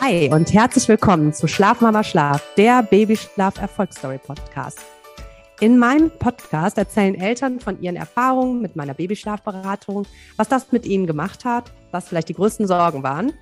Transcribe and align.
Hi 0.00 0.30
und 0.32 0.54
herzlich 0.54 0.86
willkommen 0.86 1.32
zu 1.32 1.48
Schlafmama 1.48 2.04
Schlaf, 2.04 2.54
der 2.56 2.84
Babyschlaf 2.84 3.58
Erfolgsstory 3.60 4.18
Podcast. 4.18 4.78
In 5.58 5.76
meinem 5.76 6.08
Podcast 6.08 6.78
erzählen 6.78 7.16
Eltern 7.16 7.58
von 7.58 7.82
ihren 7.82 7.96
Erfahrungen 7.96 8.62
mit 8.62 8.76
meiner 8.76 8.94
Babyschlafberatung, 8.94 10.06
was 10.36 10.48
das 10.48 10.70
mit 10.70 10.86
ihnen 10.86 11.08
gemacht 11.08 11.44
hat, 11.44 11.72
was 11.90 12.08
vielleicht 12.08 12.28
die 12.28 12.34
größten 12.34 12.68
Sorgen 12.68 13.02
waren. 13.02 13.32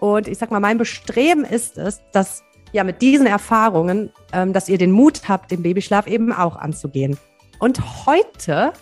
Und 0.00 0.28
ich 0.28 0.36
sag 0.36 0.50
mal, 0.50 0.60
mein 0.60 0.76
Bestreben 0.76 1.46
ist 1.46 1.78
es, 1.78 2.02
dass 2.12 2.44
ja 2.72 2.84
mit 2.84 3.00
diesen 3.00 3.26
Erfahrungen, 3.26 4.10
ähm, 4.34 4.52
dass 4.52 4.68
ihr 4.68 4.76
den 4.76 4.92
Mut 4.92 5.30
habt, 5.30 5.50
den 5.50 5.62
Babyschlaf 5.62 6.06
eben 6.06 6.30
auch 6.30 6.56
anzugehen. 6.56 7.16
Und 7.58 8.06
heute 8.06 8.74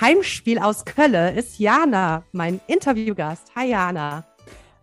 Heimspiel 0.00 0.60
aus 0.60 0.84
Kölle 0.84 1.32
ist 1.32 1.58
Jana, 1.58 2.22
mein 2.30 2.60
Interviewgast. 2.68 3.50
Hi 3.56 3.70
Jana. 3.70 4.24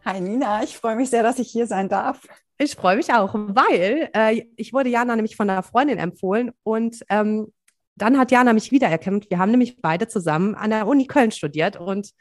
Hi 0.05 0.21
Nina, 0.21 0.63
ich 0.63 0.77
freue 0.77 0.95
mich 0.95 1.09
sehr, 1.09 1.23
dass 1.23 1.39
ich 1.39 1.51
hier 1.51 1.67
sein 1.67 1.89
darf. 1.89 2.25
Ich 2.57 2.75
freue 2.75 2.95
mich 2.95 3.13
auch, 3.13 3.33
weil 3.33 4.09
äh, 4.13 4.45
ich 4.55 4.71
wurde 4.71 4.89
Jana 4.89 5.15
nämlich 5.15 5.35
von 5.35 5.49
einer 5.49 5.61
Freundin 5.61 5.97
empfohlen 5.97 6.51
und 6.63 7.03
ähm, 7.09 7.51
dann 7.95 8.17
hat 8.17 8.31
Jana 8.31 8.53
mich 8.53 8.71
wiedererkannt. 8.71 9.29
Wir 9.29 9.39
haben 9.39 9.51
nämlich 9.51 9.81
beide 9.81 10.07
zusammen 10.07 10.55
an 10.55 10.69
der 10.69 10.87
Uni 10.87 11.05
Köln 11.05 11.31
studiert 11.31 11.75
und 11.75 12.11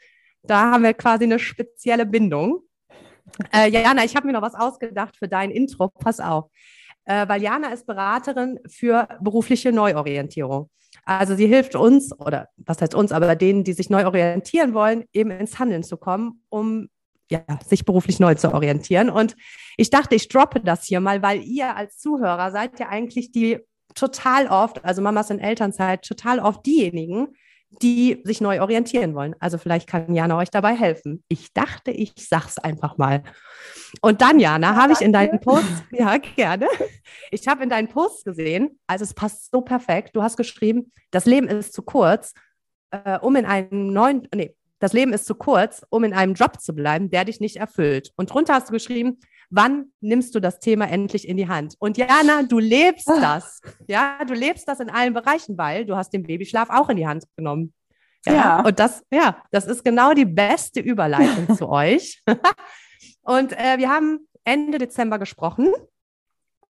da 0.43 0.71
haben 0.71 0.83
wir 0.83 0.93
quasi 0.93 1.23
eine 1.23 1.39
spezielle 1.39 2.05
Bindung. 2.05 2.63
Äh, 3.53 3.69
Jana, 3.69 4.03
ich 4.03 4.15
habe 4.15 4.27
mir 4.27 4.33
noch 4.33 4.41
was 4.41 4.55
ausgedacht 4.55 5.15
für 5.15 5.29
dein 5.29 5.49
Intro. 5.49 5.87
Pass 5.87 6.19
auf. 6.19 6.51
Äh, 7.05 7.27
weil 7.29 7.41
Jana 7.41 7.69
ist 7.69 7.85
Beraterin 7.85 8.59
für 8.67 9.07
berufliche 9.21 9.71
Neuorientierung. 9.71 10.69
Also 11.05 11.35
sie 11.35 11.47
hilft 11.47 11.75
uns, 11.75 12.11
oder 12.19 12.49
was 12.57 12.81
heißt 12.81 12.93
uns, 12.93 13.13
aber 13.13 13.35
denen, 13.35 13.63
die 13.63 13.73
sich 13.73 13.89
neu 13.89 14.05
orientieren 14.05 14.73
wollen, 14.73 15.05
eben 15.13 15.31
ins 15.31 15.59
Handeln 15.59 15.83
zu 15.83 15.97
kommen, 15.97 16.43
um 16.49 16.89
ja, 17.31 17.41
sich 17.65 17.85
beruflich 17.85 18.19
neu 18.19 18.35
zu 18.35 18.53
orientieren. 18.53 19.09
Und 19.09 19.35
ich 19.77 19.89
dachte, 19.89 20.15
ich 20.15 20.27
droppe 20.27 20.59
das 20.59 20.85
hier 20.85 20.99
mal, 20.99 21.21
weil 21.21 21.41
ihr 21.43 21.75
als 21.75 21.99
Zuhörer 21.99 22.51
seid 22.51 22.79
ja 22.79 22.89
eigentlich 22.89 23.31
die 23.31 23.59
total 23.95 24.47
oft, 24.47 24.83
also 24.83 25.01
Mamas 25.01 25.29
in 25.29 25.39
Elternzeit, 25.39 26.03
total 26.03 26.39
oft 26.39 26.65
diejenigen, 26.65 27.29
die 27.81 28.21
sich 28.23 28.41
neu 28.41 28.61
orientieren 28.61 29.13
wollen. 29.13 29.35
Also 29.39 29.57
vielleicht 29.57 29.87
kann 29.87 30.13
Jana 30.13 30.37
euch 30.37 30.49
dabei 30.49 30.75
helfen. 30.75 31.23
Ich 31.27 31.53
dachte, 31.53 31.91
ich 31.91 32.13
sag's 32.17 32.57
einfach 32.57 32.97
mal. 32.97 33.23
Und 34.01 34.21
dann, 34.21 34.39
Jana, 34.39 34.75
habe 34.75 34.93
ich 34.93 35.01
in 35.01 35.13
deinen 35.13 35.39
Post, 35.39 35.67
ja, 35.91 36.17
gerne. 36.17 36.67
Ich 37.31 37.47
habe 37.47 37.63
in 37.63 37.69
deinen 37.69 37.87
Post 37.87 38.25
gesehen, 38.25 38.79
also 38.87 39.03
es 39.03 39.13
passt 39.13 39.51
so 39.51 39.61
perfekt. 39.61 40.15
Du 40.15 40.23
hast 40.23 40.35
geschrieben, 40.35 40.91
das 41.11 41.25
Leben 41.25 41.47
ist 41.47 41.73
zu 41.73 41.83
kurz, 41.83 42.33
äh, 42.91 43.19
um 43.19 43.35
in 43.35 43.45
einem 43.45 43.93
neuen, 43.93 44.27
nee, 44.33 44.55
das 44.79 44.93
Leben 44.93 45.13
ist 45.13 45.25
zu 45.25 45.35
kurz, 45.35 45.85
um 45.89 46.03
in 46.03 46.13
einem 46.13 46.33
Job 46.33 46.59
zu 46.59 46.73
bleiben, 46.73 47.09
der 47.09 47.25
dich 47.25 47.39
nicht 47.39 47.57
erfüllt. 47.57 48.11
Und 48.15 48.33
drunter 48.33 48.53
hast 48.53 48.69
du 48.69 48.73
geschrieben, 48.73 49.19
wann 49.49 49.91
nimmst 49.99 50.33
du 50.35 50.39
das 50.39 50.59
Thema 50.59 50.89
endlich 50.89 51.27
in 51.27 51.37
die 51.37 51.47
Hand? 51.47 51.75
Und 51.79 51.97
Jana, 51.97 52.43
du 52.43 52.59
lebst 52.59 53.09
ah. 53.09 53.19
das. 53.19 53.61
Ja, 53.87 54.23
du 54.25 54.33
lebst 54.33 54.67
das 54.67 54.79
in 54.79 54.89
allen 54.89 55.13
Bereichen, 55.13 55.57
weil 55.57 55.85
du 55.85 55.95
hast 55.95 56.11
den 56.11 56.23
Babyschlaf 56.23 56.69
auch 56.69 56.89
in 56.89 56.97
die 56.97 57.07
Hand 57.07 57.25
genommen. 57.35 57.73
Ja. 58.25 58.33
ja. 58.33 58.61
Und 58.61 58.79
das, 58.79 59.03
ja, 59.11 59.41
das 59.51 59.65
ist 59.65 59.83
genau 59.83 60.13
die 60.13 60.25
beste 60.25 60.79
Überleitung 60.79 61.55
zu 61.57 61.69
euch. 61.69 62.21
Und 63.21 63.53
äh, 63.53 63.77
wir 63.77 63.89
haben 63.89 64.27
Ende 64.43 64.77
Dezember 64.77 65.19
gesprochen. 65.19 65.73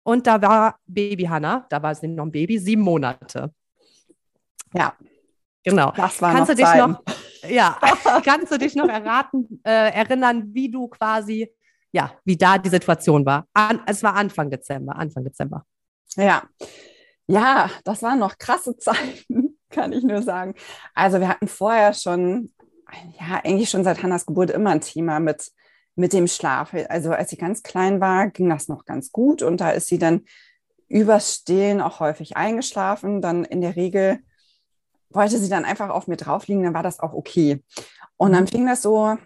Und 0.03 0.27
da 0.27 0.41
war 0.41 0.79
Baby 0.87 1.25
Hannah, 1.25 1.67
da 1.69 1.83
war 1.83 1.95
sie 1.95 2.09
noch 2.09 2.25
ein 2.25 2.33
Baby, 2.33 2.59
sieben 2.59 2.83
Monate. 2.83 3.53
Ja. 4.73 4.95
Genau. 5.63 5.93
Das 5.95 6.23
war 6.23 6.33
kannst 6.33 6.49
noch 6.49 6.57
du 6.57 6.63
dich 6.63 6.65
Zeiten. 6.65 6.93
noch, 6.93 7.03
ja, 7.49 7.79
kannst 8.25 8.53
du 8.53 8.59
dich 8.59 8.75
noch 8.75 8.89
erraten, 8.89 9.61
äh, 9.65 9.93
erinnern, 9.93 10.45
wie 10.53 10.71
du 10.71 10.89
quasi, 10.89 11.53
ja, 11.93 12.13
wie 12.25 12.37
da 12.37 12.59
die 12.59 12.69
Situation 12.69 13.25
war? 13.25 13.47
An, 13.53 13.81
es 13.87 14.03
war 14.03 14.15
Anfang 14.15 14.51
Dezember, 14.51 14.97
Anfang 14.97 15.25
Dezember. 15.25 15.65
Ja. 16.17 16.43
Ja, 17.27 17.71
das 17.85 18.03
waren 18.03 18.19
noch 18.19 18.39
krasse 18.39 18.77
Zeiten, 18.79 19.59
kann 19.71 19.93
ich 19.93 20.03
nur 20.03 20.23
sagen. 20.23 20.55
Also 20.95 21.21
wir 21.21 21.29
hatten 21.29 21.49
vorher 21.49 21.93
schon, 21.93 22.53
ja, 23.21 23.41
eigentlich 23.45 23.71
schon 23.71 23.85
seit 23.85 24.03
Hannas 24.03 24.27
Geburt 24.27 24.51
immer 24.51 24.71
ein 24.71 24.81
Thema 24.81 25.21
mit, 25.21 25.51
mit 25.95 26.13
dem 26.13 26.27
Schlaf. 26.27 26.75
Also 26.89 27.13
als 27.13 27.31
sie 27.31 27.37
ganz 27.37 27.63
klein 27.63 28.01
war, 28.01 28.29
ging 28.29 28.49
das 28.49 28.69
noch 28.69 28.85
ganz 28.85 29.13
gut 29.13 29.43
und 29.43 29.61
da 29.61 29.71
ist 29.71 29.89
sie 29.89 29.99
dann 29.99 30.25
übers 30.89 31.35
Stillen 31.35 31.83
auch 31.83 32.01
häufig 32.01 32.37
eingeschlafen. 32.37 33.21
Dann 33.21 33.45
in 33.45 33.61
der 33.61 33.77
Regel 33.77 34.21
wollte 35.11 35.39
sie 35.39 35.49
dann 35.49 35.65
einfach 35.65 35.91
auf 35.91 36.07
mir 36.07 36.17
drauf 36.17 36.47
liegen, 36.47 36.63
dann 36.63 36.75
war 36.75 36.83
das 36.83 37.01
auch 37.01 37.13
okay. 37.13 37.63
Und 38.17 38.33
dann 38.33 38.45
mhm. 38.45 38.49
fing 38.49 38.67
das 38.67 38.83
so, 38.83 39.17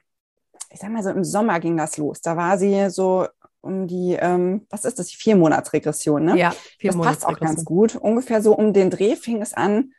ich 0.71 0.81
sag 0.81 0.91
mal 0.91 1.03
so 1.03 1.11
im 1.11 1.25
Sommer 1.25 1.61
ging 1.61 1.77
das 1.77 1.97
los. 1.97 2.21
Da 2.21 2.37
war 2.37 2.59
sie 2.59 2.91
so 2.91 3.27
um 3.61 3.87
die, 3.87 4.17
ähm, 4.19 4.67
was 4.71 4.85
ist 4.85 4.99
das, 4.99 5.07
die 5.07 5.17
Viermonatsregression, 5.17 6.25
ne? 6.25 6.39
Ja, 6.39 6.51
vier 6.79 6.93
Das 6.93 7.01
passt 7.01 7.27
auch 7.27 7.39
ganz 7.39 7.65
gut. 7.65 7.95
Ungefähr 7.97 8.43
so 8.43 8.55
um 8.57 8.73
den 8.73 8.91
Dreh 8.91 9.17
fing 9.17 9.41
es 9.41 9.55
an, 9.55 9.93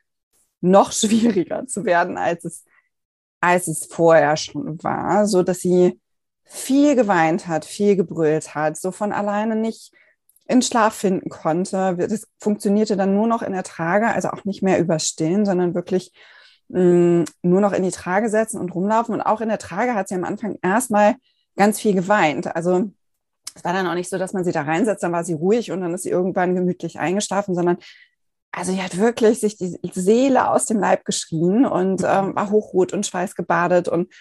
noch 0.62 0.92
schwieriger 0.94 1.66
zu 1.68 1.86
werden, 1.86 2.18
als 2.18 2.46
es, 2.46 2.66
als 3.42 3.68
es 3.68 3.86
vorher 3.86 4.38
schon 4.38 4.82
war, 4.84 5.28
so 5.28 5.44
dass 5.44 5.62
sie 5.62 6.00
viel 6.44 6.96
geweint 6.96 7.48
hat, 7.48 7.66
viel 7.66 7.96
gebrüllt 7.96 8.54
hat, 8.54 8.78
so 8.78 8.92
von 8.92 9.12
alleine 9.12 9.56
nicht 9.56 9.94
in 10.48 10.62
Schlaf 10.62 10.94
finden 10.94 11.30
konnte. 11.30 11.96
Das 11.98 12.28
funktionierte 12.40 12.98
dann 12.98 13.14
nur 13.14 13.28
noch 13.28 13.42
in 13.42 13.54
der 13.54 13.64
Trage, 13.64 14.08
also 14.08 14.30
auch 14.30 14.46
nicht 14.46 14.62
mehr 14.62 14.80
überstillen, 14.80 15.46
sondern 15.46 15.74
wirklich 15.74 16.12
mh, 16.70 16.82
mm, 16.82 17.26
nur 17.44 17.62
noch 17.62 17.74
in 17.74 17.84
die 17.84 17.92
Trage 17.92 18.30
setzen 18.30 18.60
und 18.60 18.74
rumlaufen. 18.76 19.14
Und 19.14 19.22
auch 19.22 19.42
in 19.42 19.50
der 19.50 19.60
Trage 19.60 19.96
hat 19.96 20.08
sie 20.08 20.16
am 20.16 20.24
Anfang 20.24 20.58
erstmal 20.62 21.16
ganz 21.56 21.80
viel 21.80 21.94
geweint. 21.94 22.56
Also 22.56 22.92
es 23.56 23.64
war 23.64 23.74
dann 23.74 23.88
auch 23.88 23.94
nicht 23.94 24.10
so, 24.10 24.18
dass 24.18 24.34
man 24.34 24.44
sie 24.44 24.52
da 24.52 24.64
reinsetzt, 24.64 25.04
dann 25.04 25.12
war 25.12 25.24
sie 25.24 25.34
ruhig 25.34 25.72
und 25.72 25.82
dann 25.82 25.94
ist 25.94 26.04
sie 26.04 26.10
irgendwann 26.10 26.56
gemütlich 26.56 27.00
eingeschlafen, 27.00 27.56
sondern 27.56 27.78
also 28.52 28.72
sie 28.72 28.82
hat 28.82 28.98
wirklich 28.98 29.40
sich 29.40 29.58
die 29.58 29.80
Seele 29.94 30.50
aus 30.50 30.66
dem 30.66 30.80
Leib 30.80 31.06
geschrien 31.06 31.66
und 31.66 32.02
mhm. 32.02 32.08
ähm, 32.08 32.36
war 32.36 32.52
hochrot 32.52 32.94
und 32.94 33.06
schweißgebadet 33.06 33.88
und 33.88 34.14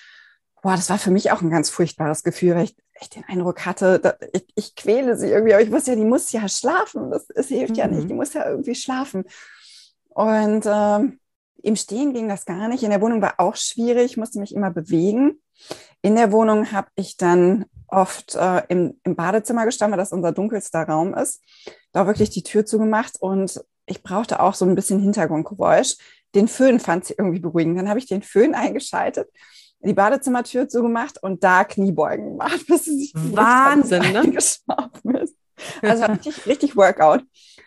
boah, 0.62 0.76
das 0.76 0.88
war 0.88 0.98
für 0.98 1.10
mich 1.10 1.30
auch 1.32 1.42
ein 1.42 1.50
ganz 1.50 1.68
furchtbares 1.68 2.22
Gefühl, 2.22 2.54
weil 2.54 2.64
ich, 2.64 2.76
ich 3.00 3.10
den 3.10 3.24
Eindruck 3.24 3.66
hatte, 3.66 3.98
da, 3.98 4.14
ich, 4.32 4.46
ich, 4.54 4.74
quäle 4.76 5.16
sie 5.16 5.28
irgendwie, 5.28 5.52
aber 5.52 5.62
ich 5.62 5.72
wusste 5.72 5.90
ja, 5.90 5.96
die 5.96 6.04
muss 6.04 6.32
ja 6.32 6.48
schlafen. 6.48 7.10
Das, 7.10 7.26
das 7.26 7.48
hilft 7.48 7.70
mhm. 7.70 7.76
ja 7.76 7.88
nicht, 7.88 8.08
die 8.08 8.12
mhm. 8.12 8.18
muss 8.20 8.32
ja 8.32 8.48
irgendwie 8.48 8.76
schlafen. 8.76 9.24
Und 10.08 10.64
ähm, 10.66 11.18
im 11.62 11.76
Stehen 11.76 12.14
ging 12.14 12.28
das 12.28 12.44
gar 12.44 12.68
nicht. 12.68 12.82
In 12.84 12.90
der 12.90 13.00
Wohnung 13.00 13.20
war 13.20 13.34
auch 13.38 13.56
schwierig, 13.56 14.16
musste 14.16 14.38
mich 14.38 14.54
immer 14.54 14.70
bewegen. 14.70 15.42
In 16.00 16.14
der 16.14 16.32
Wohnung 16.32 16.70
habe 16.72 16.88
ich 16.94 17.16
dann 17.16 17.66
oft 17.88 18.36
äh, 18.36 18.62
im, 18.68 19.00
im 19.04 19.16
Badezimmer 19.16 19.64
gestanden, 19.64 19.92
weil 19.92 20.02
das 20.02 20.12
unser 20.12 20.32
dunkelster 20.32 20.82
Raum 20.82 21.12
ist. 21.14 21.42
Da 21.92 22.06
wirklich 22.06 22.30
die 22.30 22.42
Tür 22.42 22.64
zugemacht 22.64 23.20
und 23.20 23.62
ich 23.86 24.02
brauchte 24.02 24.40
auch 24.40 24.54
so 24.54 24.64
ein 24.64 24.76
bisschen 24.76 25.00
Hintergrundgeräusch. 25.00 25.96
Den 26.34 26.48
Föhn 26.48 26.78
fand 26.78 27.04
sie 27.04 27.14
irgendwie 27.18 27.40
beruhigend. 27.40 27.78
Dann 27.78 27.88
habe 27.88 27.98
ich 27.98 28.06
den 28.06 28.22
Föhn 28.22 28.54
eingeschaltet 28.54 29.28
die 29.84 29.94
Badezimmertür 29.94 30.68
zugemacht 30.68 31.22
und 31.22 31.42
da 31.44 31.64
Kniebeugen 31.64 32.30
gemacht, 32.30 32.64
bis 32.68 32.84
sie 32.84 32.98
sich 32.98 33.12
Wahnsinn, 33.14 34.12
ne? 34.12 34.30
geschlafen 34.30 35.14
ist. 35.16 35.36
Also 35.82 36.04
richtig, 36.12 36.46
richtig 36.46 36.76
Workout. 36.76 37.22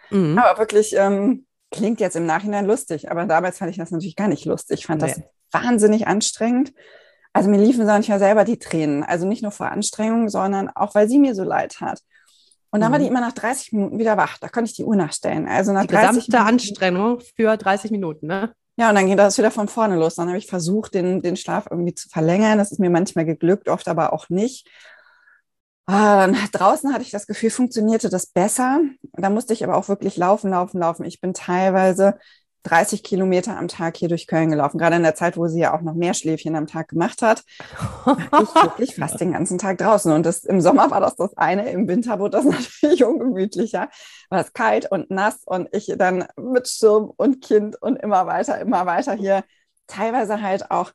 Mhm. 0.09 0.37
Aber 0.37 0.59
wirklich 0.59 0.95
ähm, 0.97 1.45
klingt 1.71 1.99
jetzt 1.99 2.15
im 2.15 2.25
Nachhinein 2.25 2.65
lustig, 2.65 3.11
aber 3.11 3.25
damals 3.25 3.57
fand 3.57 3.71
ich 3.71 3.77
das 3.77 3.91
natürlich 3.91 4.15
gar 4.15 4.27
nicht 4.27 4.45
lustig. 4.45 4.79
Ich 4.79 4.85
fand 4.85 5.01
nee. 5.01 5.13
das 5.13 5.21
wahnsinnig 5.63 6.07
anstrengend. 6.07 6.73
Also 7.33 7.49
mir 7.49 7.57
liefen 7.57 7.85
manchmal 7.85 8.19
selber 8.19 8.45
die 8.45 8.59
Tränen. 8.59 9.03
Also 9.03 9.27
nicht 9.27 9.41
nur 9.41 9.51
vor 9.51 9.69
Anstrengung, 9.69 10.29
sondern 10.29 10.69
auch, 10.69 10.95
weil 10.95 11.09
sie 11.09 11.19
mir 11.19 11.35
so 11.35 11.43
leid 11.43 11.81
hat. 11.81 11.99
Und 12.71 12.81
dann 12.81 12.89
mhm. 12.89 12.93
war 12.93 12.99
die 12.99 13.07
immer 13.07 13.21
nach 13.21 13.33
30 13.33 13.73
Minuten 13.73 13.99
wieder 13.99 14.17
wach. 14.17 14.37
Da 14.37 14.47
konnte 14.47 14.69
ich 14.69 14.75
die 14.75 14.83
Uhr 14.83 14.95
nachstellen. 14.95 15.47
Also 15.47 15.73
nach 15.73 15.81
die 15.81 15.87
gesamte 15.87 16.31
Minuten, 16.31 16.35
Anstrengung 16.35 17.19
für 17.35 17.57
30 17.57 17.91
Minuten, 17.91 18.27
ne? 18.27 18.53
Ja, 18.77 18.89
und 18.89 18.95
dann 18.95 19.07
geht 19.07 19.19
das 19.19 19.37
wieder 19.37 19.51
von 19.51 19.67
vorne 19.69 19.95
los. 19.95 20.15
Dann 20.15 20.27
habe 20.27 20.37
ich 20.37 20.47
versucht, 20.47 20.93
den, 20.93 21.21
den 21.21 21.37
Schlaf 21.37 21.67
irgendwie 21.69 21.93
zu 21.95 22.09
verlängern. 22.09 22.57
Das 22.57 22.71
ist 22.71 22.79
mir 22.79 22.89
manchmal 22.89 23.25
geglückt, 23.25 23.69
oft 23.69 23.87
aber 23.87 24.11
auch 24.13 24.29
nicht. 24.29 24.67
Ah, 25.87 26.27
draußen 26.51 26.91
hatte 26.93 27.03
ich 27.03 27.11
das 27.11 27.27
Gefühl, 27.27 27.51
funktionierte 27.51 28.09
das 28.09 28.25
besser. 28.27 28.81
Da 29.13 29.29
musste 29.29 29.53
ich 29.53 29.63
aber 29.63 29.77
auch 29.77 29.87
wirklich 29.87 30.17
laufen, 30.17 30.49
laufen, 30.49 30.79
laufen. 30.79 31.05
Ich 31.05 31.21
bin 31.21 31.33
teilweise 31.33 32.17
30 32.65 33.03
Kilometer 33.03 33.57
am 33.57 33.67
Tag 33.67 33.95
hier 33.95 34.09
durch 34.09 34.27
Köln 34.27 34.49
gelaufen. 34.49 34.77
Gerade 34.77 34.95
in 34.95 35.03
der 35.03 35.15
Zeit, 35.15 35.37
wo 35.37 35.47
sie 35.47 35.59
ja 35.59 35.75
auch 35.75 35.81
noch 35.81 35.93
mehr 35.93 36.13
Schläfchen 36.13 36.55
am 36.55 36.65
Tag 36.65 36.89
gemacht 36.89 37.21
hat, 37.21 37.43
war 38.03 38.17
ich 38.41 38.55
wirklich 38.55 38.95
fast 38.99 39.19
den 39.21 39.33
ganzen 39.33 39.59
Tag 39.59 39.77
draußen. 39.77 40.11
Und 40.11 40.25
das, 40.25 40.43
im 40.43 40.61
Sommer 40.61 40.89
war 40.89 40.99
das 40.99 41.15
das 41.15 41.37
eine, 41.37 41.69
im 41.69 41.87
Winter 41.87 42.19
wurde 42.19 42.37
das 42.37 42.45
natürlich 42.79 43.03
ungemütlicher. 43.03 43.89
War 44.29 44.41
es 44.41 44.53
kalt 44.53 44.91
und 44.91 45.11
nass 45.11 45.41
und 45.45 45.69
ich 45.73 45.93
dann 45.97 46.25
mit 46.37 46.67
Schirm 46.67 47.11
und 47.15 47.41
Kind 47.41 47.79
und 47.81 47.97
immer 47.97 48.25
weiter, 48.25 48.59
immer 48.59 48.85
weiter 48.85 49.13
hier. 49.13 49.43
Teilweise 49.87 50.41
halt 50.41 50.71
auch, 50.71 50.91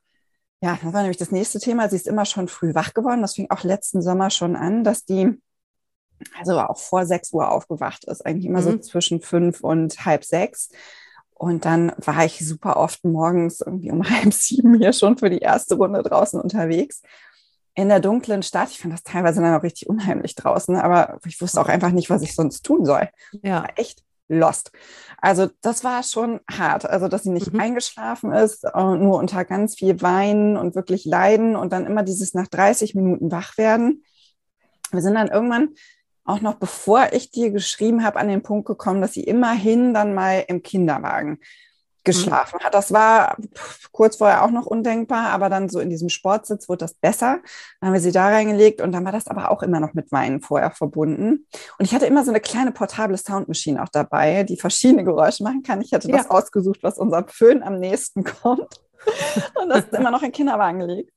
ja, 0.61 0.77
das 0.83 0.93
war 0.93 1.01
nämlich 1.01 1.17
das 1.17 1.31
nächste 1.31 1.59
Thema. 1.59 1.89
Sie 1.89 1.95
ist 1.95 2.07
immer 2.07 2.25
schon 2.25 2.49
früh 2.49 2.75
wach 2.75 2.93
geworden. 2.93 3.21
Das 3.21 3.35
fing 3.35 3.49
auch 3.49 3.63
letzten 3.63 4.01
Sommer 4.01 4.29
schon 4.29 4.57
an, 4.57 4.83
dass 4.83 5.05
die 5.05 5.41
also 6.37 6.59
auch 6.59 6.77
vor 6.77 7.05
sechs 7.05 7.33
Uhr 7.33 7.49
aufgewacht 7.49 8.05
ist, 8.05 8.25
eigentlich 8.25 8.45
immer 8.45 8.59
mhm. 8.59 8.63
so 8.63 8.77
zwischen 8.77 9.21
fünf 9.21 9.61
und 9.61 10.05
halb 10.05 10.23
sechs 10.23 10.69
und 11.41 11.65
dann 11.65 11.91
war 11.97 12.23
ich 12.23 12.45
super 12.47 12.77
oft 12.77 13.03
morgens 13.03 13.61
irgendwie 13.61 13.89
um 13.91 14.03
halb 14.09 14.31
sieben 14.31 14.75
hier 14.75 14.93
schon 14.93 15.17
für 15.17 15.29
die 15.31 15.39
erste 15.39 15.73
Runde 15.75 16.03
draußen 16.03 16.39
unterwegs. 16.39 17.01
in 17.73 17.89
der 17.89 17.99
dunklen 17.99 18.43
Stadt. 18.43 18.69
Ich 18.69 18.79
fand 18.79 18.93
das 18.93 19.01
teilweise 19.03 19.41
dann 19.41 19.55
auch 19.55 19.63
richtig 19.63 19.89
unheimlich 19.89 20.35
draußen, 20.35 20.75
aber 20.75 21.17
ich 21.25 21.41
wusste 21.41 21.59
auch 21.59 21.67
einfach 21.69 21.89
nicht, 21.91 22.09
was 22.11 22.21
ich 22.21 22.35
sonst 22.35 22.61
tun 22.63 22.85
soll. 22.85 23.09
Ja. 23.41 23.63
War 23.63 23.69
echt 23.79 24.03
lost. 24.27 24.71
Also 25.19 25.49
das 25.61 25.83
war 25.83 26.03
schon 26.03 26.41
hart. 26.49 26.85
Also 26.87 27.07
dass 27.07 27.23
sie 27.23 27.31
nicht 27.31 27.53
Mhm. 27.53 27.59
eingeschlafen 27.59 28.31
ist, 28.33 28.63
äh, 28.65 28.95
nur 28.97 29.17
unter 29.17 29.43
ganz 29.43 29.75
viel 29.75 29.99
Weinen 30.01 30.57
und 30.57 30.75
wirklich 30.75 31.05
Leiden 31.05 31.55
und 31.55 31.73
dann 31.73 31.85
immer 31.87 32.03
dieses 32.03 32.33
nach 32.35 32.47
30 32.47 32.93
Minuten 32.93 33.31
wach 33.31 33.57
werden. 33.57 34.03
Wir 34.91 35.01
sind 35.01 35.15
dann 35.15 35.27
irgendwann 35.29 35.69
auch 36.31 36.41
noch 36.41 36.55
bevor 36.55 37.09
ich 37.13 37.31
dir 37.31 37.51
geschrieben 37.51 38.03
habe, 38.03 38.19
an 38.19 38.27
den 38.27 38.41
Punkt 38.41 38.67
gekommen, 38.67 39.01
dass 39.01 39.13
sie 39.13 39.23
immerhin 39.23 39.93
dann 39.93 40.13
mal 40.13 40.43
im 40.47 40.63
Kinderwagen 40.63 41.39
geschlafen 42.03 42.59
hat. 42.61 42.73
Das 42.73 42.91
war 42.91 43.37
kurz 43.91 44.15
vorher 44.15 44.43
auch 44.43 44.49
noch 44.49 44.65
undenkbar, 44.65 45.29
aber 45.29 45.49
dann 45.49 45.69
so 45.69 45.79
in 45.79 45.89
diesem 45.91 46.09
Sportsitz 46.09 46.67
wurde 46.67 46.79
das 46.79 46.95
besser. 46.95 47.39
Dann 47.79 47.87
haben 47.89 47.93
wir 47.93 48.01
sie 48.01 48.11
da 48.11 48.27
reingelegt 48.27 48.81
und 48.81 48.91
dann 48.91 49.05
war 49.05 49.11
das 49.11 49.27
aber 49.27 49.51
auch 49.51 49.61
immer 49.61 49.79
noch 49.79 49.93
mit 49.93 50.11
Weinen 50.11 50.41
vorher 50.41 50.71
verbunden. 50.71 51.45
Und 51.77 51.85
ich 51.85 51.93
hatte 51.93 52.07
immer 52.07 52.23
so 52.23 52.31
eine 52.31 52.39
kleine 52.39 52.71
portable 52.71 53.17
Soundmaschine 53.17 53.83
auch 53.83 53.89
dabei, 53.89 54.43
die 54.43 54.57
verschiedene 54.57 55.03
Geräusche 55.03 55.43
machen 55.43 55.61
kann. 55.61 55.81
Ich 55.81 55.93
hatte 55.93 56.07
das 56.07 56.25
Ja. 56.25 56.31
ausgesucht, 56.31 56.79
was 56.81 56.97
unserem 56.97 57.27
Föhn 57.27 57.61
am 57.61 57.77
nächsten 57.79 58.23
kommt. 58.41 58.81
Und 59.61 59.69
das 59.69 59.85
ist 59.85 59.93
immer 59.93 60.11
noch 60.11 60.23
im 60.23 60.31
Kinderwagen 60.31 60.81
liegt. 60.81 61.11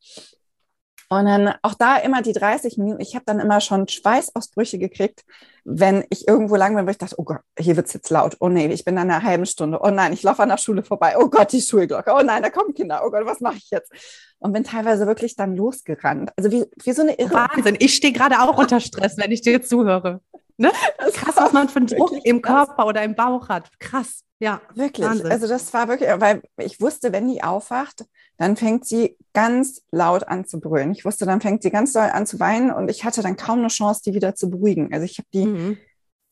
Und 1.09 1.27
dann 1.27 1.55
auch 1.63 1.75
da 1.75 1.97
immer 1.97 2.23
die 2.23 2.33
30 2.33 2.79
Minuten. 2.79 3.01
Ich 3.01 3.15
habe 3.15 3.25
dann 3.27 3.41
immer 3.41 3.61
schon 3.61 3.89
Schweißausbrüche 3.89 4.79
gekriegt, 4.79 5.25
wenn 5.65 6.05
ich 6.11 6.29
irgendwo 6.29 6.57
lang 6.57 6.77
bin, 6.77 6.87
wo 6.87 6.91
ich 6.91 6.99
dachte, 6.99 7.17
oh 7.19 7.25
Gott, 7.25 7.41
hier 7.59 7.77
wird's 7.77 7.95
jetzt 7.95 8.11
laut. 8.11 8.37
Oh 8.41 8.49
nee, 8.49 8.67
ich 8.67 8.85
bin 8.85 8.99
an 8.99 9.11
einer 9.11 9.23
halben 9.23 9.47
Stunde. 9.47 9.81
Oh 9.83 9.91
nein, 9.91 10.13
ich 10.13 10.23
laufe 10.23 10.43
an 10.43 10.51
der 10.51 10.59
Schule 10.59 10.83
vorbei. 10.83 11.17
Oh 11.19 11.29
Gott, 11.29 11.53
die 11.53 11.63
Schulglocke. 11.63 12.13
Oh 12.15 12.23
nein, 12.23 12.43
da 12.43 12.51
kommen 12.51 12.75
Kinder. 12.75 13.03
Oh 13.05 13.11
Gott, 13.11 13.25
was 13.25 13.41
mache 13.41 13.57
ich 13.57 13.71
jetzt? 13.71 13.91
Und 14.39 14.53
bin 14.53 14.65
teilweise 14.65 15.07
wirklich 15.07 15.37
dann 15.37 15.57
losgerannt. 15.57 16.33
Also 16.37 16.51
wie, 16.51 16.67
wie 16.83 16.93
so 16.93 17.03
eine 17.03 17.15
Irre. 17.19 17.33
Wahnsinn. 17.35 17.77
Ich 17.79 17.95
stehe 17.95 18.13
gerade 18.13 18.41
auch 18.41 18.59
unter 18.59 18.79
Stress, 18.81 19.17
wenn 19.17 19.33
ich 19.33 19.41
dir 19.41 19.63
zuhöre. 19.63 20.21
Ne? 20.57 20.71
Das 20.99 21.15
Krass, 21.15 21.37
was 21.37 21.53
man 21.53 21.69
für 21.69 21.79
einen 21.79 21.87
Druck 21.87 22.13
im 22.25 22.43
krass. 22.43 22.69
Körper 22.69 22.87
oder 22.87 23.03
im 23.03 23.15
Bauch 23.15 23.49
hat. 23.49 23.71
Krass. 23.81 24.23
Ja. 24.39 24.61
Wirklich. 24.75 25.07
Wahnsinn. 25.07 25.31
Also 25.31 25.49
das 25.49 25.73
war 25.73 25.89
wirklich, 25.89 26.09
weil 26.19 26.43
ich 26.59 26.81
wusste, 26.81 27.13
wenn 27.13 27.27
die 27.29 27.43
aufwacht, 27.43 28.05
dann 28.37 28.57
fängt 28.57 28.85
sie 28.85 29.17
ganz 29.33 29.83
laut 29.91 30.27
an 30.27 30.45
zu 30.45 30.61
brüllen. 30.61 30.93
Ich 30.93 31.05
wusste, 31.05 31.25
dann 31.25 31.41
fängt 31.41 31.63
sie 31.63 31.71
ganz 31.71 31.93
doll 31.93 32.11
an 32.13 32.27
zu 32.27 32.41
weinen 32.41 32.71
und 32.71 32.91
ich 32.91 33.05
hatte 33.05 33.23
dann 33.23 33.37
kaum 33.37 33.61
eine 33.61 33.69
Chance, 33.69 34.03
die 34.05 34.15
wieder 34.15 34.35
zu 34.35 34.51
beruhigen. 34.51 34.93
Also 34.93 35.05
ich 35.05 35.19
habe 35.19 35.29
die 35.33 35.45
Mhm. 35.55 35.79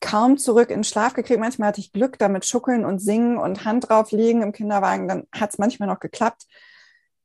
kaum 0.00 0.36
zurück 0.36 0.70
in 0.70 0.82
Schlaf 0.84 1.14
gekriegt. 1.14 1.38
Manchmal 1.40 1.68
hatte 1.68 1.80
ich 1.80 1.92
Glück 1.92 2.18
damit 2.18 2.44
schuckeln 2.44 2.84
und 2.84 2.98
singen 2.98 3.38
und 3.38 3.64
Hand 3.64 3.88
drauf 3.88 4.10
liegen 4.10 4.42
im 4.42 4.52
Kinderwagen. 4.52 5.06
Dann 5.08 5.26
hat 5.32 5.50
es 5.50 5.58
manchmal 5.58 5.88
noch 5.88 6.00
geklappt, 6.00 6.46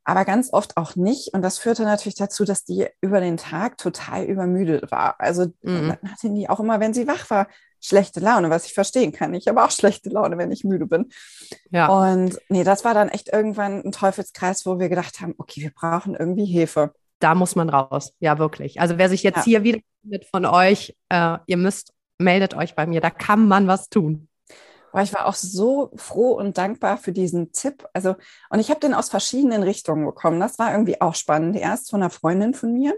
aber 0.03 0.25
ganz 0.25 0.53
oft 0.53 0.77
auch 0.77 0.95
nicht. 0.95 1.33
Und 1.33 1.41
das 1.41 1.57
führte 1.57 1.83
natürlich 1.83 2.15
dazu, 2.15 2.45
dass 2.45 2.63
die 2.65 2.87
über 3.01 3.19
den 3.19 3.37
Tag 3.37 3.77
total 3.77 4.25
übermüdet 4.25 4.91
war. 4.91 5.19
Also 5.19 5.47
Mhm. 5.63 5.95
dann 6.01 6.11
hatte 6.11 6.29
die 6.29 6.49
auch 6.49 6.59
immer, 6.59 6.79
wenn 6.79 6.93
sie 6.93 7.07
wach 7.07 7.29
war, 7.29 7.47
schlechte 7.79 8.19
Laune, 8.19 8.49
was 8.49 8.65
ich 8.65 8.73
verstehen 8.73 9.11
kann. 9.11 9.33
Ich 9.33 9.47
habe 9.47 9.63
auch 9.63 9.71
schlechte 9.71 10.09
Laune, 10.09 10.37
wenn 10.37 10.51
ich 10.51 10.63
müde 10.63 10.85
bin. 10.87 11.09
Ja. 11.71 11.87
Und 11.87 12.39
nee, 12.49 12.63
das 12.63 12.83
war 12.85 12.93
dann 12.93 13.09
echt 13.09 13.29
irgendwann 13.33 13.81
ein 13.83 13.91
Teufelskreis, 13.91 14.65
wo 14.65 14.79
wir 14.79 14.89
gedacht 14.89 15.19
haben, 15.21 15.35
okay, 15.37 15.61
wir 15.61 15.71
brauchen 15.71 16.15
irgendwie 16.15 16.45
Hilfe. 16.45 16.93
Da 17.19 17.35
muss 17.35 17.55
man 17.55 17.69
raus. 17.69 18.13
Ja, 18.19 18.37
wirklich. 18.39 18.79
Also 18.79 18.97
wer 18.97 19.09
sich 19.09 19.23
jetzt 19.23 19.37
Ja. 19.37 19.43
hier 19.43 19.63
wieder 19.63 19.79
von 20.31 20.45
euch, 20.45 20.95
äh, 21.09 21.37
ihr 21.47 21.57
müsst, 21.57 21.93
meldet 22.19 22.55
euch 22.55 22.75
bei 22.75 22.85
mir. 22.85 23.01
Da 23.01 23.09
kann 23.09 23.47
man 23.47 23.67
was 23.67 23.89
tun. 23.89 24.27
Aber 24.91 25.01
ich 25.03 25.13
war 25.13 25.25
auch 25.27 25.35
so 25.35 25.91
froh 25.95 26.31
und 26.31 26.57
dankbar 26.57 26.97
für 26.97 27.11
diesen 27.11 27.51
Tipp. 27.51 27.85
Also, 27.93 28.15
und 28.49 28.59
ich 28.59 28.69
habe 28.69 28.79
den 28.79 28.93
aus 28.93 29.09
verschiedenen 29.09 29.61
Richtungen 29.61 30.05
bekommen. 30.05 30.39
Das 30.39 30.57
war 30.57 30.71
irgendwie 30.71 31.01
auch 31.01 31.13
spannend. 31.13 31.55
Erst 31.55 31.91
von 31.91 32.01
einer 32.01 32.09
Freundin 32.09 32.53
von 32.53 32.73
mir 32.73 32.95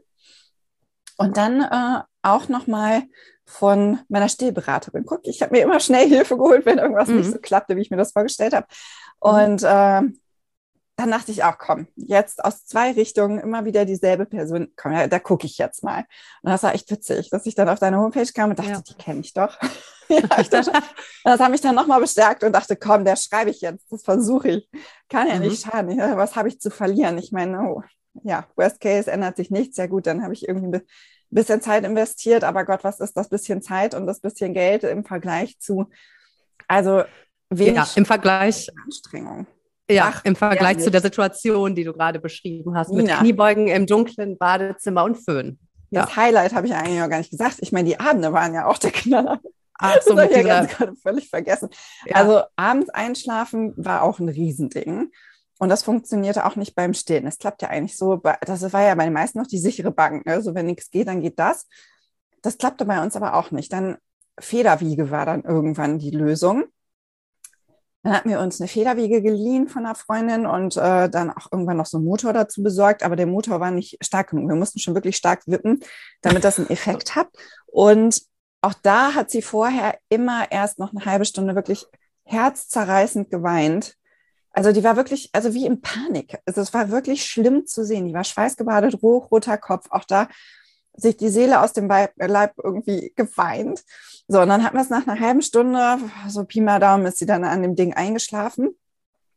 und 1.17 1.35
dann 1.37 1.61
äh, 1.61 2.01
auch 2.21 2.47
nochmal 2.47 3.03
von 3.45 3.99
meiner 4.07 4.29
Stillberaterin. 4.29 5.05
Guck, 5.05 5.21
ich 5.27 5.41
habe 5.41 5.53
mir 5.55 5.63
immer 5.63 5.79
schnell 5.79 6.07
Hilfe 6.07 6.37
geholt, 6.37 6.65
wenn 6.65 6.77
irgendwas 6.77 7.09
Mhm. 7.09 7.17
nicht 7.17 7.31
so 7.31 7.39
klappte, 7.39 7.75
wie 7.75 7.81
ich 7.81 7.89
mir 7.89 7.97
das 7.97 8.11
vorgestellt 8.11 8.53
habe. 8.53 8.67
Und 9.19 9.63
äh, 9.63 10.01
dann 10.99 11.11
dachte 11.11 11.31
ich 11.31 11.43
auch, 11.43 11.57
komm, 11.57 11.87
jetzt 11.95 12.43
aus 12.43 12.65
zwei 12.65 12.91
Richtungen 12.91 13.39
immer 13.39 13.65
wieder 13.65 13.85
dieselbe 13.85 14.25
Person. 14.25 14.71
Komm, 14.75 14.91
ja, 14.93 15.07
da 15.07 15.19
gucke 15.19 15.45
ich 15.45 15.57
jetzt 15.57 15.83
mal. 15.83 16.05
Und 16.41 16.51
das 16.51 16.63
war 16.63 16.73
echt 16.75 16.91
witzig, 16.91 17.29
dass 17.29 17.45
ich 17.45 17.55
dann 17.55 17.69
auf 17.69 17.79
deine 17.79 17.97
Homepage 17.97 18.31
kam 18.33 18.49
und 18.51 18.59
dachte, 18.59 18.71
Ja. 18.71 18.81
die 18.81 18.93
kenne 18.95 19.21
ich 19.21 19.33
doch. 19.33 19.57
ja, 20.09 20.19
das, 20.51 20.69
das 21.23 21.39
hat 21.39 21.51
mich 21.51 21.61
dann 21.61 21.75
nochmal 21.75 22.01
bestärkt 22.01 22.43
und 22.43 22.53
dachte, 22.53 22.75
komm, 22.75 23.05
der 23.05 23.15
schreibe 23.15 23.49
ich 23.49 23.61
jetzt, 23.61 23.85
das 23.91 24.03
versuche 24.03 24.49
ich. 24.49 24.69
Kann 25.09 25.27
ja 25.27 25.35
Mhm. 25.35 25.41
nicht 25.41 25.63
schaden. 25.65 25.97
Was 25.97 26.35
habe 26.35 26.47
ich 26.49 26.59
zu 26.59 26.69
verlieren? 26.69 27.17
Ich 27.17 27.31
meine, 27.31 27.61
oh, 27.61 27.83
ja, 28.23 28.45
Worst 28.55 28.79
Case 28.81 29.09
ändert 29.09 29.37
sich 29.37 29.49
nichts. 29.51 29.77
Ja 29.77 29.87
gut, 29.87 30.05
dann 30.07 30.23
habe 30.23 30.33
ich 30.33 30.47
irgendwie 30.47 30.67
ein 30.67 30.71
bi- 30.71 30.85
bisschen 31.29 31.61
Zeit 31.61 31.83
investiert, 31.85 32.43
aber 32.43 32.65
Gott, 32.65 32.83
was 32.83 32.99
ist 32.99 33.15
das 33.15 33.29
bisschen 33.29 33.61
Zeit 33.61 33.93
und 33.93 34.07
das 34.07 34.19
bisschen 34.19 34.53
Geld 34.53 34.83
im 34.83 35.05
Vergleich 35.05 35.59
zu, 35.59 35.89
also 36.67 37.03
wenig 37.51 37.75
Ja, 37.75 37.87
im 37.95 38.05
Vergleich, 38.05 38.69
Anstrengung. 38.83 39.45
Ja, 39.89 40.13
Ach, 40.13 40.25
im 40.25 40.35
Vergleich 40.35 40.79
zu 40.79 40.91
der 40.91 41.01
Situation, 41.01 41.75
die 41.75 41.83
du 41.83 41.93
gerade 41.93 42.19
beschrieben 42.19 42.75
hast, 42.75 42.91
mit. 42.91 43.07
Kniebeugen 43.09 43.67
im 43.67 43.85
dunklen 43.85 44.37
Badezimmer 44.37 45.03
und 45.03 45.15
Föhn. 45.15 45.59
Ja. 45.91 46.05
Das 46.05 46.15
Highlight 46.15 46.53
habe 46.53 46.67
ich 46.67 46.73
eigentlich 46.73 46.99
noch 46.99 47.09
gar 47.09 47.17
nicht 47.17 47.31
gesagt. 47.31 47.57
Ich 47.59 47.71
meine, 47.71 47.87
die 47.89 47.99
Abende 47.99 48.31
waren 48.31 48.53
ja 48.53 48.67
auch 48.67 48.77
der 48.77 48.91
Knaller. 48.91 49.39
Ach 49.73 49.95
Das 49.95 50.05
so, 50.05 50.11
habe 50.11 50.23
mit 50.23 50.31
ich 50.31 50.37
ja 50.37 50.43
ganz 50.43 50.71
gerade 50.71 50.95
völlig 50.95 51.29
vergessen. 51.29 51.69
ja, 52.05 52.15
Also 52.17 52.43
abends 52.55 52.89
einschlafen 52.89 53.73
war 53.77 54.03
auch 54.03 54.19
ein 54.19 54.29
Riesending. 54.29 55.11
Und 55.57 55.69
das 55.69 55.83
funktionierte 55.83 56.45
auch 56.45 56.55
nicht 56.55 56.75
beim 56.75 56.93
Stillen. 56.93 57.27
Es 57.27 57.37
klappt 57.37 57.61
ja 57.61 57.69
eigentlich 57.69 57.97
so, 57.97 58.21
das 58.41 58.71
war 58.71 58.83
ja 58.83 58.95
bei 58.95 59.03
den 59.05 59.13
meisten 59.13 59.39
noch 59.39 59.47
die 59.47 59.57
sichere 59.57 59.91
Bank. 59.91 60.25
ne? 60.25 60.33
Also 60.33 60.53
wenn 60.55 60.67
nichts 60.67 60.89
geht, 60.91 61.07
dann 61.07 61.21
geht 61.21 61.39
das. 61.39 61.67
Das 62.41 62.57
klappte 62.57 62.85
bei 62.85 63.01
uns 63.01 63.15
aber 63.15 63.33
auch 63.33 63.51
nicht. 63.51 63.73
Dann 63.73 63.97
Federwiege 64.39 65.11
war 65.11 65.25
dann 65.25 65.43
irgendwann 65.43 65.99
die 65.99 66.11
Lösung. 66.11 66.65
Dann 68.03 68.13
hatten 68.13 68.29
wir 68.29 68.39
uns 68.39 68.61
eine 68.61 68.69
Federwiege 68.69 69.21
geliehen 69.21 69.67
von 69.67 69.85
einer 69.85 69.95
Freundin 69.95 70.45
und 70.45 70.77
äh, 70.77 71.09
dann 71.09 71.31
auch 71.31 71.51
irgendwann 71.51 71.77
noch 71.77 71.85
so 71.85 71.97
einen 71.97 72.05
Motor 72.05 72.31
dazu 72.31 72.63
besorgt, 72.63 73.03
aber 73.03 73.17
der 73.17 73.27
Motor 73.27 73.59
war 73.59 73.71
nicht 73.71 73.97
stark 74.01 74.29
genug. 74.29 74.47
Wir 74.47 74.55
mussten 74.55 74.79
schon 74.79 74.95
wirklich 74.95 75.17
stark 75.17 75.43
wippen, 75.47 75.81
damit 76.21 76.43
das 76.43 76.59
einen 76.59 76.69
Effekt 76.69 77.15
hat. 77.15 77.27
Und 77.65 78.21
auch 78.61 78.73
da 78.73 79.15
hat 79.15 79.29
sie 79.29 79.41
vorher 79.41 79.97
immer 80.09 80.51
erst 80.51 80.79
noch 80.79 80.93
eine 80.93 81.05
halbe 81.05 81.25
Stunde 81.25 81.55
wirklich 81.55 81.85
herzzerreißend 82.23 83.29
geweint. 83.29 83.95
Also 84.51 84.71
die 84.71 84.83
war 84.83 84.95
wirklich, 84.95 85.29
also 85.33 85.53
wie 85.53 85.65
in 85.65 85.81
Panik. 85.81 86.37
Also 86.45 86.61
es 86.61 86.73
war 86.73 86.89
wirklich 86.89 87.25
schlimm 87.25 87.65
zu 87.65 87.85
sehen. 87.85 88.07
Die 88.07 88.13
war 88.13 88.23
schweißgebadet, 88.23 89.01
roter 89.03 89.57
Kopf. 89.57 89.87
Auch 89.89 90.05
da 90.05 90.27
sich 91.01 91.17
die 91.17 91.29
Seele 91.29 91.61
aus 91.61 91.73
dem 91.73 91.87
Leib 91.87 92.13
Leib 92.17 92.53
irgendwie 92.63 93.13
geweint. 93.15 93.83
So, 94.27 94.41
und 94.41 94.49
dann 94.49 94.63
hatten 94.63 94.77
wir 94.77 94.83
es 94.83 94.89
nach 94.89 95.07
einer 95.07 95.19
halben 95.19 95.41
Stunde, 95.41 95.97
so 96.27 96.43
Pi 96.43 96.61
mal 96.61 96.79
Daumen, 96.79 97.05
ist 97.05 97.17
sie 97.19 97.25
dann 97.25 97.43
an 97.43 97.61
dem 97.61 97.75
Ding 97.75 97.93
eingeschlafen. 97.93 98.75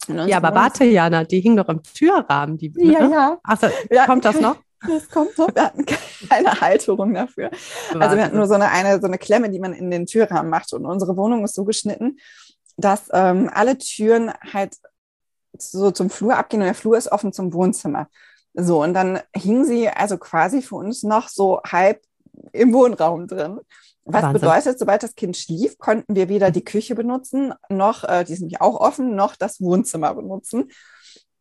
Ja, 0.09 0.39
aber 0.39 0.55
warte, 0.55 0.85
Jana, 0.85 1.25
die 1.25 1.41
hing 1.41 1.57
doch 1.57 1.69
im 1.69 1.83
Türrahmen. 1.83 2.59
Die, 2.59 2.73
Ja, 2.77 3.07
ne? 3.07 3.15
ja. 3.15 3.39
Ach 3.45 3.61
so, 3.61 3.69
Wir 3.89 4.05
kommt 4.05 4.25
das 4.25 4.41
noch? 4.41 4.57
Das 4.87 5.09
kommt 5.09 5.39
noch. 5.39 5.55
Wir 5.55 5.65
hatten 5.65 5.87
keine 6.29 6.61
Halterung 6.61 7.15
dafür. 7.15 7.51
Also 7.99 8.17
wir 8.17 8.25
hatten 8.25 8.37
nur 8.37 8.49
so 8.49 8.55
eine, 8.55 8.69
eine, 8.69 9.01
so 9.01 9.07
eine 9.07 9.19
Klemme, 9.19 9.49
die 9.49 9.61
man 9.61 9.73
in 9.73 9.91
den 9.91 10.07
Türrahmen 10.07 10.51
macht. 10.51 10.73
Und 10.73 10.87
unsere 10.87 11.17
Wohnung 11.17 11.45
ist 11.45 11.55
so 11.55 11.65
geschnitten, 11.65 12.19
dass 12.77 13.09
ähm, 13.13 13.49
alle 13.53 13.79
Türen 13.79 14.33
halt 14.53 14.77
so 15.57 15.91
zum 15.91 16.11
Flur 16.11 16.37
abgehen 16.37 16.61
und 16.61 16.67
der 16.67 16.75
Flur 16.75 16.97
ist 16.97 17.13
offen 17.13 17.33
zum 17.33 17.53
Wohnzimmer. 17.53 18.09
So, 18.55 18.83
und 18.83 18.95
dann 18.95 19.21
hing 19.35 19.65
sie 19.65 19.89
also 19.89 20.19
quasi 20.19 20.63
für 20.63 20.77
uns 20.77 21.03
noch 21.03 21.29
so 21.29 21.61
halb 21.65 22.03
im 22.53 22.73
Wohnraum 22.73 23.27
drin. 23.27 23.61
Was 24.05 24.25
Wahnsinn. 24.25 24.41
bedeutet, 24.41 24.79
sobald 24.79 25.03
das 25.03 25.15
Kind 25.15 25.37
schlief, 25.37 25.79
konnten 25.79 26.17
wir 26.17 26.29
weder 26.29 26.51
die 26.51 26.65
Küche 26.65 26.95
benutzen, 26.95 27.55
noch, 27.69 28.05
äh, 28.05 28.25
die 28.25 28.33
ist 28.33 28.41
nämlich 28.41 28.61
auch 28.61 28.81
offen, 28.81 29.15
noch 29.15 29.37
das 29.37 29.61
Wohnzimmer 29.61 30.15
benutzen. 30.15 30.71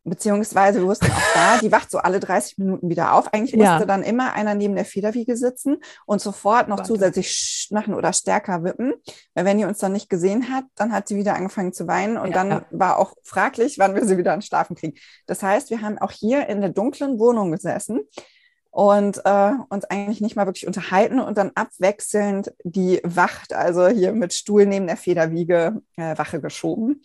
Beziehungsweise 0.04 0.80
wir 0.80 0.86
wussten 0.88 1.06
auch 1.12 1.34
da, 1.34 1.58
die 1.58 1.70
wacht 1.70 1.90
so 1.90 1.98
alle 1.98 2.18
30 2.18 2.58
Minuten 2.58 2.88
wieder 2.90 3.12
auf. 3.14 3.32
Eigentlich 3.32 3.54
musste 3.54 3.64
Ja. 3.72 3.84
dann 3.84 4.02
immer 4.02 4.32
einer 4.32 4.54
neben 4.56 4.74
der 4.74 4.84
Federwiege 4.84 5.36
sitzen 5.36 5.76
und 6.06 6.20
sofort 6.20 6.66
noch 6.68 6.78
Wahnsinn. 6.78 6.96
zusätzlich 6.96 7.28
sch- 7.28 7.72
machen 7.72 7.94
oder 7.94 8.12
stärker 8.12 8.64
wippen. 8.64 8.94
Weil 9.34 9.44
wenn 9.44 9.58
die 9.58 9.64
uns 9.64 9.78
dann 9.78 9.92
nicht 9.92 10.08
gesehen 10.10 10.52
hat, 10.52 10.64
dann 10.74 10.90
hat 10.92 11.06
sie 11.06 11.14
wieder 11.16 11.36
angefangen 11.36 11.72
zu 11.72 11.86
weinen 11.86 12.16
und 12.18 12.28
Ja, 12.30 12.34
dann 12.34 12.50
ja. 12.50 12.64
war 12.72 12.96
auch 12.98 13.14
fraglich, 13.22 13.78
wann 13.78 13.94
wir 13.94 14.04
sie 14.04 14.18
wieder 14.18 14.32
ans 14.32 14.46
Schlafen 14.46 14.74
kriegen. 14.74 14.98
Das 15.26 15.40
heißt, 15.42 15.70
wir 15.70 15.82
haben 15.82 15.98
auch 15.98 16.10
hier 16.10 16.48
in 16.48 16.60
der 16.60 16.70
dunklen 16.70 17.20
Wohnung 17.20 17.52
gesessen 17.52 18.00
und 18.72 19.24
äh, 19.24 19.52
uns 19.68 19.84
eigentlich 19.84 20.20
nicht 20.20 20.34
mal 20.34 20.46
wirklich 20.46 20.66
unterhalten 20.66 21.20
und 21.20 21.38
dann 21.38 21.52
abwechselnd 21.54 22.52
die 22.64 23.00
Wacht, 23.04 23.52
also 23.52 23.86
hier 23.86 24.12
mit 24.14 24.32
Stuhl 24.34 24.66
neben 24.66 24.88
der 24.88 24.96
Federwiege, 24.96 25.80
äh, 25.96 26.18
Wache 26.18 26.40
geschoben. 26.40 27.02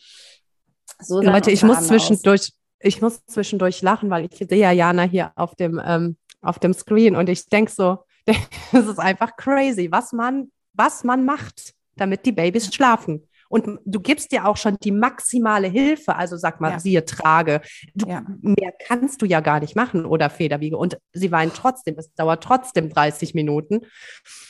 So 1.00 1.22
Leute, 1.22 1.52
ich 1.52 1.62
muss 1.62 1.86
zwischendurch, 1.86 2.54
ich 2.80 3.02
muss 3.02 3.26
zwischendurch 3.26 3.82
lachen, 3.82 4.10
weil 4.10 4.26
ich 4.32 4.38
sehe 4.38 4.58
ja 4.60 4.72
Jana 4.72 5.04
hier 5.04 5.32
auf 5.36 5.56
dem, 5.56 5.82
ähm, 5.84 6.18
auf 6.42 6.60
dem 6.60 6.74
Screen 6.74 7.16
und 7.16 7.30
ich 7.30 7.46
denke 7.48 7.72
so, 7.72 8.00
das 8.72 8.86
ist 8.88 9.00
einfach 9.00 9.36
crazy, 9.38 9.92
was 9.92 10.12
man, 10.14 10.52
was 10.74 11.04
man 11.04 11.26
macht, 11.26 11.74
damit 11.96 12.26
die 12.26 12.32
Babys 12.32 12.74
schlafen. 12.74 13.24
und 13.50 13.80
du 13.86 14.02
gibst 14.02 14.34
dir 14.34 14.46
auch 14.46 14.58
schon 14.58 14.76
die 14.84 14.92
maximale 14.92 15.70
Hilfe, 15.70 16.16
also 16.18 16.36
sag 16.36 16.60
mal, 16.60 16.72
Ja. 16.74 16.80
siehe 16.80 17.06
Trage. 17.06 17.62
Du, 17.96 18.06
Ja. 18.10 18.24
Mehr 18.42 18.74
kannst 18.86 19.22
du 19.22 19.26
ja 19.26 19.40
gar 19.40 19.62
nicht 19.62 19.74
machen 19.76 20.06
oder 20.06 20.30
Federwiege. 20.30 20.78
Und 20.78 20.98
sie 21.14 21.32
weinen 21.32 21.54
trotzdem, 21.54 21.96
es 21.98 22.14
dauert 22.14 22.44
trotzdem 22.44 22.90
30 22.90 23.34
Minuten. 23.34 23.86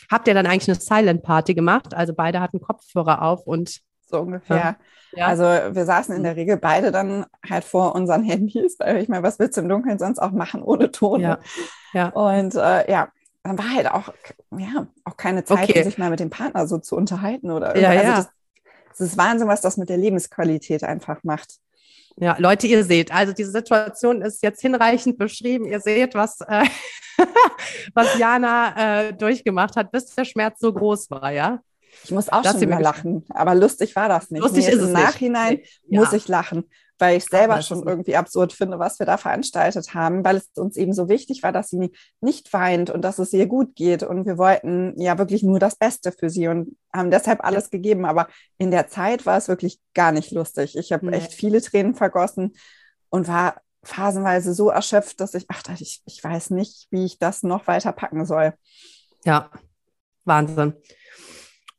Habt 0.09 0.27
ihr 0.27 0.33
dann 0.33 0.47
eigentlich 0.47 0.67
eine 0.69 0.79
Silent 0.79 1.21
Party 1.21 1.53
gemacht? 1.53 1.93
Also 1.93 2.13
beide 2.15 2.39
hatten 2.41 2.59
Kopfhörer 2.59 3.21
auf 3.21 3.45
und 3.45 3.81
So 4.09 4.21
ungefähr. 4.21 4.77
Ja. 5.13 5.27
Also 5.27 5.43
wir 5.43 5.85
saßen 5.85 6.15
in 6.15 6.23
der 6.23 6.35
Regel 6.35 6.57
beide 6.57 6.91
dann 6.91 7.25
halt 7.49 7.63
vor 7.63 7.95
unseren 7.95 8.23
Handys, 8.23 8.77
weil 8.79 8.97
ich 8.97 9.09
meine, 9.09 9.23
was 9.23 9.39
willst 9.39 9.57
du 9.57 9.61
im 9.61 9.69
Dunkeln 9.69 9.99
sonst 9.99 10.19
auch 10.19 10.31
machen 10.31 10.61
ohne 10.61 10.91
Ton? 10.91 11.21
ja, 11.21 11.39
ja. 11.93 12.09
Und 12.09 12.55
äh, 12.55 12.91
ja, 12.91 13.09
dann 13.43 13.57
war 13.57 13.73
halt 13.73 13.89
auch, 13.89 14.13
ja, 14.57 14.87
auch 15.05 15.17
keine 15.17 15.43
Zeit, 15.45 15.69
Okay. 15.69 15.79
um 15.79 15.83
sich 15.85 15.97
mal 15.97 16.09
mit 16.09 16.19
dem 16.19 16.29
Partner 16.29 16.67
so 16.67 16.77
zu 16.77 16.95
unterhalten 16.95 17.51
oder 17.51 17.77
Ja, 17.77 17.89
also 17.89 18.03
ja. 18.03 18.15
Das, 18.17 18.29
das 18.89 18.99
ist 19.01 19.17
Wahnsinn, 19.17 19.47
was 19.47 19.61
das 19.61 19.77
mit 19.77 19.89
der 19.89 19.97
Lebensqualität 19.97 20.83
einfach 20.83 21.23
macht. 21.23 21.55
Ja, 22.19 22.35
Leute, 22.39 22.67
ihr 22.67 22.83
seht, 22.83 23.13
also 23.13 23.31
diese 23.31 23.51
Situation 23.51 24.21
ist 24.21 24.41
jetzt 24.43 24.61
hinreichend 24.61 25.17
beschrieben. 25.17 25.65
Ihr 25.65 25.79
seht, 25.79 26.15
was, 26.15 26.41
äh, 26.41 26.65
was 27.93 28.17
Jana 28.17 29.07
äh, 29.07 29.13
durchgemacht 29.13 29.75
hat, 29.75 29.91
bis 29.91 30.13
der 30.15 30.25
Schmerz 30.25 30.59
so 30.59 30.73
groß 30.73 31.11
war, 31.11 31.31
ja. 31.31 31.59
Ich 32.03 32.11
muss 32.11 32.29
auch 32.29 32.41
Das 32.41 32.53
schon 32.53 32.61
immer 32.63 32.79
lachen, 32.79 33.25
aber 33.29 33.53
lustig 33.55 33.95
war 33.95 34.07
das 34.09 34.31
nicht. 34.31 34.41
Lustig 34.41 34.65
Nee, 34.65 34.71
ist 34.73 34.77
Im 34.79 34.85
es 34.85 34.93
nicht. 34.93 35.03
Nachhinein 35.03 35.59
Nee. 35.87 35.97
muss 35.97 36.11
Ja. 36.11 36.17
ich 36.17 36.27
lachen, 36.27 36.63
weil 36.99 37.17
ich 37.17 37.25
selber 37.25 37.61
schon 37.61 37.85
irgendwie 37.85 38.15
absurd 38.15 38.53
finde, 38.53 38.79
was 38.79 38.97
wir 38.99 39.05
da 39.05 39.17
veranstaltet 39.17 39.93
haben, 39.93 40.23
weil 40.23 40.37
es 40.37 40.49
uns 40.55 40.77
eben 40.77 40.93
so 40.93 41.09
wichtig 41.09 41.43
war, 41.43 41.51
dass 41.51 41.69
sie 41.69 41.91
nicht 42.21 42.53
weint 42.53 42.89
und 42.89 43.01
dass 43.01 43.19
es 43.19 43.33
ihr 43.33 43.45
gut 43.45 43.75
geht. 43.75 44.03
Und 44.03 44.25
wir 44.25 44.37
wollten 44.37 44.99
ja 44.99 45.17
wirklich 45.17 45.43
nur 45.43 45.59
das 45.59 45.75
Beste 45.75 46.11
für 46.13 46.29
sie 46.29 46.47
und 46.47 46.77
haben 46.93 47.11
deshalb 47.11 47.43
alles 47.43 47.69
gegeben. 47.69 48.05
Aber 48.05 48.27
in 48.57 48.71
der 48.71 48.87
Zeit 48.87 49.25
war 49.25 49.37
es 49.37 49.47
wirklich 49.49 49.79
gar 49.93 50.11
nicht 50.13 50.31
lustig. 50.31 50.77
Ich 50.77 50.91
habe 50.93 51.07
Nee. 51.07 51.17
echt 51.17 51.33
viele 51.33 51.61
Tränen 51.61 51.93
vergossen 51.93 52.53
und 53.09 53.27
war 53.27 53.61
phasenweise 53.83 54.53
so 54.53 54.69
erschöpft, 54.69 55.19
dass 55.19 55.33
ich, 55.33 55.45
ach, 55.49 55.61
ich, 55.79 56.01
ich 56.05 56.23
weiß 56.23 56.49
nicht, 56.51 56.87
wie 56.89 57.05
ich 57.05 57.19
das 57.19 57.43
noch 57.43 57.67
weiter 57.67 57.91
packen 57.91 58.25
soll. 58.25 58.53
Ja, 59.25 59.49
Wahnsinn. 60.25 60.73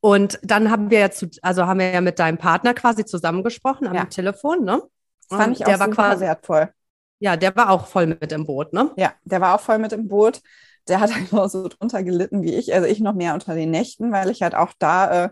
Und 0.09 0.39
dann 0.43 0.71
haben 0.71 0.91
wir 0.91 1.01
ja 1.01 1.11
zu, 1.11 1.29
also 1.43 1.67
haben 1.67 1.81
wir 1.81 1.91
ja 1.91 2.01
mit 2.01 2.19
deinem 2.19 2.39
Partner 2.39 2.73
quasi 2.73 3.05
zusammengesprochen 3.05 3.87
am 3.87 3.95
Ja. 3.95 4.05
Telefon, 4.07 4.65
ne? 4.65 4.81
Das 5.29 5.39
fand 5.39 5.53
ich 5.59 5.63
der 5.63 5.75
auch 5.75 5.81
war 5.81 5.89
super 5.89 6.03
quasi, 6.03 6.21
wertvoll. 6.23 6.73
ja, 7.19 7.37
der 7.37 7.55
war 7.55 7.69
auch 7.69 7.87
voll 7.87 8.07
mit 8.07 8.33
im 8.33 8.47
Boot, 8.47 8.73
ne? 8.73 8.91
Ja, 8.97 9.13
der 9.25 9.43
war 9.43 9.55
auch 9.55 9.61
voll 9.61 9.79
mit 9.79 9.93
im 9.93 10.09
Boot. 10.09 10.41
Der 10.89 11.01
hat 11.01 11.11
genauso 11.31 11.69
drunter 11.69 12.03
gelitten 12.03 12.43
wie 12.43 12.55
ich. 12.55 12.73
Also 12.73 12.89
ich 12.89 13.01
noch 13.01 13.13
mehr 13.13 13.35
unter 13.35 13.55
den 13.55 13.71
Nächten, 13.71 14.11
weil 14.11 14.31
ich 14.31 14.41
halt 14.41 14.55
auch 14.55 14.73
da 14.79 15.25
äh, 15.25 15.29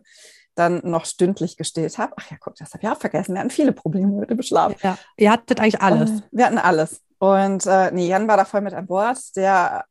dann 0.56 0.82
noch 0.84 1.06
stündlich 1.06 1.56
gestillt 1.56 1.96
habe. 1.96 2.12
Ach 2.18 2.30
ja, 2.30 2.36
guck, 2.38 2.56
das 2.56 2.74
habe 2.74 2.82
ich 2.82 2.90
auch 2.90 2.98
vergessen. 2.98 3.32
Wir 3.32 3.40
hatten 3.40 3.48
viele 3.48 3.72
Probleme 3.72 4.08
mit 4.12 4.28
dem 4.28 4.42
Schlaf. 4.42 4.74
Ja. 4.82 4.98
Ihr 5.16 5.32
hattet 5.32 5.58
eigentlich 5.58 5.80
alles. 5.80 6.10
Und 6.10 6.24
wir 6.32 6.44
hatten 6.44 6.58
alles. 6.58 7.00
Und 7.16 7.64
äh, 7.64 7.90
nee, 7.92 8.08
Jan 8.08 8.28
war 8.28 8.36
da 8.36 8.44
voll 8.44 8.60
mit 8.60 8.74
an 8.74 8.86
Bord. 8.86 9.34
Der, 9.36 9.86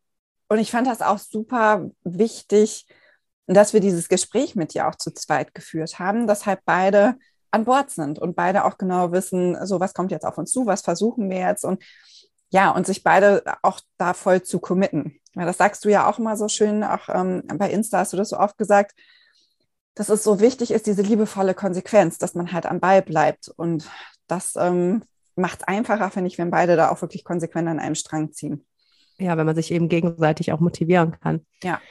und 0.47 0.59
ich 0.59 0.69
fand 0.69 0.85
das 0.85 1.01
auch 1.01 1.17
super 1.17 1.89
wichtig, 2.03 2.85
dass 3.47 3.73
wir 3.73 3.79
dieses 3.79 4.09
Gespräch 4.09 4.55
mit 4.55 4.73
dir 4.73 4.87
auch 4.87 4.95
zu 4.95 5.13
zweit 5.13 5.53
geführt 5.53 5.99
haben, 5.99 6.27
dass 6.27 6.45
halt 6.45 6.59
beide 6.65 7.15
an 7.51 7.65
Bord 7.65 7.89
sind 7.91 8.19
und 8.19 8.35
beide 8.35 8.65
auch 8.65 8.77
genau 8.77 9.11
wissen, 9.11 9.57
so 9.65 9.79
was 9.79 9.93
kommt 9.93 10.11
jetzt 10.11 10.25
auf 10.25 10.37
uns 10.37 10.51
zu, 10.51 10.65
was 10.65 10.81
versuchen 10.81 11.29
wir 11.29 11.39
jetzt 11.39 11.63
und 11.63 11.83
ja, 12.49 12.71
und 12.71 12.85
sich 12.85 13.03
beide 13.03 13.43
auch 13.63 13.79
da 13.97 14.13
voll 14.13 14.41
zu 14.41 14.59
committen. 14.59 15.19
Ja, 15.35 15.45
das 15.45 15.57
sagst 15.57 15.83
du 15.83 15.89
ja 15.89 16.09
auch 16.09 16.19
immer 16.19 16.37
so 16.37 16.47
schön, 16.47 16.83
auch 16.83 17.09
ähm, 17.09 17.43
bei 17.47 17.69
Insta 17.69 17.99
hast 17.99 18.13
du 18.13 18.17
das 18.17 18.29
so 18.29 18.37
oft 18.37 18.57
gesagt, 18.57 18.93
dass 19.95 20.09
es 20.09 20.23
so 20.23 20.39
wichtig 20.39 20.71
ist, 20.71 20.87
diese 20.87 21.01
liebevolle 21.01 21.53
Konsequenz, 21.53 22.17
dass 22.17 22.35
man 22.35 22.51
halt 22.51 22.65
am 22.65 22.79
Ball 22.79 23.01
bleibt. 23.01 23.49
Und 23.49 23.89
das 24.27 24.55
ähm, 24.57 25.03
macht 25.35 25.61
es 25.61 25.67
einfacher, 25.67 26.11
finde 26.11 26.27
ich, 26.27 26.37
wenn 26.37 26.51
beide 26.51 26.75
da 26.75 26.89
auch 26.89 27.01
wirklich 27.01 27.23
konsequent 27.23 27.67
an 27.67 27.79
einem 27.79 27.95
Strang 27.95 28.31
ziehen. 28.31 28.65
Ja, 29.17 29.37
wenn 29.37 29.45
man 29.45 29.55
sich 29.55 29.71
eben 29.71 29.87
gegenseitig 29.87 30.51
auch 30.51 30.59
motivieren 30.59 31.17
kann. 31.19 31.45
Ja. 31.63 31.81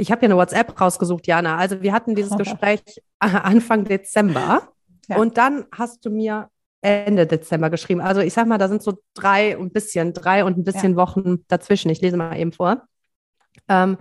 Ich 0.00 0.10
habe 0.10 0.22
ja 0.22 0.26
eine 0.28 0.36
WhatsApp 0.36 0.80
rausgesucht, 0.80 1.26
Jana. 1.26 1.56
Also 1.56 1.82
wir 1.82 1.92
hatten 1.92 2.14
dieses 2.14 2.36
Gespräch 2.38 2.80
Anfang 3.18 3.84
Dezember 3.84 4.72
Ja. 5.08 5.16
und 5.18 5.36
dann 5.36 5.66
hast 5.72 6.04
du 6.04 6.10
mir 6.10 6.48
Ende 6.82 7.26
Dezember 7.26 7.68
geschrieben. 7.68 8.00
Also 8.00 8.22
ich 8.22 8.32
sag 8.32 8.46
mal, 8.46 8.56
da 8.58 8.68
sind 8.68 8.82
so 8.82 8.98
drei 9.14 9.58
und 9.58 9.66
ein 9.66 9.72
bisschen, 9.72 10.14
drei 10.14 10.44
und 10.44 10.56
ein 10.56 10.64
bisschen 10.64 10.96
Wochen 10.96 11.44
dazwischen. 11.48 11.90
Ich 11.90 12.00
lese 12.00 12.16
mal 12.16 12.36
eben 12.38 12.52
vor. 12.52 12.82
Ähm, 13.68 13.98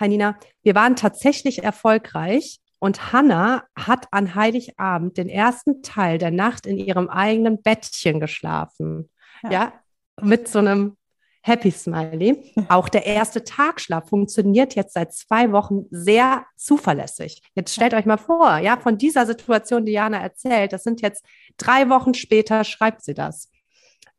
Hi 0.00 0.08
Nina, 0.08 0.36
wir 0.64 0.74
waren 0.74 0.96
tatsächlich 0.96 1.62
erfolgreich 1.62 2.58
und 2.80 3.12
Hannah 3.12 3.62
hat 3.78 4.08
an 4.10 4.34
Heiligabend 4.34 5.16
den 5.16 5.28
ersten 5.28 5.82
Teil 5.82 6.18
der 6.18 6.32
Nacht 6.32 6.66
in 6.66 6.78
ihrem 6.78 7.08
eigenen 7.08 7.62
Bettchen 7.62 8.18
geschlafen. 8.18 9.08
Ja. 9.44 9.50
Ja, 9.52 9.72
mit 10.20 10.48
so 10.48 10.58
einem 10.58 10.96
Happy 11.46 11.70
Smiley. 11.70 12.54
Auch 12.70 12.88
der 12.88 13.04
erste 13.04 13.44
Tagschlaf 13.44 14.08
funktioniert 14.08 14.74
jetzt 14.74 14.94
seit 14.94 15.12
zwei 15.12 15.52
Wochen 15.52 15.84
sehr 15.90 16.46
zuverlässig. 16.56 17.42
Jetzt 17.54 17.74
stellt 17.74 17.92
euch 17.92 18.06
mal 18.06 18.16
vor, 18.16 18.56
ja, 18.56 18.78
von 18.78 18.96
dieser 18.96 19.26
Situation, 19.26 19.84
die 19.84 19.92
Jana 19.92 20.22
erzählt, 20.22 20.72
das 20.72 20.84
sind 20.84 21.02
jetzt 21.02 21.22
drei 21.58 21.90
Wochen 21.90 22.14
später, 22.14 22.64
schreibt 22.64 23.04
sie 23.04 23.12
das. 23.12 23.50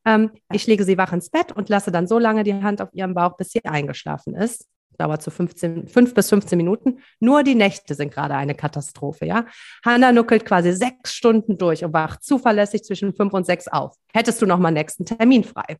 Ähm, 0.06 0.34
ich 0.54 0.68
lege 0.68 0.84
sie 0.84 1.00
wach 1.00 1.14
ins 1.14 1.32
Bett 1.32 1.52
und 1.52 1.68
lasse 1.68 1.92
dann 1.92 2.06
so 2.06 2.20
lange 2.20 2.44
die 2.44 2.54
Hand 2.54 2.80
auf 2.80 2.90
ihrem 2.94 3.16
Bauch, 3.16 3.38
bis 3.38 3.50
sie 3.50 3.66
eingeschlafen 3.66 4.36
ist. 4.36 4.68
Dauert 5.00 5.24
so 5.24 5.32
15, 5.32 5.88
5 5.88 6.14
bis 6.14 6.30
15 6.30 6.56
Minuten. 6.56 7.00
Nur 7.20 7.42
die 7.42 7.56
Nächte 7.56 7.96
sind 7.96 8.14
gerade 8.14 8.36
eine 8.36 8.54
Katastrophe, 8.54 9.26
ja. 9.26 9.48
Hanna 9.84 10.12
nuckelt 10.12 10.46
quasi 10.46 10.74
sechs 10.74 11.16
Stunden 11.16 11.58
durch 11.58 11.84
und 11.84 11.92
wacht 11.92 12.24
zuverlässig 12.24 12.84
zwischen 12.84 13.16
fünf 13.16 13.34
und 13.34 13.48
sechs 13.48 13.68
auf. 13.68 13.96
Hättest 14.14 14.44
du 14.44 14.46
noch 14.46 14.60
mal 14.60 14.70
nächsten 14.70 15.08
Termin 15.08 15.44
frei. 15.44 15.78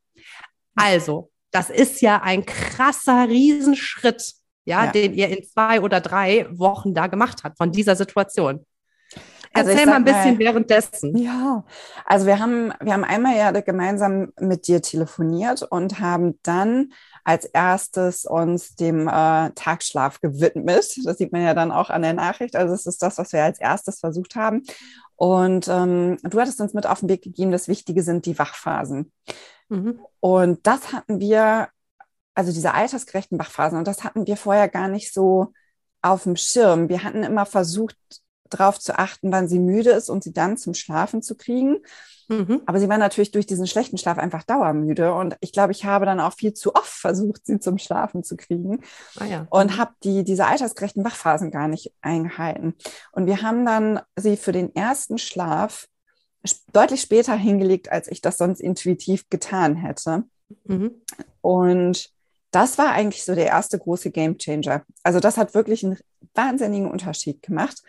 Also, 0.76 1.30
das 1.56 1.70
ist 1.70 2.02
ja 2.02 2.22
ein 2.22 2.46
krasser 2.46 3.28
Riesenschritt, 3.30 4.34
ja, 4.66 4.86
Ja. 4.86 4.92
den 4.92 5.14
ihr 5.14 5.30
in 5.30 5.44
zwei 5.46 5.80
oder 5.82 6.02
drei 6.02 6.48
Wochen 6.52 6.94
da 6.94 7.08
gemacht 7.08 7.44
habt 7.44 7.58
von 7.58 7.72
dieser 7.72 7.96
Situation. 7.96 8.66
Also 9.54 9.70
Erzähl 9.70 9.86
mal 9.86 9.96
ein 9.96 10.04
bisschen 10.04 10.34
mal- 10.34 10.40
währenddessen. 10.40 11.16
Ja, 11.16 11.64
also 12.06 12.26
wir 12.26 12.40
haben, 12.40 12.74
wir 12.82 12.92
haben 12.92 13.06
einmal 13.06 13.38
ja 13.38 13.52
gemeinsam 13.52 14.34
mit 14.38 14.68
dir 14.68 14.82
telefoniert 14.82 15.62
und 15.64 16.02
haben 16.02 16.38
dann 16.44 16.92
als 17.24 17.46
erstes 17.46 18.26
uns 18.26 18.76
dem 18.76 19.08
äh, 19.08 19.52
Tagschlaf 19.52 20.20
gewidmet. 20.20 20.98
Das 21.06 21.18
sieht 21.18 21.32
man 21.32 21.42
ja 21.42 21.54
dann 21.54 21.72
auch 21.72 21.90
an 21.90 22.02
der 22.02 22.12
Nachricht. 22.12 22.58
Also 22.58 22.74
es 22.74 22.86
ist 22.86 23.02
das, 23.02 23.18
was 23.18 23.32
wir 23.32 23.46
als 23.46 23.62
erstes 23.62 24.02
versucht 24.02 24.36
haben. 24.36 24.64
Und 25.16 25.70
ähm, 25.70 26.18
du 26.24 26.42
hattest 26.42 26.60
uns 26.60 26.74
mit 26.74 26.86
auf 26.86 27.00
den 27.00 27.08
Weg 27.08 27.22
gegeben, 27.22 27.54
das 27.54 27.70
Wichtige 27.70 28.04
sind 28.04 28.26
die 28.26 28.38
Wachphasen. 28.38 29.14
Mhm. 29.70 30.00
Und 30.20 30.66
das 30.68 30.94
hatten 30.94 31.20
wir, 31.20 31.70
also 32.34 32.52
diese 32.52 32.74
altersgerechten 32.74 33.40
Wachphasen, 33.40 33.78
und 33.78 33.88
das 33.88 34.04
hatten 34.04 34.28
wir 34.28 34.38
vorher 34.38 34.70
gar 34.70 34.88
nicht 34.88 35.14
so 35.14 35.54
auf 36.02 36.24
dem 36.24 36.36
Schirm. 36.36 36.90
Wir 36.90 37.04
hatten 37.04 37.24
immer 37.24 37.46
versucht, 37.46 37.98
darauf 38.50 38.80
zu 38.80 38.98
achten, 38.98 39.32
wann 39.32 39.48
sie 39.48 39.60
müde 39.60 39.92
ist 39.92 40.10
und 40.10 40.24
sie 40.24 40.34
dann 40.34 40.58
zum 40.58 40.74
Schlafen 40.74 41.22
zu 41.22 41.36
kriegen. 41.36 41.78
Mhm. 42.28 42.62
Aber 42.66 42.80
sie 42.80 42.90
war 42.90 42.98
natürlich 42.98 43.32
durch 43.32 43.46
diesen 43.46 43.68
schlechten 43.68 43.98
Schlaf 43.98 44.18
einfach 44.18 44.44
dauermüde. 44.44 45.14
Und 45.14 45.36
ich 45.42 45.52
glaube, 45.52 45.72
ich 45.72 45.86
habe 45.86 46.06
dann 46.06 46.20
auch 46.20 46.34
viel 46.34 46.54
zu 46.54 46.74
oft 46.74 46.88
versucht, 46.88 47.46
sie 47.46 47.60
zum 47.60 47.78
Schlafen 47.78 48.24
zu 48.24 48.36
kriegen 48.36 48.82
Ah, 49.20 49.26
ja. 49.26 49.48
und 49.50 49.78
habe 49.78 49.94
die, 50.04 50.24
diese 50.24 50.46
altersgerechten 50.46 51.04
Wachphasen 51.04 51.52
gar 51.52 51.68
nicht 51.68 51.94
eingehalten. 52.02 52.76
Und 53.12 53.28
wir 53.28 53.42
haben 53.42 53.66
dann 53.66 54.00
sie 54.16 54.38
für 54.38 54.52
den 54.52 54.76
ersten 54.76 55.18
Schlaf 55.18 55.88
deutlich 56.74 57.02
später 57.02 57.36
hingelegt, 57.36 57.92
als 57.92 58.08
ich 58.08 58.22
das 58.22 58.38
sonst 58.38 58.60
intuitiv 58.60 59.30
getan 59.30 59.76
hätte. 59.76 60.24
Mhm. 60.66 60.92
Und 61.42 62.10
das 62.52 62.78
war 62.78 62.92
eigentlich 62.92 63.26
so 63.26 63.36
der 63.36 63.48
erste 63.48 63.78
große 63.78 64.12
Gamechanger. 64.12 64.84
Also 65.04 65.20
das 65.20 65.38
hat 65.38 65.54
wirklich 65.54 65.84
einen 65.84 65.98
wahnsinnigen 66.34 66.90
Unterschied 66.90 67.42
gemacht, 67.42 67.82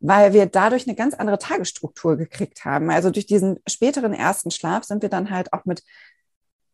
weil 0.00 0.32
wir 0.32 0.46
dadurch 0.46 0.86
eine 0.86 0.94
ganz 0.94 1.14
andere 1.14 1.38
Tagesstruktur 1.38 2.16
gekriegt 2.16 2.64
haben. 2.64 2.90
Also 2.90 3.10
durch 3.10 3.26
diesen 3.26 3.58
späteren 3.68 4.12
ersten 4.12 4.50
Schlaf 4.50 4.84
sind 4.84 5.02
wir 5.02 5.08
dann 5.08 5.30
halt 5.30 5.52
auch 5.52 5.64
mit, 5.64 5.82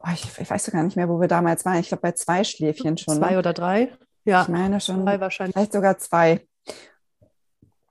oh, 0.01 0.09
ich, 0.13 0.27
ich 0.39 0.51
weiß 0.51 0.71
gar 0.71 0.83
nicht 0.83 0.97
mehr, 0.97 1.09
wo 1.09 1.21
wir 1.21 1.29
damals 1.29 1.65
waren. 1.65 1.79
Ich 1.79 1.89
glaube 1.89 2.03
bei 2.03 2.13
zwei 2.13 2.45
Schläfchen 2.45 2.99
schon. 2.99 3.17
Zwei 3.17 3.33
ne? 3.33 3.39
oder 3.39 3.55
drei? 3.55 3.93
Ja, 4.25 4.43
Ich 4.43 4.49
meine 4.49 4.79
schon, 4.81 5.03
zwei 5.05 5.21
wahrscheinlich. 5.21 5.55
vielleicht 5.55 5.73
sogar 5.73 5.99
zwei. 5.99 6.47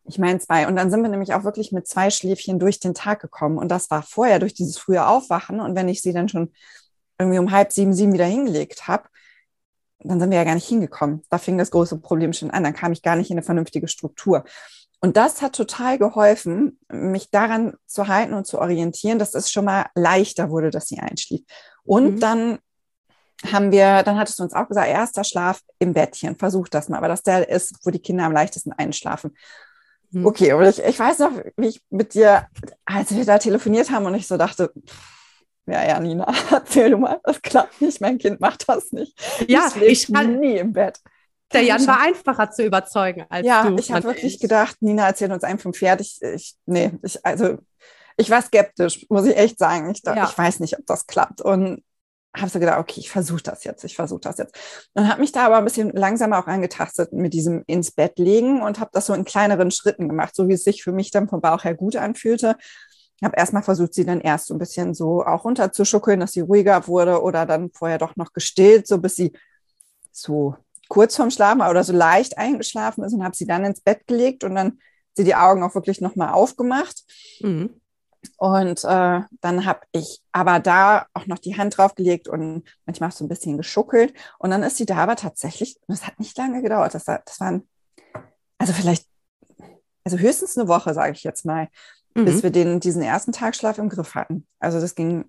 Ich 0.08 0.18
meine 0.18 0.40
zwei. 0.40 0.68
Und 0.68 0.76
dann 0.76 0.90
sind 0.90 1.02
wir 1.02 1.10
nämlich 1.10 1.34
auch 1.34 1.44
wirklich 1.44 1.72
mit 1.72 1.88
zwei 1.88 2.10
Schläfchen 2.10 2.60
durch 2.60 2.80
den 2.80 2.94
Tag 2.94 3.20
gekommen. 3.20 3.58
Und 3.58 3.70
das 3.70 3.92
war 3.92 4.02
vorher 4.04 4.40
durch 4.40 4.54
dieses 4.54 4.78
frühe 4.78 5.06
Aufwachen. 5.06 5.60
Und 5.60 5.76
wenn 5.76 5.90
ich 5.90 6.02
sie 6.02 6.14
dann 6.14 6.30
schon 6.30 6.54
irgendwie 7.20 7.40
um 7.40 7.52
halb 7.52 7.72
sieben, 7.72 7.94
sieben 7.94 8.14
wieder 8.14 8.26
hingelegt 8.26 8.88
habe, 8.88 9.10
dann 10.00 10.20
sind 10.20 10.30
wir 10.30 10.38
ja 10.38 10.44
gar 10.44 10.56
nicht 10.56 10.68
hingekommen. 10.68 11.24
Da 11.30 11.38
fing 11.38 11.58
das 11.58 11.72
große 11.72 12.00
Problem 12.00 12.32
schon 12.32 12.52
an. 12.52 12.64
Dann 12.64 12.74
kam 12.74 12.92
ich 12.92 13.02
gar 13.02 13.16
nicht 13.16 13.30
in 13.32 13.38
eine 13.38 13.44
vernünftige 13.44 13.88
Struktur. 13.88 14.44
Und 15.00 15.18
das 15.18 15.42
hat 15.42 15.54
total 15.54 15.98
geholfen, 15.98 16.80
mich 16.90 17.30
daran 17.30 17.74
zu 17.86 18.08
halten 18.08 18.34
und 18.34 18.48
zu 18.48 18.60
orientieren, 18.60 19.20
dass 19.20 19.36
es 19.36 19.52
schon 19.52 19.66
mal 19.66 19.88
leichter 19.94 20.50
wurde, 20.50 20.70
dass 20.72 20.88
sie 20.88 21.00
einschlief. 21.00 21.42
Und 21.84 22.16
Mhm. 22.16 22.20
dann 22.20 22.60
haben 23.52 23.72
wir, 23.72 24.02
dann 24.04 24.18
hattest 24.18 24.40
du 24.40 24.44
uns 24.44 24.54
auch 24.54 24.68
gesagt, 24.68 24.88
erster 24.88 25.24
Schlaf 25.24 25.62
im 25.80 25.94
Bettchen. 25.94 26.36
Versuch 26.38 26.68
das 26.70 26.90
mal. 26.90 26.98
Aber 26.98 27.08
dass 27.08 27.22
der 27.24 27.50
ist, 27.50 27.76
wo 27.84 27.92
die 27.92 28.00
Kinder 28.00 28.24
am 28.24 28.32
leichtesten 28.32 28.72
einschlafen. 28.72 29.36
Hm. 30.12 30.26
Okay, 30.26 30.54
und 30.54 30.66
ich, 30.66 30.80
ich 30.80 30.98
weiß 30.98 31.20
noch, 31.20 31.32
wie 31.58 31.68
ich 31.68 31.82
mit 31.90 32.14
dir, 32.14 32.48
als 32.86 33.16
wir 33.16 33.26
da 33.26 33.38
telefoniert 33.38 33.92
haben 33.92 34.06
und 34.06 34.16
ich 34.16 34.28
so 34.28 34.38
dachte, 34.38 34.72
ja, 35.66 35.86
ja, 35.86 36.00
Nina, 36.00 36.32
erzähl 36.52 36.92
du 36.92 36.98
mal, 36.98 37.20
das 37.24 37.42
klappt 37.42 37.82
nicht, 37.82 38.00
mein 38.02 38.18
Kind 38.18 38.40
macht 38.40 38.68
das 38.68 38.92
nicht. 38.92 39.18
Ja, 39.48 39.70
ich 39.82 40.12
kann 40.12 40.40
nie 40.40 40.58
im 40.58 40.74
Bett. 40.74 41.00
Der 41.54 41.62
Jan 41.62 41.86
war 41.88 42.02
einfacher 42.02 42.52
zu 42.52 42.64
überzeugen 42.64 43.26
als 43.30 43.46
ja, 43.46 43.64
du. 43.64 43.70
Ja, 43.70 43.80
ich 43.80 43.92
habe 43.92 44.04
wirklich 44.04 44.40
gedacht, 44.40 44.78
Nina 44.82 45.08
erzählt 45.08 45.32
uns 45.32 45.44
einen 45.44 45.60
vom 45.60 45.74
Pferd. 45.74 46.02
Ich, 46.02 46.22
ich, 46.22 46.56
nee, 46.66 46.92
ich, 47.04 47.26
also 47.26 47.58
ich 48.18 48.30
war 48.30 48.42
skeptisch, 48.42 49.06
muss 49.10 49.26
ich 49.26 49.38
echt 49.38 49.58
sagen. 49.58 49.90
Ich, 49.92 50.02
ja. 50.06 50.26
ich 50.26 50.38
weiß 50.38 50.60
nicht, 50.60 50.78
ob 50.78 50.86
das 50.86 51.08
klappt. 51.08 51.42
Und 51.42 51.84
habe 52.42 52.50
so 52.50 52.60
gedacht, 52.60 52.80
okay, 52.80 53.00
ich 53.00 53.10
versuche 53.10 53.44
das 53.44 53.64
jetzt, 53.64 53.84
ich 53.84 53.96
versuche 53.96 54.22
das 54.22 54.38
jetzt. 54.38 54.56
Und 54.94 55.08
habe 55.08 55.22
mich 55.22 55.32
da 55.32 55.46
aber 55.46 55.58
ein 55.58 55.64
bisschen 55.64 55.92
langsamer 55.92 56.40
auch 56.40 56.48
angetastet 56.48 57.14
mit 57.14 57.34
diesem 57.34 57.64
ins 57.68 57.92
Bett 57.92 58.20
legen 58.20 58.62
und 58.62 58.80
habe 58.80 58.92
das 58.94 59.06
so 59.06 59.14
in 59.14 59.26
kleineren 59.26 59.72
Schritten 59.72 60.08
gemacht, 60.08 60.36
so 60.36 60.48
wie 60.48 60.54
es 60.54 60.64
sich 60.64 60.84
für 60.84 60.92
mich 60.92 61.12
dann 61.12 61.30
vom 61.30 61.42
Bauch 61.42 61.64
her 61.64 61.76
gut 61.76 61.96
anfühlte. 61.96 62.56
Habe 63.24 63.36
erstmal 63.36 63.64
versucht, 63.64 63.94
sie 63.94 64.06
dann 64.06 64.22
erst 64.22 64.48
so 64.48 64.54
ein 64.54 64.60
bisschen 64.60 64.94
so 64.94 65.24
auch 65.24 65.44
runterzuschuckeln, 65.44 66.20
dass 66.20 66.34
sie 66.34 66.42
ruhiger 66.42 66.88
wurde 66.88 67.22
oder 67.22 67.46
dann 67.46 67.72
vorher 67.74 67.98
doch 67.98 68.16
noch 68.16 68.34
gestillt, 68.34 68.88
so 68.88 69.00
bis 69.00 69.16
sie 69.16 69.34
so 70.12 70.56
kurz 70.88 71.16
vorm 71.16 71.32
Schlafen 71.32 71.62
oder 71.62 71.84
so 71.84 71.94
leicht 71.94 72.38
eingeschlafen 72.38 73.04
ist 73.04 73.14
und 73.14 73.24
habe 73.24 73.36
sie 73.36 73.48
dann 73.48 73.66
ins 73.66 73.82
Bett 73.82 74.08
gelegt 74.08 74.44
und 74.44 74.56
dann 74.56 74.80
sie 75.14 75.24
die 75.24 75.36
Augen 75.36 75.64
auch 75.64 75.76
wirklich 75.76 76.00
nochmal 76.00 76.34
aufgemacht. 76.34 77.04
Mhm. 77.42 77.82
Und 78.38 78.84
äh, 78.84 79.22
dann 79.42 79.66
habe 79.66 79.82
ich 79.92 80.22
aber 80.32 80.60
da 80.60 81.08
auch 81.14 81.28
noch 81.28 81.40
die 81.40 81.58
Hand 81.58 81.78
draufgelegt 81.78 82.28
und 82.28 82.64
manchmal 82.86 83.10
auch 83.10 83.14
so 83.14 83.26
ein 83.26 83.30
bisschen 83.30 83.58
geschuckelt. 83.58 84.14
Und 84.40 84.52
dann 84.52 84.64
ist 84.64 84.78
sie 84.78 84.86
da 84.86 84.98
aber 84.98 85.16
tatsächlich, 85.16 85.78
das 85.88 86.06
hat 86.06 86.20
nicht 86.20 86.38
lange 86.38 86.62
gedauert, 86.62 86.94
das, 86.94 87.06
das 87.06 87.40
waren, 87.40 87.68
also 88.58 88.74
vielleicht, 88.74 89.08
also 90.04 90.18
höchstens 90.18 90.58
eine 90.58 90.68
Woche, 90.68 90.94
sage 90.94 91.14
ich 91.14 91.24
jetzt 91.24 91.46
mal, 91.46 91.68
mhm. 92.16 92.26
bis 92.26 92.44
wir 92.44 92.50
den, 92.50 92.80
diesen 92.80 93.02
ersten 93.02 93.32
Tagschlaf 93.32 93.78
im 93.78 93.90
Griff 93.90 94.16
hatten. 94.16 94.48
Also 94.60 94.80
das 94.80 94.96
ging 94.96 95.26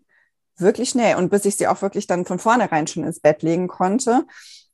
wirklich 0.56 0.90
schnell 0.90 1.16
und 1.16 1.30
bis 1.30 1.44
ich 1.44 1.56
sie 1.56 1.68
auch 1.68 1.82
wirklich 1.82 2.06
dann 2.06 2.24
von 2.24 2.38
vornherein 2.38 2.86
schon 2.86 3.04
ins 3.04 3.20
Bett 3.20 3.42
legen 3.42 3.68
konnte. 3.68 4.26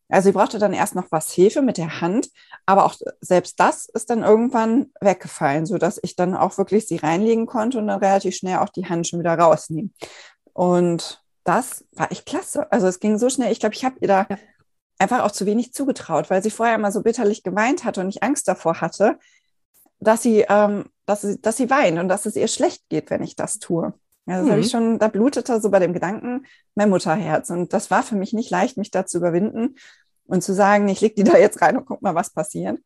Also 0.08 0.28
sie 0.28 0.32
brauchte 0.32 0.58
dann 0.58 0.74
erst 0.74 0.94
noch 0.94 1.06
was 1.10 1.32
Hilfe 1.32 1.62
mit 1.62 1.78
der 1.78 2.00
Hand, 2.00 2.28
aber 2.66 2.84
auch 2.84 2.94
selbst 3.20 3.58
das 3.58 3.88
ist 3.88 4.10
dann 4.10 4.22
irgendwann 4.22 4.92
weggefallen, 5.00 5.66
sodass 5.66 5.98
ich 6.02 6.14
dann 6.14 6.36
auch 6.36 6.58
wirklich 6.58 6.86
sie 6.86 6.96
reinlegen 6.96 7.46
konnte 7.46 7.78
und 7.78 7.86
dann 7.86 8.00
relativ 8.00 8.36
schnell 8.36 8.58
auch 8.58 8.68
die 8.68 8.86
Hand 8.86 9.08
schon 9.08 9.20
wieder 9.20 9.38
rausnehmen. 9.38 9.94
Und 10.52 11.22
das 11.44 11.84
war 11.92 12.12
echt 12.12 12.26
klasse. 12.26 12.70
Also 12.70 12.86
es 12.86 13.00
ging 13.00 13.18
so 13.18 13.30
schnell. 13.30 13.52
Ich 13.52 13.60
glaube, 13.60 13.74
ich 13.74 13.84
habe 13.84 13.96
ihr 14.00 14.08
da 14.08 14.26
einfach 14.98 15.22
auch 15.22 15.30
zu 15.30 15.46
wenig 15.46 15.72
zugetraut, 15.72 16.30
weil 16.30 16.42
sie 16.42 16.50
vorher 16.50 16.74
immer 16.74 16.92
so 16.92 17.02
bitterlich 17.02 17.42
geweint 17.42 17.84
hatte 17.84 18.00
und 18.00 18.08
ich 18.08 18.22
Angst 18.22 18.46
davor 18.48 18.80
hatte, 18.80 19.18
dass 20.00 20.22
sie, 20.22 20.44
ähm, 20.48 20.86
dass 21.06 21.22
sie, 21.22 21.40
dass 21.40 21.56
sie 21.56 21.70
weint 21.70 21.98
und 21.98 22.08
dass 22.08 22.26
es 22.26 22.36
ihr 22.36 22.48
schlecht 22.48 22.88
geht, 22.88 23.10
wenn 23.10 23.22
ich 23.22 23.36
das 23.36 23.58
tue. 23.58 23.94
Ja, 24.26 24.38
das 24.38 24.46
mhm. 24.46 24.50
habe 24.50 24.60
ich 24.60 24.70
schon, 24.70 24.98
da 24.98 25.08
blutete 25.08 25.60
so 25.60 25.70
bei 25.70 25.78
dem 25.78 25.92
Gedanken 25.92 26.46
mein 26.74 26.90
Mutterherz. 26.90 27.50
Und 27.50 27.72
das 27.72 27.90
war 27.90 28.02
für 28.02 28.16
mich 28.16 28.32
nicht 28.32 28.50
leicht, 28.50 28.76
mich 28.76 28.90
da 28.90 29.04
zu 29.04 29.18
überwinden 29.18 29.76
und 30.26 30.42
zu 30.42 30.54
sagen, 30.54 30.88
ich 30.88 31.00
leg 31.00 31.14
die 31.14 31.24
da 31.24 31.36
jetzt 31.36 31.60
rein 31.60 31.76
und 31.76 31.86
guck 31.86 32.02
mal, 32.02 32.14
was 32.14 32.30
passiert. 32.30 32.78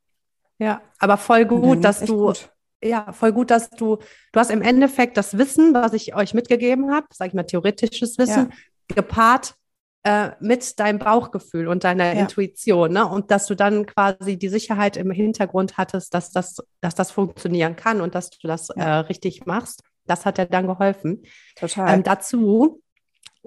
Ja, 0.59 0.81
aber 0.99 1.17
voll 1.17 1.45
gut, 1.45 1.85
dass 1.85 2.01
du, 2.01 2.27
gut. 2.27 2.51
ja, 2.83 3.13
voll 3.13 3.33
gut, 3.33 3.51
dass 3.51 3.71
du, 3.71 3.99
du 4.33 4.41
hast 4.41 4.51
im 4.51 4.63
Endeffekt 4.63 5.17
das 5.17 5.39
Wissen, 5.39 5.73
was 5.73 5.93
ich 5.93 6.17
euch 6.17 6.35
mitgegeben 6.35 6.91
habe, 6.93 7.07
sag 7.13 7.29
ich 7.29 7.35
mal, 7.35 7.45
theoretisches 7.45 8.19
Wissen, 8.19 8.51
ja. 8.51 8.95
gepaart 8.97 9.55
äh, 10.03 10.31
mit 10.41 10.81
deinem 10.81 10.99
Bauchgefühl 10.99 11.69
und 11.69 11.85
deiner 11.85 12.13
ja. 12.13 12.21
Intuition, 12.21 12.93
ne? 12.93 13.07
Und 13.07 13.31
dass 13.31 13.47
du 13.47 13.55
dann 13.55 13.87
quasi 13.87 14.37
die 14.37 14.49
Sicherheit 14.49 14.97
im 14.97 15.13
Hintergrund 15.13 15.77
hattest, 15.77 16.13
dass 16.15 16.33
das, 16.33 16.57
dass 16.81 16.97
das 16.97 17.13
funktionieren 17.13 17.77
kann 17.77 18.01
und 18.01 18.17
dass 18.17 18.31
du 18.31 18.49
das 18.49 18.69
ja. 18.75 18.83
äh, 18.83 18.99
richtig 19.01 19.47
machst. 19.47 19.83
Das 20.09 20.27
hat 20.27 20.39
dir 20.39 20.47
dann 20.47 20.67
geholfen. 20.67 21.23
Total. 21.57 21.95
Ähm, 21.95 22.03
dazu 22.03 22.83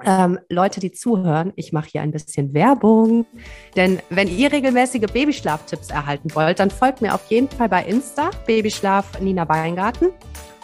ähm, 0.05 0.39
Leute, 0.49 0.79
die 0.79 0.91
zuhören, 0.91 1.53
ich 1.55 1.73
mache 1.73 1.89
hier 1.91 2.01
ein 2.01 2.11
bisschen 2.11 2.53
Werbung. 2.53 3.25
Denn 3.75 3.99
wenn 4.09 4.27
ihr 4.27 4.51
regelmäßige 4.51 5.11
Babyschlaftipps 5.11 5.89
erhalten 5.89 6.33
wollt, 6.33 6.59
dann 6.59 6.71
folgt 6.71 7.01
mir 7.01 7.13
auf 7.13 7.29
jeden 7.29 7.49
Fall 7.49 7.69
bei 7.69 7.83
Insta, 7.83 8.31
Babyschlaf 8.47 9.19
Nina 9.19 9.47
Weingarten. 9.47 10.09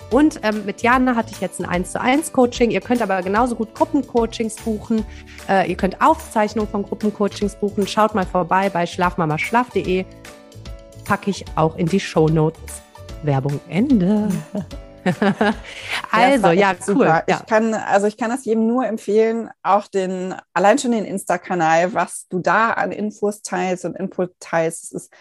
Und 0.10 0.40
ähm, 0.44 0.66
mit 0.66 0.82
Jana 0.82 1.16
hatte 1.16 1.34
ich 1.34 1.42
jetzt 1.42 1.60
ein 1.60 1.66
1 1.66 1.92
zu 1.92 2.00
1 2.00 2.32
Coaching. 2.32 2.72
Ihr 2.72 2.80
könnt 2.80 3.02
aber 3.02 3.22
genauso 3.22 3.56
gut 3.56 3.76
Gruppencoachings 3.76 4.56
buchen. 4.56 5.06
Äh, 5.50 5.70
ihr 5.70 5.76
könnt 5.76 6.02
Aufzeichnungen 6.02 6.70
von 6.70 6.84
Gruppencoachings 6.84 7.56
buchen. 7.58 7.86
Schaut 7.88 8.16
mal 8.16 8.26
vorbei 8.26 8.70
bei 8.70 8.86
schlafmamaschlaf.de. 8.86 10.06
Packe 11.04 11.30
ich 11.30 11.44
auch 11.56 11.76
in 11.76 11.88
die 11.88 12.00
Show 12.00 12.30
Notes. 12.30 12.82
Werbung 13.24 13.60
Ende. 13.68 14.30
also, 16.12 16.52
ja, 16.52 16.76
cool. 16.88 17.06
Ja. 17.06 17.24
Ich 17.28 17.46
kann, 17.46 17.74
also 17.74 18.08
ich 18.08 18.18
kann 18.18 18.30
das 18.30 18.46
jedem 18.46 18.68
nur 18.68 18.86
empfehlen, 18.86 19.50
auch 19.64 19.88
den, 19.88 20.36
allein 20.54 20.78
schon 20.78 20.92
den 20.92 21.06
Insta-Kanal, 21.06 21.94
was 21.94 22.28
du 22.30 22.40
da 22.40 22.72
an 22.72 22.92
Infos 22.92 23.42
teilst 23.42 23.86
und 23.86 23.96
Input 23.96 24.32
teilst, 24.40 24.94
ist 24.94 25.12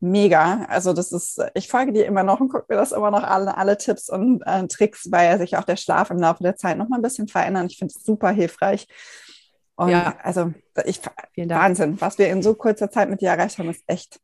mega. 0.00 0.64
Also 0.68 0.92
das 0.92 1.12
ist, 1.12 1.40
ich 1.54 1.68
folge 1.68 1.92
dir 1.92 2.06
immer 2.06 2.22
noch 2.22 2.40
und 2.40 2.48
gucke 2.48 2.66
mir 2.68 2.76
das 2.76 2.92
immer 2.92 3.10
noch 3.10 3.22
alle, 3.22 3.56
alle 3.56 3.78
Tipps 3.78 4.08
und 4.08 4.42
äh, 4.42 4.66
Tricks, 4.66 5.10
weil 5.10 5.38
sich 5.38 5.56
auch 5.56 5.64
der 5.64 5.76
Schlaf 5.76 6.10
im 6.10 6.18
Laufe 6.18 6.42
der 6.42 6.56
Zeit 6.56 6.76
noch 6.76 6.88
mal 6.88 6.96
ein 6.96 7.02
bisschen 7.02 7.28
verändert. 7.28 7.70
Ich 7.70 7.78
finde 7.78 7.94
es 7.96 8.04
super 8.04 8.30
hilfreich. 8.30 8.88
Und 9.76 9.90
ja. 9.90 10.16
also 10.22 10.52
ich, 10.84 11.00
Wahnsinn, 11.36 12.00
was 12.00 12.18
wir 12.18 12.28
in 12.28 12.42
so 12.42 12.54
kurzer 12.54 12.90
Zeit 12.90 13.08
mit 13.08 13.20
dir 13.20 13.30
erreicht 13.30 13.58
haben, 13.58 13.70
ist 13.70 13.82
echt 13.86 14.20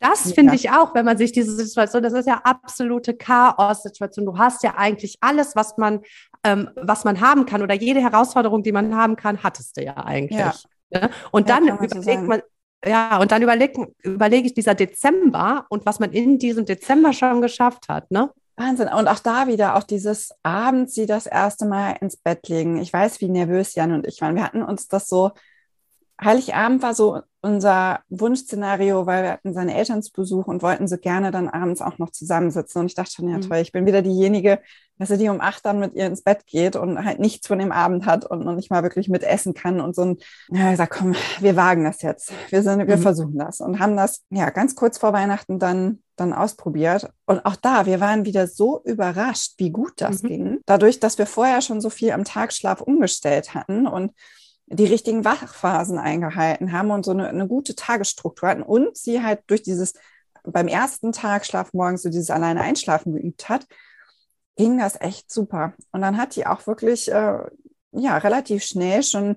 das 0.00 0.32
finde 0.32 0.54
ich 0.54 0.70
auch, 0.70 0.94
wenn 0.94 1.04
man 1.04 1.18
sich 1.18 1.32
diese 1.32 1.54
Situation, 1.56 2.02
das 2.02 2.12
ist 2.12 2.26
ja 2.26 2.40
absolute 2.44 3.14
Chaos-Situation. 3.14 4.26
Du 4.26 4.38
hast 4.38 4.62
ja 4.62 4.74
eigentlich 4.76 5.16
alles, 5.20 5.56
was 5.56 5.76
man, 5.76 6.00
ähm, 6.44 6.70
was 6.76 7.04
man 7.04 7.20
haben 7.20 7.46
kann 7.46 7.62
oder 7.62 7.74
jede 7.74 8.00
Herausforderung, 8.00 8.62
die 8.62 8.72
man 8.72 8.94
haben 8.94 9.16
kann, 9.16 9.42
hattest 9.42 9.76
du 9.76 9.84
ja 9.84 9.96
eigentlich. 9.96 10.38
Ja. 10.38 10.54
Ne? 10.90 11.10
Und 11.32 11.48
ja, 11.48 11.56
dann 11.56 11.68
überlegt 11.68 12.04
so 12.04 12.20
man, 12.22 12.42
ja, 12.84 13.18
und 13.18 13.32
dann 13.32 13.42
überlege 13.42 13.92
überleg 14.02 14.46
ich 14.46 14.54
dieser 14.54 14.74
Dezember 14.74 15.66
und 15.68 15.84
was 15.84 15.98
man 15.98 16.12
in 16.12 16.38
diesem 16.38 16.64
Dezember 16.64 17.12
schon 17.12 17.42
geschafft 17.42 17.88
hat, 17.88 18.10
ne? 18.10 18.30
Wahnsinn. 18.56 18.88
Und 18.88 19.08
auch 19.08 19.20
da 19.20 19.46
wieder, 19.46 19.76
auch 19.76 19.84
dieses 19.84 20.32
Abend 20.42 20.90
sie 20.90 21.06
das 21.06 21.26
erste 21.26 21.66
Mal 21.66 21.96
ins 22.00 22.16
Bett 22.16 22.48
legen. 22.48 22.78
Ich 22.78 22.92
weiß, 22.92 23.20
wie 23.20 23.28
nervös 23.28 23.74
Jan 23.74 23.92
und 23.92 24.06
ich 24.06 24.20
waren. 24.20 24.34
Wir 24.34 24.44
hatten 24.44 24.62
uns 24.62 24.88
das 24.88 25.08
so 25.08 25.30
Heiligabend 26.20 26.82
war 26.82 26.94
so 26.94 27.20
unser 27.40 28.00
Wunschszenario, 28.08 29.06
weil 29.06 29.22
wir 29.22 29.30
hatten 29.32 29.54
seine 29.54 29.76
Eltern 29.76 30.02
zu 30.02 30.12
Besuch 30.12 30.46
und 30.46 30.62
wollten 30.62 30.88
so 30.88 30.98
gerne 30.98 31.30
dann 31.30 31.48
abends 31.48 31.80
auch 31.80 31.98
noch 31.98 32.10
zusammensitzen. 32.10 32.80
Und 32.80 32.86
ich 32.86 32.94
dachte 32.94 33.12
schon, 33.12 33.28
ja 33.28 33.36
mhm. 33.36 33.42
toll, 33.42 33.58
ich 33.58 33.70
bin 33.70 33.86
wieder 33.86 34.02
diejenige, 34.02 34.58
dass 34.98 35.08
sie 35.08 35.18
die 35.18 35.28
um 35.28 35.40
acht 35.40 35.64
dann 35.64 35.78
mit 35.78 35.94
ihr 35.94 36.06
ins 36.06 36.22
Bett 36.22 36.44
geht 36.46 36.74
und 36.74 37.04
halt 37.04 37.20
nichts 37.20 37.46
von 37.46 37.60
dem 37.60 37.70
Abend 37.70 38.06
hat 38.06 38.24
und 38.24 38.44
noch 38.44 38.56
nicht 38.56 38.70
mal 38.70 38.82
wirklich 38.82 39.08
mit 39.08 39.22
essen 39.22 39.54
kann. 39.54 39.80
Und 39.80 39.94
so 39.94 40.02
ein, 40.02 40.16
ja, 40.50 40.72
ich 40.72 40.76
sag, 40.76 40.90
komm, 40.90 41.14
wir 41.38 41.54
wagen 41.54 41.84
das 41.84 42.02
jetzt. 42.02 42.32
Wir 42.50 42.62
sind, 42.62 42.86
wir 42.88 42.96
mhm. 42.96 43.02
versuchen 43.02 43.38
das 43.38 43.60
und 43.60 43.78
haben 43.78 43.96
das 43.96 44.24
ja 44.30 44.50
ganz 44.50 44.74
kurz 44.74 44.98
vor 44.98 45.12
Weihnachten 45.12 45.60
dann 45.60 46.02
dann 46.16 46.32
ausprobiert. 46.32 47.10
Und 47.26 47.44
auch 47.46 47.54
da, 47.54 47.86
wir 47.86 48.00
waren 48.00 48.24
wieder 48.24 48.48
so 48.48 48.82
überrascht, 48.84 49.54
wie 49.58 49.70
gut 49.70 49.92
das 49.98 50.24
mhm. 50.24 50.28
ging. 50.28 50.58
Dadurch, 50.66 50.98
dass 50.98 51.16
wir 51.16 51.26
vorher 51.26 51.62
schon 51.62 51.80
so 51.80 51.90
viel 51.90 52.10
am 52.10 52.24
Tagschlaf 52.24 52.80
umgestellt 52.80 53.54
hatten 53.54 53.86
und 53.86 54.12
die 54.70 54.86
richtigen 54.86 55.24
Wachphasen 55.24 55.98
eingehalten 55.98 56.72
haben 56.72 56.90
und 56.90 57.04
so 57.04 57.12
eine, 57.12 57.28
eine 57.28 57.48
gute 57.48 57.74
Tagesstruktur 57.74 58.48
hatten 58.48 58.62
und 58.62 58.96
sie 58.96 59.22
halt 59.22 59.40
durch 59.46 59.62
dieses 59.62 59.94
beim 60.44 60.68
ersten 60.68 61.12
Tag 61.12 61.46
Schlaf 61.46 61.72
morgens 61.72 62.02
so 62.02 62.10
dieses 62.10 62.30
alleine 62.30 62.60
Einschlafen 62.60 63.14
geübt 63.14 63.48
hat, 63.48 63.66
ging 64.56 64.78
das 64.78 65.00
echt 65.00 65.30
super. 65.30 65.74
Und 65.92 66.00
dann 66.00 66.16
hat 66.16 66.36
die 66.36 66.46
auch 66.46 66.66
wirklich 66.66 67.10
äh, 67.10 67.38
ja 67.92 68.18
relativ 68.18 68.64
schnell 68.64 69.02
schon 69.02 69.36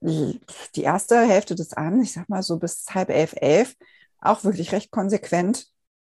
die 0.00 0.82
erste 0.82 1.20
Hälfte 1.20 1.54
des 1.54 1.76
Abends, 1.76 2.08
ich 2.08 2.12
sag 2.12 2.28
mal 2.28 2.42
so 2.42 2.58
bis 2.58 2.86
halb 2.90 3.10
elf, 3.10 3.34
elf, 3.36 3.76
auch 4.20 4.44
wirklich 4.44 4.72
recht 4.72 4.90
konsequent 4.90 5.66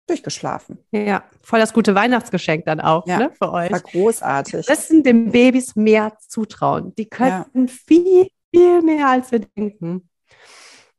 durchgeschlafen. 0.07 0.79
Ja, 0.91 1.25
voll 1.43 1.61
das 1.61 1.73
gute 1.73 1.95
Weihnachtsgeschenk 1.95 2.65
dann 2.65 2.81
auch 2.81 3.07
ja, 3.07 3.19
ne, 3.19 3.31
für 3.31 3.53
euch. 3.53 3.71
War 3.71 3.81
großartig. 3.81 4.67
Wir 4.67 4.75
müssen 4.75 5.03
den 5.03 5.31
Babys 5.31 5.77
mehr 5.77 6.17
zutrauen. 6.27 6.95
Die 6.97 7.09
können 7.09 7.45
ja. 7.55 7.67
viel 7.87 8.29
viel 8.51 8.83
mehr, 8.83 9.09
als 9.09 9.31
wir 9.33 9.41
denken. 9.41 10.09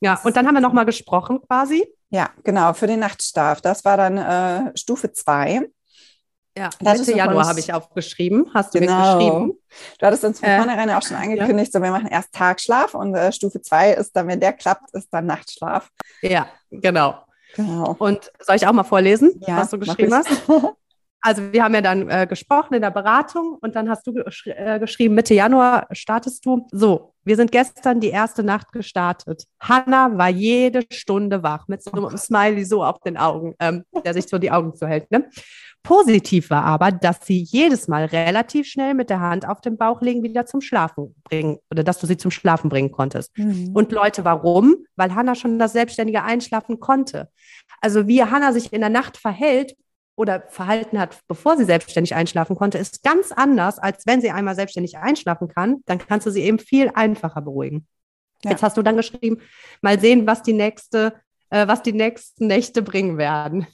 Ja, 0.02 0.20
und 0.24 0.36
dann 0.36 0.48
haben 0.48 0.56
wir 0.56 0.62
nochmal 0.62 0.86
gesprochen 0.86 1.42
quasi. 1.46 1.86
Ja, 2.10 2.30
genau, 2.44 2.74
für 2.74 2.88
den 2.88 3.00
Nachtschlaf. 3.00 3.62
Das 3.62 3.86
war 3.86 3.98
dann 3.98 4.18
äh, 4.18 4.78
Stufe 4.78 5.12
2. 5.12 5.70
Ja, 6.58 6.70
Mitte 6.82 7.16
Januar 7.16 7.48
habe 7.48 7.60
ich 7.60 7.72
aufgeschrieben. 7.72 8.50
Hast 8.54 8.74
du 8.74 8.80
genau. 8.80 8.98
mir 8.98 9.18
geschrieben? 9.18 9.54
Du 10.00 10.06
hattest 10.06 10.26
uns 10.26 10.40
von 10.40 10.50
äh, 10.50 10.58
vornherein 10.58 10.90
auch 10.90 11.02
schon 11.02 11.16
angekündigt, 11.16 11.74
ja. 11.74 11.80
so 11.80 11.84
wir 11.84 11.92
machen 11.92 12.08
erst 12.08 12.34
Tagschlaf 12.34 12.96
und 12.96 13.14
äh, 13.16 13.32
Stufe 13.32 13.62
2 13.62 13.94
ist 13.94 14.16
dann, 14.16 14.28
wenn 14.28 14.40
der 14.40 14.54
klappt, 14.54 14.92
ist 14.94 15.08
dann 15.12 15.26
Nachtschlaf. 15.28 15.90
Ja, 16.22 16.48
genau. 16.70 17.24
genau. 17.56 17.96
Und 18.00 18.32
soll 18.40 18.56
ich 18.56 18.68
auch 18.68 18.74
mal 18.74 18.84
vorlesen, 18.84 19.40
ja, 19.48 19.58
was 19.58 19.70
du 19.70 19.80
geschrieben 19.80 20.14
hast? 20.14 20.30
Also 21.22 21.52
wir 21.52 21.64
haben 21.64 21.74
ja 21.74 21.82
dann 21.82 22.10
äh, 22.10 22.28
gesprochen 22.28 22.76
in 22.76 22.82
der 22.82 22.92
Beratung 22.92 23.58
und 23.60 23.76
dann 23.76 23.90
hast 23.90 24.08
du 24.08 24.14
gesch 24.14 24.48
äh, 24.48 24.80
geschrieben, 24.80 25.16
Mitte 25.16 25.34
Januar 25.34 25.88
startest 25.92 26.46
du. 26.46 26.66
So, 26.72 27.14
wir 27.26 27.36
sind 27.36 27.52
gestern 27.52 28.00
die 28.00 28.10
erste 28.10 28.42
Nacht 28.42 28.72
gestartet. 28.72 29.44
Hanna 29.60 30.18
war 30.18 30.30
jede 30.30 30.84
Stunde 30.92 31.44
wach 31.44 31.68
mit 31.68 31.84
so 31.84 31.92
einem 31.92 32.18
Smiley 32.18 32.64
so 32.64 32.84
auf 32.84 33.00
den 33.02 33.18
Augen, 33.18 33.54
ähm, 33.60 33.84
der 34.06 34.14
sich 34.14 34.28
so 34.28 34.38
die 34.38 34.52
Augen 34.52 34.76
zuhält. 34.76 35.12
Ne? 35.12 35.30
Positiv 35.84 36.50
war 36.50 36.64
aber, 36.64 36.92
dass 36.92 37.26
sie 37.26 37.42
jedes 37.42 37.88
Mal 37.88 38.06
relativ 38.06 38.68
schnell 38.68 38.94
mit 38.94 39.10
der 39.10 39.22
Hand 39.22 39.48
auf 39.48 39.62
den 39.62 39.78
Bauch 39.78 40.02
legen 40.02 40.24
wieder 40.24 40.46
zum 40.46 40.62
Schlafen 40.62 41.16
bringen 41.24 41.58
oder 41.72 41.84
dass 41.84 42.00
du 42.00 42.08
sie 42.08 42.18
zum 42.18 42.32
Schlafen 42.32 42.70
bringen 42.70 42.92
konntest. 42.92 43.38
Mhm. 43.38 43.72
Und 43.74 43.92
Leute, 43.92 44.26
warum? 44.26 44.76
Weil 44.96 45.16
Hanna 45.16 45.36
schon 45.36 45.58
das 45.58 45.74
selbstständige 45.74 46.24
Einschlafen 46.24 46.80
konnte. 46.80 47.30
Also 47.82 48.08
wie 48.08 48.24
Hanna 48.24 48.52
sich 48.52 48.74
in 48.74 48.82
der 48.82 48.90
Nacht 48.90 49.18
verhält, 49.18 49.76
oder 50.20 50.44
verhalten 50.50 51.00
hat, 51.00 51.18
bevor 51.30 51.56
sie 51.56 51.64
selbstständig 51.64 52.14
einschlafen 52.14 52.58
konnte, 52.58 52.78
ist 52.78 53.04
ganz 53.04 53.32
anders, 53.32 53.80
als 53.80 54.06
wenn 54.06 54.20
sie 54.20 54.32
einmal 54.32 54.54
selbstständig 54.54 54.98
einschlafen 54.98 55.48
kann. 55.48 55.82
Dann 55.86 55.98
kannst 55.98 56.28
du 56.28 56.32
sie 56.32 56.44
eben 56.44 56.60
viel 56.60 56.92
einfacher 56.94 57.42
beruhigen. 57.42 57.88
Ja. 58.44 58.52
Jetzt 58.52 58.62
hast 58.62 58.76
du 58.76 58.82
dann 58.82 58.98
geschrieben, 58.98 59.40
mal 59.82 60.00
sehen, 60.00 60.28
was 60.28 60.44
die 60.44 60.54
nächste 60.54 61.14
äh, 61.52 61.68
was 61.68 61.82
die 61.82 61.94
nächsten 61.94 62.48
Nächte 62.48 62.82
bringen 62.82 63.18
werden. 63.18 63.66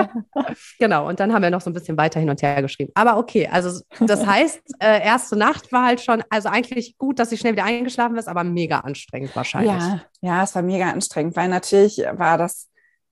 genau, 0.78 1.08
und 1.08 1.18
dann 1.18 1.32
haben 1.32 1.42
wir 1.42 1.50
noch 1.50 1.60
so 1.60 1.70
ein 1.70 1.72
bisschen 1.72 1.96
weiter 1.96 2.20
hin 2.20 2.30
und 2.30 2.40
her 2.42 2.62
geschrieben. 2.62 2.92
Aber 2.94 3.18
okay, 3.18 3.48
also 3.50 3.82
das 4.00 4.24
heißt, 4.24 4.60
äh, 4.80 5.04
erste 5.04 5.36
Nacht 5.36 5.72
war 5.72 5.86
halt 5.86 6.00
schon, 6.00 6.22
also 6.30 6.48
eigentlich 6.48 6.96
gut, 6.98 7.18
dass 7.18 7.30
sie 7.30 7.36
schnell 7.36 7.54
wieder 7.54 7.64
eingeschlafen 7.64 8.16
ist, 8.16 8.28
aber 8.28 8.44
mega 8.44 8.80
anstrengend 8.80 9.34
wahrscheinlich. 9.34 9.72
Ja, 9.72 10.02
ja, 10.20 10.42
es 10.44 10.54
war 10.54 10.62
mega 10.62 10.88
anstrengend, 10.88 11.34
weil 11.36 11.48
natürlich 11.48 11.98
war 11.98 12.38
das 12.38 12.69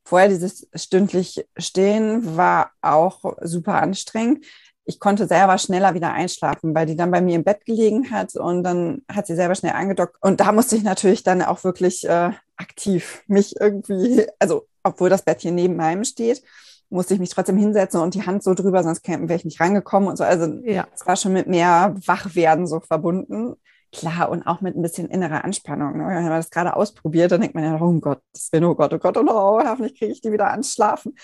Vorher 0.09 0.31
dieses 0.31 0.67
stündlich 0.75 1.45
Stehen 1.59 2.35
war 2.35 2.71
auch 2.81 3.37
super 3.43 3.75
anstrengend. 3.75 4.43
Ich 4.87 5.01
konnte 5.01 5.27
selber 5.27 5.59
schneller 5.59 5.93
wieder 5.93 6.15
einschlafen, 6.15 6.75
weil 6.75 6.87
die 6.87 6.97
dann 6.97 7.11
bei 7.11 7.21
mir 7.21 7.35
im 7.35 7.45
Bett 7.45 7.67
gelegen 7.67 8.11
hat 8.11 8.35
und 8.35 8.63
dann 8.63 9.03
hat 9.13 9.27
sie 9.27 9.35
selber 9.35 9.55
schnell 9.55 9.75
angedockt. 9.75 10.17
Und 10.23 10.41
da 10.41 10.51
musste 10.53 10.77
ich 10.77 10.83
natürlich 10.83 11.25
dann 11.25 11.43
auch 11.43 11.63
wirklich 11.63 12.09
äh, 12.09 12.31
aktiv 12.57 13.23
mich 13.27 13.61
irgendwie, 13.61 14.27
also 14.39 14.67
obwohl 14.83 15.11
das 15.11 15.27
Bettchen 15.27 15.55
neben 15.55 15.77
meinem 15.77 16.05
steht, 16.05 16.43
musste 16.89 17.13
ich 17.13 17.21
mich 17.21 17.29
trotzdem 17.29 17.59
hinsetzen 17.59 18.01
und 18.01 18.15
die 18.15 18.25
Hand 18.25 18.43
so 18.43 18.55
drüber, 18.55 18.83
sonst 18.83 19.07
wäre 19.07 19.35
ich 19.35 19.45
nicht 19.45 19.61
rangekommen 19.61 20.09
und 20.09 20.17
so. 20.17 20.25
Also 20.25 20.47
ja. 20.65 20.87
es 20.95 21.07
war 21.07 21.17
schon 21.17 21.35
mit 21.35 21.49
mehr 21.49 21.95
Wachwerden 22.07 22.67
so 22.67 22.81
verbunden. 22.81 23.57
Klar, 23.91 24.29
und 24.29 24.47
auch 24.47 24.61
mit 24.61 24.77
ein 24.77 24.83
bisschen 24.83 25.09
innerer 25.09 25.45
Anspannung. 25.45 25.97
Ne? 25.97 26.07
Wenn 26.07 26.23
man 26.25 26.31
das 26.31 26.51
gerade 26.51 26.77
ausprobiert, 26.77 27.33
dann 27.33 27.41
denkt 27.41 27.55
man 27.55 27.65
ja, 27.65 27.81
oh 27.81 27.93
Gott, 28.01 28.21
das 28.33 28.51
bin, 28.51 28.65
oh 28.65 28.75
Gott, 28.75 28.93
oh 28.93 28.99
Gott, 28.99 29.17
oh 29.17 29.23
no, 29.23 29.61
hoffentlich 29.65 29.99
kriege 29.99 30.13
ich 30.13 30.21
die 30.21 30.33
wieder 30.33 30.51
ans 30.51 30.73
Schlafen. 30.75 31.15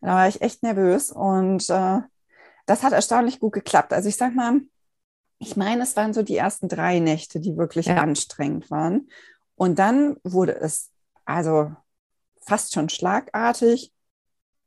Da 0.00 0.14
war 0.14 0.28
ich 0.28 0.40
echt 0.40 0.62
nervös 0.62 1.10
und 1.10 1.68
äh, 1.68 2.00
das 2.66 2.82
hat 2.82 2.92
erstaunlich 2.92 3.40
gut 3.40 3.52
geklappt. 3.52 3.92
Also 3.92 4.08
ich 4.08 4.16
sag 4.16 4.34
mal, 4.34 4.60
ich 5.38 5.56
meine, 5.56 5.82
es 5.82 5.96
waren 5.96 6.14
so 6.14 6.22
die 6.22 6.36
ersten 6.36 6.68
drei 6.68 6.98
Nächte, 6.98 7.40
die 7.40 7.56
wirklich 7.56 7.86
ja. 7.86 7.96
anstrengend 7.96 8.70
waren. 8.70 9.08
Und 9.54 9.78
dann 9.78 10.16
wurde 10.24 10.56
es 10.56 10.90
also 11.24 11.72
fast 12.40 12.72
schon 12.72 12.88
schlagartig 12.88 13.92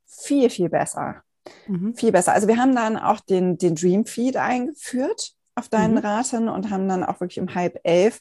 viel, 0.06 0.48
viel 0.48 0.68
besser. 0.68 1.22
Mhm. 1.66 1.94
Viel 1.96 2.12
besser. 2.12 2.32
Also 2.32 2.46
wir 2.46 2.56
haben 2.56 2.74
dann 2.74 2.96
auch 2.96 3.20
den, 3.20 3.58
den 3.58 3.74
Dream 3.74 4.06
Feed 4.06 4.36
eingeführt 4.36 5.34
auf 5.54 5.68
deinen 5.68 5.94
mhm. 5.94 5.98
Raten 5.98 6.48
und 6.48 6.70
haben 6.70 6.88
dann 6.88 7.04
auch 7.04 7.20
wirklich 7.20 7.40
um 7.40 7.54
halb 7.54 7.78
elf 7.84 8.20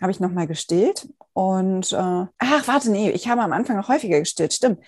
habe 0.00 0.12
ich 0.12 0.20
nochmal 0.20 0.46
gestillt. 0.46 1.08
Und 1.32 1.92
äh, 1.92 1.96
ach, 2.38 2.66
warte, 2.68 2.90
nee, 2.90 3.10
ich 3.10 3.28
habe 3.28 3.42
am 3.42 3.52
Anfang 3.52 3.76
noch 3.76 3.88
häufiger 3.88 4.18
gestillt, 4.18 4.52
stimmt. 4.52 4.80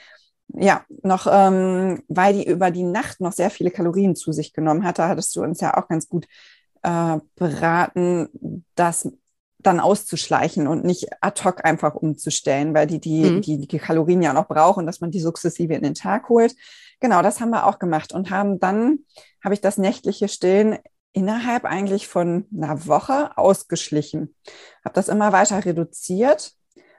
Ja, 0.49 0.85
noch, 1.03 1.27
ähm, 1.31 2.03
weil 2.09 2.35
die 2.35 2.49
über 2.49 2.71
die 2.71 2.83
Nacht 2.83 3.21
noch 3.21 3.33
sehr 3.33 3.51
viele 3.51 3.71
Kalorien 3.71 4.17
zu 4.17 4.33
sich 4.33 4.53
genommen 4.53 4.85
hatte, 4.85 5.07
hattest 5.07 5.37
du 5.37 5.43
uns 5.43 5.61
ja 5.61 5.77
auch 5.77 5.89
ganz 5.89 6.09
gut 6.09 6.27
äh, 6.83 7.19
beraten, 7.37 8.29
das 8.75 9.11
dann 9.59 9.81
auszuschleichen 9.81 10.69
und 10.69 10.85
nicht 10.85 11.09
ad 11.21 11.43
hoc 11.45 11.65
einfach 11.65 11.95
umzustellen, 11.95 12.73
weil 12.75 12.87
die 12.87 13.01
die, 13.01 13.25
mhm. 13.25 13.43
die 13.43 13.67
die 13.67 13.79
Kalorien 13.79 14.23
ja 14.23 14.33
noch 14.33 14.49
brauchen, 14.49 14.87
dass 14.87 15.01
man 15.01 15.11
die 15.11 15.21
sukzessive 15.21 15.75
in 15.75 15.83
den 15.83 15.95
Tag 15.95 16.29
holt. 16.29 16.55
Genau, 17.01 17.23
das 17.23 17.41
haben 17.41 17.51
wir 17.51 17.67
auch 17.67 17.79
gemacht 17.79 18.13
und 18.13 18.31
haben 18.31 18.59
dann, 18.59 19.01
habe 19.45 19.55
ich 19.55 19.61
das 19.61 19.77
nächtliche 19.77 20.29
Stillen 20.29 20.79
innerhalb 21.13 21.65
eigentlich 21.65 22.09
von 22.09 22.47
einer 22.55 22.87
Woche 22.87 23.37
ausgeschlichen. 23.37 24.35
Habe 24.85 24.95
das 24.95 25.09
immer 25.09 25.33
weiter 25.33 25.65
reduziert 25.65 26.53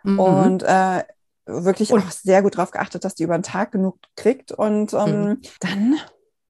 mhm. 0.04 0.20
und 0.20 0.64
äh, 0.64 1.04
wirklich 1.46 1.92
und 1.92 2.06
auch 2.06 2.12
sehr 2.12 2.42
gut 2.42 2.58
darauf 2.58 2.72
geachtet, 2.72 3.04
dass 3.06 3.16
die 3.16 3.24
über 3.24 3.38
den 3.38 3.44
Tag 3.44 3.72
genug 3.72 3.98
kriegt. 4.16 4.52
Und 4.52 4.94
ähm, 4.94 5.22
mhm. 5.22 5.42
dann. 5.60 5.96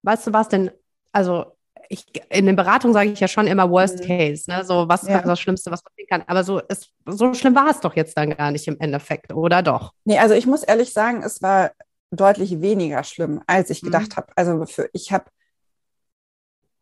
Weißt 0.01 0.27
du 0.27 0.33
was 0.33 0.47
denn? 0.49 0.71
Also 1.11 1.45
ich, 1.89 2.05
in 2.29 2.45
den 2.45 2.55
Beratungen 2.55 2.93
sage 2.93 3.09
ich 3.09 3.19
ja 3.19 3.27
schon 3.27 3.47
immer 3.47 3.69
Worst 3.69 3.99
mhm. 3.99 4.07
Case, 4.07 4.49
ne? 4.49 4.63
So 4.63 4.87
was 4.87 5.07
ja. 5.07 5.21
das 5.21 5.39
Schlimmste, 5.39 5.71
was 5.71 5.81
passieren 5.81 6.07
kann. 6.09 6.23
Aber 6.27 6.43
so, 6.43 6.59
ist, 6.59 6.89
so 7.05 7.33
schlimm 7.33 7.55
war 7.55 7.69
es 7.69 7.79
doch 7.79 7.95
jetzt 7.95 8.15
dann 8.15 8.29
gar 8.29 8.51
nicht 8.51 8.67
im 8.67 8.79
Endeffekt, 8.79 9.33
oder 9.33 9.63
doch? 9.63 9.93
Nee, 10.05 10.19
also 10.19 10.35
ich 10.35 10.45
muss 10.45 10.63
ehrlich 10.63 10.93
sagen, 10.93 11.23
es 11.23 11.41
war 11.41 11.71
deutlich 12.11 12.61
weniger 12.61 13.03
schlimm, 13.03 13.41
als 13.47 13.69
ich 13.69 13.81
gedacht 13.81 14.11
mhm. 14.11 14.15
habe. 14.15 14.27
Also 14.35 14.65
für, 14.65 14.89
ich 14.93 15.11
habe 15.11 15.25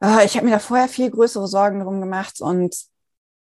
äh, 0.01 0.25
ich 0.25 0.35
habe 0.35 0.45
mir 0.45 0.53
da 0.53 0.59
vorher 0.59 0.87
viel 0.87 1.09
größere 1.11 1.47
Sorgen 1.47 1.79
drum 1.79 1.99
gemacht 1.99 2.41
und 2.41 2.75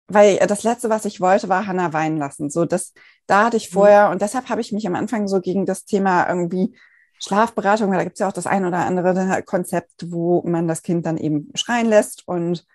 weil 0.08 0.36
das 0.38 0.62
letzte, 0.62 0.88
was 0.88 1.04
ich 1.04 1.20
wollte, 1.20 1.48
war 1.48 1.66
Hannah 1.66 1.92
weinen 1.92 2.16
lassen. 2.16 2.48
So, 2.48 2.64
das, 2.64 2.92
da 3.26 3.46
hatte 3.46 3.56
ich 3.56 3.70
mhm. 3.70 3.74
vorher, 3.74 4.06
mhm. 4.06 4.12
und 4.12 4.22
deshalb 4.22 4.48
habe 4.48 4.60
ich 4.60 4.72
mich 4.72 4.86
am 4.86 4.94
Anfang 4.94 5.26
so 5.28 5.40
gegen 5.40 5.66
das 5.66 5.84
Thema 5.84 6.28
irgendwie 6.28 6.76
Schlafberatung, 7.18 7.90
weil 7.90 7.98
da 7.98 8.04
gibt 8.04 8.14
es 8.14 8.20
ja 8.20 8.28
auch 8.28 8.32
das 8.32 8.46
ein 8.46 8.64
oder 8.64 8.78
andere 8.78 9.42
Konzept, 9.42 10.10
wo 10.10 10.42
man 10.46 10.68
das 10.68 10.82
Kind 10.82 11.06
dann 11.06 11.16
eben 11.16 11.50
schreien 11.54 11.86
lässt. 11.88 12.28
Und 12.28 12.66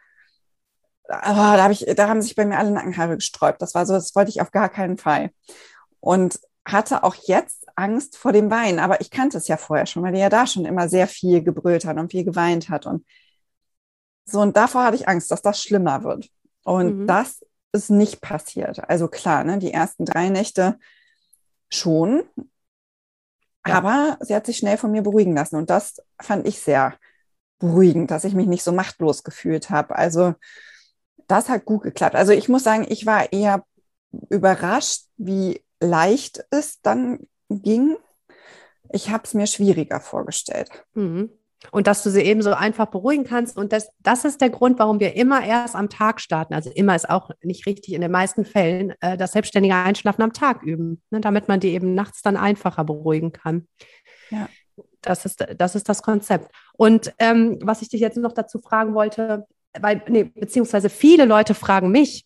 aber 1.07 1.57
da, 1.57 1.63
hab 1.63 1.71
ich, 1.71 1.85
da 1.95 2.07
haben 2.07 2.21
sich 2.21 2.35
bei 2.35 2.45
mir 2.45 2.57
alle 2.57 2.71
Nackenhaare 2.71 3.15
gesträubt. 3.15 3.61
Das 3.61 3.75
war 3.75 3.85
so, 3.85 3.93
das 3.93 4.15
wollte 4.15 4.31
ich 4.31 4.41
auf 4.41 4.51
gar 4.51 4.69
keinen 4.69 4.97
Fall. 4.97 5.31
Und 5.99 6.39
hatte 6.65 7.03
auch 7.03 7.15
jetzt 7.15 7.67
Angst 7.75 8.17
vor 8.17 8.31
dem 8.31 8.49
Weinen. 8.49 8.79
Aber 8.79 9.01
ich 9.01 9.11
kannte 9.11 9.37
es 9.37 9.47
ja 9.47 9.57
vorher 9.57 9.85
schon, 9.85 10.03
weil 10.03 10.13
die 10.13 10.19
ja 10.19 10.29
da 10.29 10.47
schon 10.47 10.65
immer 10.65 10.89
sehr 10.89 11.07
viel 11.07 11.43
gebrüllt 11.43 11.85
hat 11.85 11.97
und 11.97 12.11
viel 12.11 12.23
geweint 12.23 12.69
hat. 12.69 12.85
Und 12.85 13.05
so, 14.31 14.41
und 14.41 14.55
davor 14.57 14.85
hatte 14.85 14.95
ich 14.95 15.07
Angst, 15.07 15.31
dass 15.31 15.41
das 15.41 15.61
schlimmer 15.61 16.03
wird. 16.03 16.29
Und 16.63 17.01
mhm. 17.01 17.07
das 17.07 17.45
ist 17.71 17.89
nicht 17.89 18.21
passiert. 18.21 18.87
Also 18.89 19.07
klar, 19.07 19.43
ne, 19.43 19.57
die 19.57 19.73
ersten 19.73 20.05
drei 20.05 20.29
Nächte 20.29 20.77
schon. 21.69 22.23
Ja. 23.65 23.75
Aber 23.75 24.17
sie 24.21 24.35
hat 24.35 24.45
sich 24.45 24.57
schnell 24.57 24.77
von 24.77 24.91
mir 24.91 25.01
beruhigen 25.01 25.35
lassen. 25.35 25.55
Und 25.55 25.69
das 25.69 26.01
fand 26.19 26.47
ich 26.47 26.59
sehr 26.59 26.95
beruhigend, 27.59 28.11
dass 28.11 28.23
ich 28.23 28.33
mich 28.33 28.47
nicht 28.47 28.63
so 28.63 28.71
machtlos 28.71 29.23
gefühlt 29.23 29.69
habe. 29.69 29.95
Also 29.95 30.33
das 31.27 31.47
hat 31.47 31.65
gut 31.65 31.83
geklappt. 31.83 32.15
Also 32.15 32.33
ich 32.33 32.49
muss 32.49 32.63
sagen, 32.63 32.85
ich 32.89 33.05
war 33.05 33.31
eher 33.31 33.63
überrascht, 34.29 35.05
wie 35.17 35.63
leicht 35.79 36.43
es 36.49 36.81
dann 36.81 37.19
ging. 37.49 37.95
Ich 38.91 39.09
habe 39.09 39.23
es 39.23 39.33
mir 39.33 39.47
schwieriger 39.47 40.01
vorgestellt. 40.01 40.69
Mhm. 40.93 41.29
Und 41.69 41.85
dass 41.85 42.01
du 42.03 42.09
sie 42.09 42.21
eben 42.21 42.41
so 42.41 42.53
einfach 42.53 42.87
beruhigen 42.87 43.23
kannst. 43.23 43.55
Und 43.55 43.71
das, 43.71 43.89
das 43.99 44.25
ist 44.25 44.41
der 44.41 44.49
Grund, 44.49 44.79
warum 44.79 44.99
wir 44.99 45.15
immer 45.15 45.45
erst 45.45 45.75
am 45.75 45.89
Tag 45.89 46.19
starten. 46.19 46.53
Also 46.55 46.71
immer 46.71 46.95
ist 46.95 47.09
auch 47.09 47.29
nicht 47.43 47.67
richtig 47.67 47.93
in 47.93 48.01
den 48.01 48.11
meisten 48.11 48.45
Fällen, 48.45 48.93
äh, 49.01 49.15
das 49.15 49.33
selbstständige 49.33 49.75
Einschlafen 49.75 50.23
am 50.23 50.33
Tag 50.33 50.63
üben, 50.63 51.01
ne, 51.11 51.21
damit 51.21 51.47
man 51.47 51.59
die 51.59 51.69
eben 51.69 51.93
nachts 51.93 52.21
dann 52.21 52.35
einfacher 52.35 52.83
beruhigen 52.83 53.31
kann. 53.31 53.67
Ja. 54.31 54.49
Das 55.01 55.25
ist, 55.25 55.45
das 55.57 55.75
ist 55.75 55.89
das 55.89 56.01
Konzept. 56.01 56.51
Und 56.73 57.13
ähm, 57.19 57.59
was 57.61 57.81
ich 57.81 57.89
dich 57.89 58.01
jetzt 58.01 58.17
noch 58.17 58.33
dazu 58.33 58.59
fragen 58.59 58.93
wollte, 58.93 59.45
weil, 59.79 60.01
nee, 60.07 60.23
beziehungsweise 60.23 60.89
viele 60.89 61.25
Leute 61.25 61.53
fragen 61.53 61.91
mich, 61.91 62.25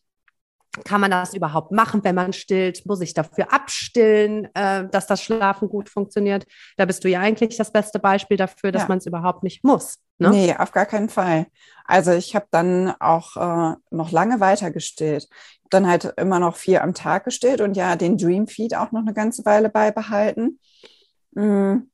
kann 0.84 1.02
man 1.02 1.12
das 1.12 1.34
überhaupt 1.34 1.72
machen, 1.72 2.04
wenn 2.04 2.16
man 2.16 2.34
stillt? 2.34 2.86
Muss 2.86 3.02
ich 3.02 3.14
dafür 3.14 3.54
abstillen, 3.54 4.50
äh, 4.54 4.88
dass 4.90 5.08
das 5.08 5.22
Schlafen 5.22 5.70
gut 5.70 5.90
funktioniert? 5.90 6.46
Da 6.78 6.86
bist 6.86 7.04
du 7.04 7.10
ja 7.10 7.20
eigentlich 7.20 7.58
das 7.58 7.72
beste 7.72 8.00
Beispiel 8.00 8.38
dafür, 8.38 8.72
dass 8.72 8.84
ja. 8.84 8.88
man 8.88 8.98
es 8.98 9.06
überhaupt 9.06 9.44
nicht 9.44 9.64
muss. 9.64 10.00
Ne? 10.18 10.30
Nee, 10.30 10.56
auf 10.58 10.72
gar 10.72 10.86
keinen 10.86 11.10
Fall. 11.10 11.48
Also 11.86 12.12
ich 12.12 12.36
habe 12.36 12.48
dann 12.52 12.94
auch 13.00 13.36
äh, 13.38 13.76
noch 13.92 14.12
lange 14.12 14.40
weiter 14.40 14.72
gestillt. 14.72 15.28
Dann 15.70 15.88
halt 15.88 16.14
immer 16.18 16.40
noch 16.40 16.56
vier 16.56 16.84
am 16.84 16.94
Tag 16.94 17.26
gestillt 17.26 17.62
und 17.62 17.76
ja, 17.76 17.96
den 17.96 18.18
Dream 18.18 18.48
Feed 18.48 18.76
auch 18.76 18.92
noch 18.92 19.02
eine 19.02 19.14
ganze 19.14 19.46
Weile 19.46 19.70
beibehalten. 19.70 20.60
Mm. 21.32 21.90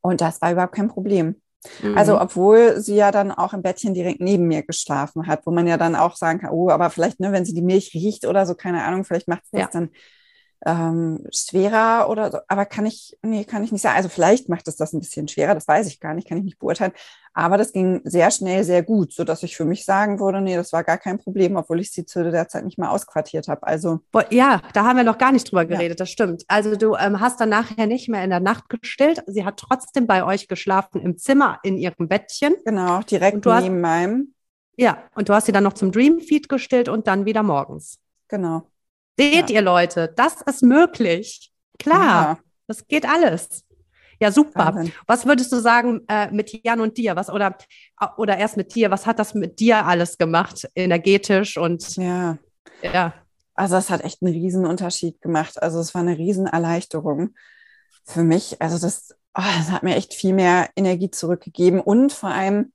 Und 0.00 0.20
das 0.20 0.40
war 0.40 0.52
überhaupt 0.52 0.74
kein 0.74 0.88
Problem. 0.88 1.41
Also, 1.64 1.88
mhm. 1.88 1.98
Also, 1.98 2.20
obwohl 2.20 2.80
sie 2.80 2.96
ja 2.96 3.10
dann 3.10 3.30
auch 3.30 3.52
im 3.52 3.62
Bettchen 3.62 3.94
direkt 3.94 4.20
neben 4.20 4.46
mir 4.48 4.62
geschlafen 4.62 5.26
hat, 5.26 5.46
wo 5.46 5.50
man 5.50 5.66
ja 5.66 5.76
dann 5.76 5.94
auch 5.94 6.16
sagen 6.16 6.40
kann, 6.40 6.50
oh, 6.50 6.70
aber 6.70 6.90
vielleicht, 6.90 7.20
ne, 7.20 7.32
wenn 7.32 7.44
sie 7.44 7.54
die 7.54 7.62
Milch 7.62 7.92
riecht 7.94 8.26
oder 8.26 8.46
so, 8.46 8.54
keine 8.54 8.84
Ahnung, 8.84 9.04
vielleicht 9.04 9.28
macht 9.28 9.44
es 9.44 9.50
das 9.50 9.60
ja. 9.60 9.68
dann 9.72 9.90
ähm, 10.64 11.26
schwerer 11.32 12.08
oder 12.08 12.30
so, 12.30 12.38
aber 12.46 12.66
kann 12.66 12.86
ich, 12.86 13.16
nee, 13.22 13.44
kann 13.44 13.64
ich 13.64 13.72
nicht 13.72 13.82
sagen. 13.82 13.96
Also 13.96 14.08
vielleicht 14.08 14.48
macht 14.48 14.68
es 14.68 14.76
das 14.76 14.92
ein 14.92 15.00
bisschen 15.00 15.26
schwerer, 15.26 15.54
das 15.54 15.66
weiß 15.66 15.88
ich 15.88 15.98
gar 15.98 16.14
nicht, 16.14 16.28
kann 16.28 16.38
ich 16.38 16.44
nicht 16.44 16.58
beurteilen. 16.58 16.92
Aber 17.34 17.56
das 17.56 17.72
ging 17.72 18.02
sehr 18.04 18.30
schnell, 18.30 18.62
sehr 18.62 18.82
gut, 18.82 19.12
sodass 19.12 19.42
ich 19.42 19.56
für 19.56 19.64
mich 19.64 19.84
sagen 19.84 20.20
würde, 20.20 20.40
nee, 20.40 20.54
das 20.54 20.72
war 20.72 20.84
gar 20.84 20.98
kein 20.98 21.18
Problem, 21.18 21.56
obwohl 21.56 21.80
ich 21.80 21.90
sie 21.90 22.04
zu 22.04 22.30
der 22.30 22.46
Zeit 22.48 22.64
nicht 22.64 22.78
mal 22.78 22.90
ausquartiert 22.90 23.48
habe. 23.48 23.66
Also 23.66 24.00
ja, 24.30 24.60
da 24.74 24.84
haben 24.84 24.98
wir 24.98 25.04
noch 25.04 25.18
gar 25.18 25.32
nicht 25.32 25.50
drüber 25.50 25.64
geredet, 25.64 25.98
ja. 25.98 26.02
das 26.02 26.10
stimmt. 26.10 26.44
Also 26.48 26.76
du 26.76 26.94
ähm, 26.94 27.20
hast 27.20 27.40
dann 27.40 27.48
nachher 27.48 27.86
nicht 27.86 28.08
mehr 28.08 28.22
in 28.22 28.30
der 28.30 28.40
Nacht 28.40 28.68
gestillt. 28.68 29.24
Sie 29.26 29.44
hat 29.44 29.56
trotzdem 29.56 30.06
bei 30.06 30.24
euch 30.24 30.46
geschlafen 30.46 31.00
im 31.00 31.16
Zimmer 31.16 31.58
in 31.62 31.76
ihrem 31.78 32.06
Bettchen. 32.06 32.54
Genau, 32.64 33.00
direkt 33.00 33.44
neben 33.44 33.80
meinem. 33.80 34.34
Ja, 34.76 34.98
und 35.14 35.28
du 35.28 35.34
hast 35.34 35.46
sie 35.46 35.52
dann 35.52 35.64
noch 35.64 35.74
zum 35.74 35.90
Dreamfeed 35.90 36.48
gestillt 36.48 36.88
und 36.88 37.06
dann 37.06 37.24
wieder 37.24 37.42
morgens. 37.42 37.98
Genau. 38.28 38.71
Seht 39.18 39.50
ja. 39.50 39.56
ihr 39.56 39.62
Leute, 39.62 40.12
das 40.16 40.42
ist 40.42 40.62
möglich. 40.62 41.52
Klar, 41.78 42.24
ja. 42.24 42.38
das 42.66 42.86
geht 42.86 43.06
alles. 43.06 43.64
Ja, 44.20 44.30
super. 44.30 44.74
Wahnsinn. 44.74 44.92
Was 45.08 45.26
würdest 45.26 45.50
du 45.50 45.56
sagen 45.56 46.02
äh, 46.08 46.30
mit 46.30 46.64
Jan 46.64 46.80
und 46.80 46.96
dir? 46.96 47.16
Was 47.16 47.28
oder, 47.28 47.56
oder 48.16 48.36
erst 48.36 48.56
mit 48.56 48.72
dir? 48.74 48.90
Was 48.90 49.04
hat 49.04 49.18
das 49.18 49.34
mit 49.34 49.58
dir 49.58 49.84
alles 49.84 50.16
gemacht, 50.16 50.68
energetisch 50.76 51.56
und 51.56 51.96
ja. 51.96 52.38
ja. 52.82 53.14
Also 53.54 53.76
es 53.76 53.90
hat 53.90 54.04
echt 54.04 54.22
einen 54.22 54.32
riesen 54.32 54.64
Unterschied 54.64 55.20
gemacht. 55.20 55.60
Also 55.60 55.80
es 55.80 55.92
war 55.94 56.02
eine 56.02 56.16
riesen 56.16 56.46
Erleichterung 56.46 57.34
für 58.04 58.22
mich. 58.22 58.62
Also 58.62 58.78
das, 58.78 59.14
oh, 59.34 59.42
das 59.58 59.70
hat 59.72 59.82
mir 59.82 59.96
echt 59.96 60.14
viel 60.14 60.34
mehr 60.34 60.70
Energie 60.76 61.10
zurückgegeben 61.10 61.80
und 61.80 62.12
vor 62.12 62.30
allem 62.30 62.72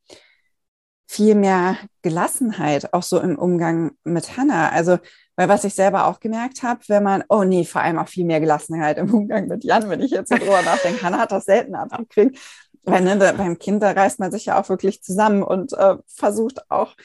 viel 1.07 1.35
mehr 1.35 1.77
Gelassenheit, 2.01 2.93
auch 2.93 3.03
so 3.03 3.19
im 3.19 3.39
Umgang 3.39 3.91
mit 4.03 4.37
Hannah. 4.37 4.69
Also 4.69 4.99
weil 5.37 5.49
was 5.49 5.63
ich 5.63 5.75
selber 5.75 6.07
auch 6.07 6.19
gemerkt 6.19 6.63
habe, 6.63 6.81
wenn 6.87 7.03
man, 7.03 7.23
oh 7.29 7.43
nee, 7.43 7.63
vor 7.63 7.81
allem 7.81 7.99
auch 7.99 8.07
viel 8.07 8.25
mehr 8.25 8.39
Gelassenheit 8.39 8.97
im 8.97 9.13
Umgang 9.13 9.47
mit 9.47 9.63
Jan, 9.63 9.87
wenn 9.87 10.01
ich 10.01 10.09
jetzt 10.09 10.29
so 10.29 10.35
drüber 10.35 10.63
nachdenke, 10.63 11.03
Hannah 11.03 11.19
hat 11.19 11.31
das 11.31 11.45
selten 11.45 11.75
abgekriegt. 11.75 12.39
Weil 12.83 13.03
ne, 13.03 13.17
beim 13.37 13.59
Kind, 13.59 13.83
da 13.83 13.91
reißt 13.91 14.19
man 14.19 14.31
sich 14.31 14.45
ja 14.45 14.59
auch 14.59 14.67
wirklich 14.69 15.03
zusammen 15.03 15.43
und 15.43 15.73
äh, 15.73 15.97
versucht 16.07 16.71
auch 16.71 16.95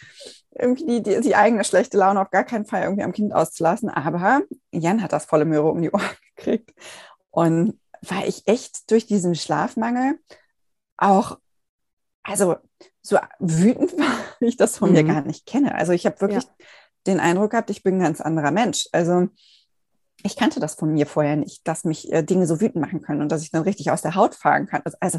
irgendwie 0.54 0.86
die, 0.86 1.02
die, 1.02 1.20
die, 1.20 1.34
eigene 1.34 1.64
schlechte 1.64 1.98
Laune 1.98 2.20
auf 2.20 2.30
gar 2.30 2.44
keinen 2.44 2.66
Fall 2.66 2.84
irgendwie 2.84 3.02
am 3.02 3.12
Kind 3.12 3.34
auszulassen. 3.34 3.90
Aber 3.90 4.42
Jan 4.70 5.02
hat 5.02 5.12
das 5.12 5.26
volle 5.26 5.44
Möhre 5.44 5.68
um 5.68 5.82
die 5.82 5.90
Ohren 5.90 6.08
gekriegt. 6.36 6.72
Und 7.30 7.78
war 8.00 8.26
ich 8.26 8.46
echt 8.46 8.90
durch 8.90 9.06
diesen 9.06 9.34
Schlafmangel 9.34 10.18
auch, 10.96 11.38
also 12.22 12.56
so 13.02 13.18
wütend 13.38 13.92
war, 13.98 14.16
wie 14.40 14.46
ich 14.46 14.56
das 14.56 14.78
von 14.78 14.90
mhm. 14.90 14.94
mir 14.94 15.04
gar 15.04 15.22
nicht 15.22 15.46
kenne. 15.46 15.74
Also 15.74 15.92
ich 15.92 16.06
habe 16.06 16.20
wirklich 16.20 16.44
ja 16.44 16.66
den 17.06 17.20
Eindruck 17.20 17.50
gehabt, 17.50 17.70
ich 17.70 17.82
bin 17.82 17.96
ein 17.96 18.02
ganz 18.02 18.20
anderer 18.20 18.50
Mensch. 18.50 18.88
Also 18.92 19.28
ich 20.22 20.36
kannte 20.36 20.60
das 20.60 20.74
von 20.74 20.92
mir 20.92 21.06
vorher 21.06 21.36
nicht, 21.36 21.66
dass 21.66 21.84
mich 21.84 22.12
äh, 22.12 22.22
Dinge 22.22 22.46
so 22.46 22.60
wütend 22.60 22.76
machen 22.76 23.02
können 23.02 23.22
und 23.22 23.32
dass 23.32 23.42
ich 23.42 23.50
dann 23.50 23.62
richtig 23.62 23.90
aus 23.90 24.02
der 24.02 24.14
Haut 24.14 24.34
fahren 24.34 24.66
kann. 24.66 24.82
Also 25.00 25.18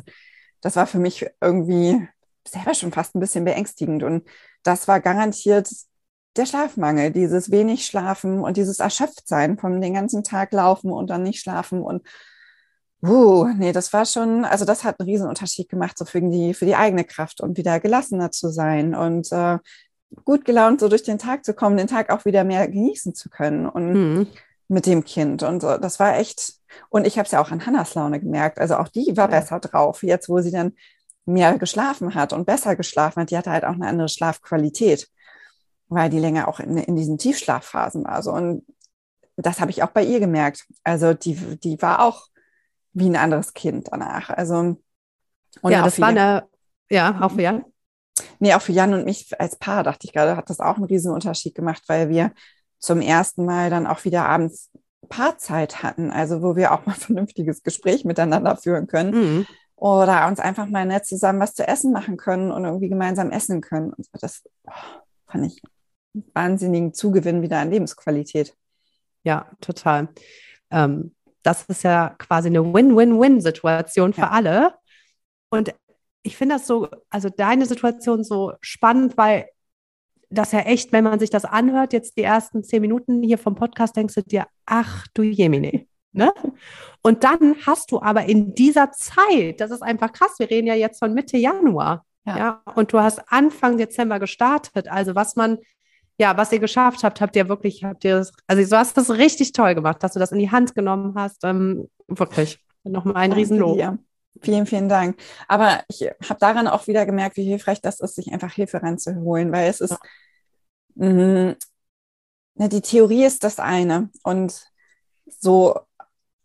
das 0.61 0.75
war 0.75 0.87
für 0.87 0.99
mich 0.99 1.25
irgendwie 1.41 2.07
selber 2.47 2.73
schon 2.73 2.91
fast 2.91 3.15
ein 3.15 3.19
bisschen 3.19 3.43
beängstigend. 3.43 4.03
Und 4.03 4.27
das 4.63 4.87
war 4.87 4.99
garantiert 4.99 5.69
der 6.35 6.45
Schlafmangel, 6.45 7.11
dieses 7.11 7.51
wenig 7.51 7.85
Schlafen 7.85 8.39
und 8.39 8.57
dieses 8.57 8.79
Erschöpftsein 8.79 9.57
vom 9.57 9.81
den 9.81 9.93
ganzen 9.93 10.23
Tag 10.23 10.51
laufen 10.51 10.91
und 10.91 11.09
dann 11.09 11.23
nicht 11.23 11.41
schlafen 11.41 11.81
und 11.81 12.01
Uh, 13.05 13.49
nee, 13.57 13.73
das 13.73 13.91
war 13.91 14.05
schon, 14.05 14.45
also 14.45 14.63
das 14.63 14.85
hat 14.85 14.99
einen 14.99 15.09
riesen 15.09 15.27
Unterschied 15.27 15.67
gemacht, 15.67 15.97
so 15.97 16.05
für 16.05 16.21
die, 16.21 16.53
für 16.53 16.65
die 16.65 16.75
eigene 16.75 17.03
Kraft 17.03 17.41
und 17.41 17.57
wieder 17.57 17.81
gelassener 17.81 18.31
zu 18.31 18.49
sein 18.49 18.95
und 18.95 19.29
äh, 19.33 19.57
gut 20.23 20.45
gelaunt 20.45 20.79
so 20.79 20.87
durch 20.87 21.03
den 21.03 21.17
Tag 21.17 21.43
zu 21.43 21.53
kommen, 21.53 21.75
den 21.75 21.87
Tag 21.87 22.09
auch 22.09 22.23
wieder 22.23 22.45
mehr 22.45 22.65
genießen 22.65 23.13
zu 23.13 23.29
können 23.29 23.67
und 23.67 23.93
mhm. 23.93 24.27
mit 24.69 24.85
dem 24.85 25.03
Kind. 25.03 25.43
Und 25.43 25.61
so, 25.61 25.77
das 25.77 25.99
war 25.99 26.17
echt, 26.17 26.53
und 26.89 27.05
ich 27.05 27.17
habe 27.17 27.25
es 27.25 27.31
ja 27.31 27.41
auch 27.41 27.51
an 27.51 27.65
Hannas 27.65 27.93
Laune 27.93 28.21
gemerkt. 28.21 28.57
Also 28.57 28.77
auch 28.77 28.87
die 28.87 29.17
war 29.17 29.29
ja. 29.29 29.39
besser 29.39 29.59
drauf, 29.59 30.01
jetzt 30.03 30.29
wo 30.29 30.39
sie 30.39 30.51
dann 30.51 30.71
mehr 31.25 31.57
geschlafen 31.57 32.15
hat 32.15 32.31
und 32.31 32.45
besser 32.45 32.77
geschlafen 32.77 33.21
hat. 33.21 33.31
Die 33.31 33.37
hatte 33.37 33.51
halt 33.51 33.65
auch 33.65 33.73
eine 33.73 33.87
andere 33.87 34.07
Schlafqualität, 34.07 35.09
weil 35.89 36.09
die 36.09 36.19
länger 36.19 36.47
auch 36.47 36.61
in, 36.61 36.77
in 36.77 36.95
diesen 36.95 37.17
Tiefschlafphasen 37.17 38.05
war. 38.05 38.23
So. 38.23 38.31
Und 38.31 38.65
das 39.35 39.59
habe 39.59 39.71
ich 39.71 39.83
auch 39.83 39.91
bei 39.91 40.05
ihr 40.05 40.21
gemerkt. 40.21 40.65
Also 40.85 41.13
die, 41.13 41.35
die 41.57 41.81
war 41.81 42.01
auch 42.01 42.27
wie 42.93 43.09
ein 43.09 43.15
anderes 43.15 43.53
Kind 43.53 43.89
danach. 43.91 44.29
Also 44.29 44.77
und 45.61 45.71
ja, 45.71 45.83
das 45.83 45.99
war 45.99 46.09
eine, 46.09 46.47
ja, 46.89 47.19
auch 47.21 47.31
für 47.31 47.41
Jan. 47.41 47.65
Nee, 48.39 48.53
auch 48.53 48.61
für 48.61 48.71
Jan 48.71 48.93
und 48.93 49.05
mich 49.05 49.39
als 49.39 49.55
Paar, 49.57 49.83
dachte 49.83 50.05
ich 50.05 50.13
gerade, 50.13 50.37
hat 50.37 50.49
das 50.49 50.59
auch 50.59 50.75
einen 50.75 50.85
riesen 50.85 51.11
Unterschied 51.11 51.55
gemacht, 51.55 51.83
weil 51.87 52.09
wir 52.09 52.31
zum 52.79 53.01
ersten 53.01 53.45
Mal 53.45 53.69
dann 53.69 53.87
auch 53.87 54.03
wieder 54.05 54.25
abends 54.25 54.71
Paarzeit 55.09 55.83
hatten, 55.83 56.11
also 56.11 56.41
wo 56.41 56.55
wir 56.55 56.71
auch 56.71 56.85
mal 56.85 56.93
ein 56.93 56.99
vernünftiges 56.99 57.63
Gespräch 57.63 58.05
miteinander 58.05 58.57
führen 58.57 58.87
können. 58.87 59.11
Mhm. 59.11 59.45
Oder 59.75 60.27
uns 60.27 60.39
einfach 60.39 60.67
mal 60.67 60.85
nett 60.85 61.05
zusammen 61.05 61.39
was 61.39 61.55
zu 61.55 61.67
essen 61.67 61.91
machen 61.91 62.15
können 62.15 62.51
und 62.51 62.63
irgendwie 62.63 62.89
gemeinsam 62.89 63.31
essen 63.31 63.59
können. 63.59 63.91
Und 63.91 64.07
das 64.13 64.43
oh, 64.65 64.71
fand 65.27 65.47
ich 65.47 65.61
einen 66.13 66.25
wahnsinnigen 66.33 66.93
Zugewinn 66.93 67.41
wieder 67.41 67.57
an 67.57 67.71
Lebensqualität. 67.71 68.55
Ja, 69.23 69.47
total. 69.59 70.09
Ähm, 70.69 71.15
das 71.43 71.63
ist 71.65 71.83
ja 71.83 72.15
quasi 72.17 72.47
eine 72.47 72.73
Win-Win-Win-Situation 72.73 74.13
für 74.13 74.21
ja. 74.21 74.29
alle. 74.31 74.73
Und 75.49 75.73
ich 76.23 76.37
finde 76.37 76.55
das 76.55 76.65
so, 76.65 76.87
also 77.09 77.29
deine 77.29 77.65
Situation 77.65 78.23
so 78.23 78.53
spannend, 78.61 79.17
weil 79.17 79.47
das 80.29 80.51
ja 80.51 80.59
echt, 80.61 80.91
wenn 80.91 81.03
man 81.03 81.19
sich 81.19 81.29
das 81.29 81.45
anhört, 81.45 81.93
jetzt 81.93 82.17
die 82.17 82.23
ersten 82.23 82.63
zehn 82.63 82.81
Minuten 82.81 83.21
hier 83.21 83.37
vom 83.37 83.55
Podcast, 83.55 83.95
denkst 83.95 84.15
du 84.15 84.23
dir, 84.23 84.47
ach 84.65 85.05
du 85.13 85.21
Jemine. 85.21 85.85
Ne? 86.11 86.31
Und 87.01 87.23
dann 87.23 87.55
hast 87.65 87.91
du 87.91 88.01
aber 88.01 88.25
in 88.25 88.53
dieser 88.53 88.91
Zeit, 88.91 89.59
das 89.59 89.71
ist 89.71 89.81
einfach 89.81 90.11
krass, 90.13 90.35
wir 90.37 90.49
reden 90.49 90.67
ja 90.67 90.75
jetzt 90.75 90.99
von 90.99 91.13
Mitte 91.13 91.37
Januar, 91.37 92.05
ja. 92.25 92.37
ja, 92.37 92.61
und 92.75 92.93
du 92.93 92.99
hast 92.99 93.19
Anfang 93.31 93.77
Dezember 93.77 94.19
gestartet. 94.19 94.87
Also 94.87 95.15
was 95.15 95.35
man, 95.35 95.57
ja, 96.19 96.37
was 96.37 96.51
ihr 96.51 96.59
geschafft 96.59 97.03
habt, 97.03 97.21
habt 97.21 97.35
ihr 97.35 97.49
wirklich, 97.49 97.83
habt 97.83 98.03
ihr, 98.03 98.25
also 98.47 98.69
du 98.69 98.77
hast 98.77 98.97
das 98.97 99.09
richtig 99.09 99.51
toll 99.51 99.75
gemacht, 99.75 100.03
dass 100.03 100.13
du 100.13 100.19
das 100.19 100.31
in 100.31 100.39
die 100.39 100.51
Hand 100.51 100.75
genommen 100.75 101.13
hast. 101.15 101.43
Ähm, 101.43 101.89
wirklich, 102.07 102.59
nochmal 102.83 103.17
ein 103.17 103.31
Riesenlob. 103.31 103.77
Ja. 103.77 103.97
Vielen, 104.41 104.65
vielen 104.65 104.89
Dank. 104.89 105.17
Aber 105.47 105.83
ich 105.87 106.01
habe 106.27 106.39
daran 106.39 106.67
auch 106.67 106.87
wieder 106.87 107.05
gemerkt, 107.05 107.37
wie 107.37 107.43
hilfreich 107.43 107.81
das 107.81 107.99
ist, 107.99 108.15
sich 108.15 108.31
einfach 108.31 108.51
Hilfe 108.51 108.81
ranzuholen, 108.81 109.51
weil 109.51 109.69
es 109.69 109.79
ist, 109.79 109.95
mh, 110.95 111.07
mm, 111.07 111.55
ne, 112.55 112.69
die 112.69 112.81
Theorie 112.81 113.25
ist 113.25 113.43
das 113.43 113.59
eine 113.59 114.09
und 114.23 114.67
so 115.39 115.79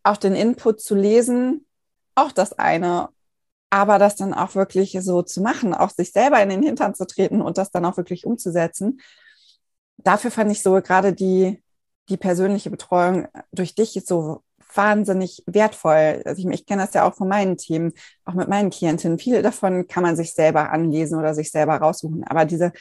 auch 0.02 0.16
den 0.16 0.34
Input 0.34 0.80
zu 0.80 0.94
lesen, 0.94 1.66
auch 2.14 2.32
das 2.32 2.52
eine. 2.52 3.08
Aber 3.70 3.98
das 3.98 4.16
dann 4.16 4.32
auch 4.32 4.54
wirklich 4.54 4.96
so 5.00 5.20
zu 5.22 5.42
machen, 5.42 5.74
auch 5.74 5.90
sich 5.90 6.12
selber 6.12 6.42
in 6.42 6.48
den 6.48 6.62
Hintern 6.62 6.94
zu 6.94 7.06
treten 7.06 7.42
und 7.42 7.58
das 7.58 7.70
dann 7.70 7.84
auch 7.84 7.98
wirklich 7.98 8.24
umzusetzen. 8.24 9.00
Dafür 9.98 10.30
fand 10.30 10.50
ich 10.50 10.62
so 10.62 10.72
gerade 10.80 11.12
die, 11.12 11.62
die 12.08 12.16
persönliche 12.16 12.70
Betreuung 12.70 13.28
durch 13.52 13.74
dich 13.74 14.00
so 14.06 14.42
wahnsinnig 14.74 15.42
wertvoll. 15.46 16.22
Also 16.24 16.46
ich, 16.46 16.46
ich 16.46 16.66
kenne 16.66 16.82
das 16.82 16.94
ja 16.94 17.08
auch 17.08 17.14
von 17.14 17.28
meinen 17.28 17.56
Themen, 17.56 17.92
auch 18.24 18.34
mit 18.34 18.48
meinen 18.48 18.70
Klientinnen. 18.70 19.18
Viele 19.18 19.42
davon 19.42 19.86
kann 19.86 20.02
man 20.02 20.16
sich 20.16 20.34
selber 20.34 20.70
anlesen 20.70 21.18
oder 21.18 21.34
sich 21.34 21.50
selber 21.50 21.76
raussuchen. 21.76 22.24
Aber 22.24 22.44
diese 22.44 22.72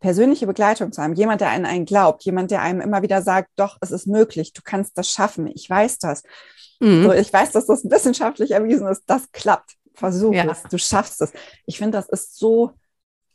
persönliche 0.00 0.46
Begleitung 0.46 0.92
zu 0.92 1.02
haben, 1.02 1.14
jemand, 1.14 1.40
der 1.40 1.50
an 1.50 1.66
einen 1.66 1.84
glaubt, 1.84 2.24
jemand, 2.24 2.50
der 2.50 2.62
einem 2.62 2.80
immer 2.80 3.02
wieder 3.02 3.22
sagt, 3.22 3.50
doch, 3.56 3.78
es 3.80 3.90
ist 3.90 4.06
möglich, 4.06 4.52
du 4.52 4.62
kannst 4.62 4.96
das 4.96 5.10
schaffen, 5.10 5.48
ich 5.48 5.68
weiß 5.68 5.98
das. 5.98 6.22
Mhm. 6.80 7.04
So, 7.04 7.12
ich 7.12 7.32
weiß, 7.32 7.52
dass 7.52 7.66
das 7.66 7.84
wissenschaftlich 7.84 8.52
erwiesen 8.52 8.86
ist, 8.86 9.02
das 9.06 9.30
klappt. 9.32 9.74
Versuch 9.94 10.32
ja. 10.32 10.44
es, 10.44 10.62
du 10.62 10.78
schaffst 10.78 11.20
es. 11.22 11.32
Ich 11.66 11.78
finde, 11.78 11.98
das 11.98 12.08
ist 12.08 12.38
so 12.38 12.70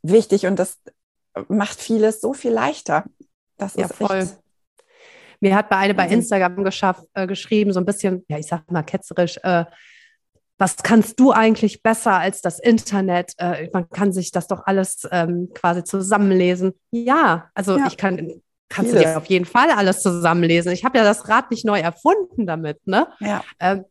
wichtig 0.02 0.46
und 0.46 0.58
das 0.58 0.78
macht 1.48 1.80
vieles 1.80 2.22
so 2.22 2.34
viel 2.34 2.52
leichter. 2.52 3.06
Das 3.58 3.76
ja, 3.76 3.86
ist 3.86 3.96
voll. 3.96 4.18
Echt 4.18 4.44
mir 5.44 5.58
hat 5.58 5.70
bei 5.70 5.76
eine 5.76 5.94
bei 5.94 6.08
Instagram 6.08 6.64
geschafft, 6.64 7.04
äh, 7.14 7.28
geschrieben, 7.28 7.74
so 7.74 7.80
ein 7.82 7.86
bisschen, 7.86 8.24
ja, 8.30 8.38
ich 8.38 8.48
sag 8.48 8.72
mal 8.72 8.82
ketzerisch, 8.82 9.38
äh, 9.44 9.66
was 10.58 10.78
kannst 10.78 11.20
du 11.20 11.34
eigentlich 11.34 11.84
besser 11.84 12.14
als 12.14 12.40
das 12.40 12.60
Internet? 12.60 13.34
Äh, 13.38 13.70
man 13.74 13.90
kann 13.90 14.14
sich 14.14 14.32
das 14.32 14.48
doch 14.48 14.62
alles 14.66 15.06
ähm, 15.12 15.50
quasi 15.54 15.84
zusammenlesen. 15.84 16.80
Ja, 16.92 17.50
also 17.54 17.78
ja. 17.78 17.88
ich 17.88 17.98
kann, 17.98 18.42
kannst 18.70 18.92
Vieles. 18.92 19.04
du 19.04 19.10
dir 19.10 19.18
auf 19.18 19.26
jeden 19.26 19.44
Fall 19.44 19.70
alles 19.72 20.02
zusammenlesen. 20.02 20.72
Ich 20.72 20.86
habe 20.86 20.98
ja 20.98 21.04
das 21.04 21.28
Rad 21.28 21.52
nicht 21.52 21.66
neu 21.66 21.80
erfunden 21.80 22.48
damit, 22.48 22.80
ne? 22.88 23.08
Ja. 23.20 23.44
Ähm, 23.60 23.84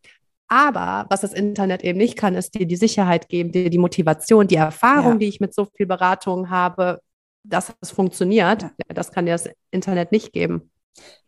aber 0.47 1.05
was 1.09 1.21
das 1.21 1.33
Internet 1.33 1.83
eben 1.83 1.99
nicht 1.99 2.17
kann, 2.17 2.33
ist 2.33 2.55
dir 2.55 2.65
die 2.65 2.75
Sicherheit 2.75 3.29
geben, 3.29 3.51
dir 3.51 3.69
die 3.69 3.77
Motivation, 3.77 4.47
die 4.47 4.55
Erfahrung, 4.55 5.13
ja. 5.13 5.17
die 5.19 5.27
ich 5.27 5.39
mit 5.39 5.53
so 5.53 5.67
viel 5.77 5.85
Beratung 5.85 6.49
habe, 6.49 6.99
dass 7.43 7.73
es 7.81 7.91
funktioniert. 7.91 8.65
Das 8.87 9.11
kann 9.11 9.25
dir 9.25 9.33
das 9.33 9.49
Internet 9.71 10.11
nicht 10.11 10.33
geben. 10.33 10.71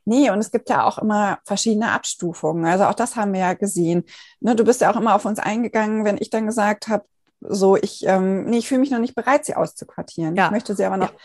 Nee, 0.06 0.30
und 0.30 0.39
es 0.39 0.51
gibt 0.51 0.69
ja 0.69 0.86
auch 0.86 0.99
immer 0.99 1.39
verschiedene 1.45 1.91
Abstufungen. 1.91 2.65
Also 2.65 2.86
auch 2.86 2.93
das 2.93 3.15
haben 3.15 3.34
wir 3.34 3.39
ja 3.39 3.54
gesehen. 3.54 4.04
Ne, 4.39 4.56
du 4.56 4.63
bist 4.63 4.82
ja 4.82 4.91
auch 4.91 4.97
immer 4.97 5.15
auf 5.15 5.25
uns 5.25 5.39
eingegangen, 5.39 6.06
wenn 6.06 6.17
ich 6.19 6.30
dann 6.30 6.45
gesagt 6.45 6.88
habe, 6.88 7.06
so, 7.41 7.75
ich, 7.75 8.06
ähm, 8.06 8.45
nee, 8.45 8.60
ich 8.60 8.67
fühle 8.67 8.82
mich 8.82 8.91
noch 8.91 8.99
nicht 8.99 9.15
bereit, 9.15 9.45
sie 9.45 9.56
auszuquartieren. 9.56 10.36
Ja. 10.36 10.45
Ich 10.45 10.51
möchte 10.51 10.75
sie 10.75 10.86
aber 10.86 10.97
noch 10.97 11.12
ja. 11.12 11.17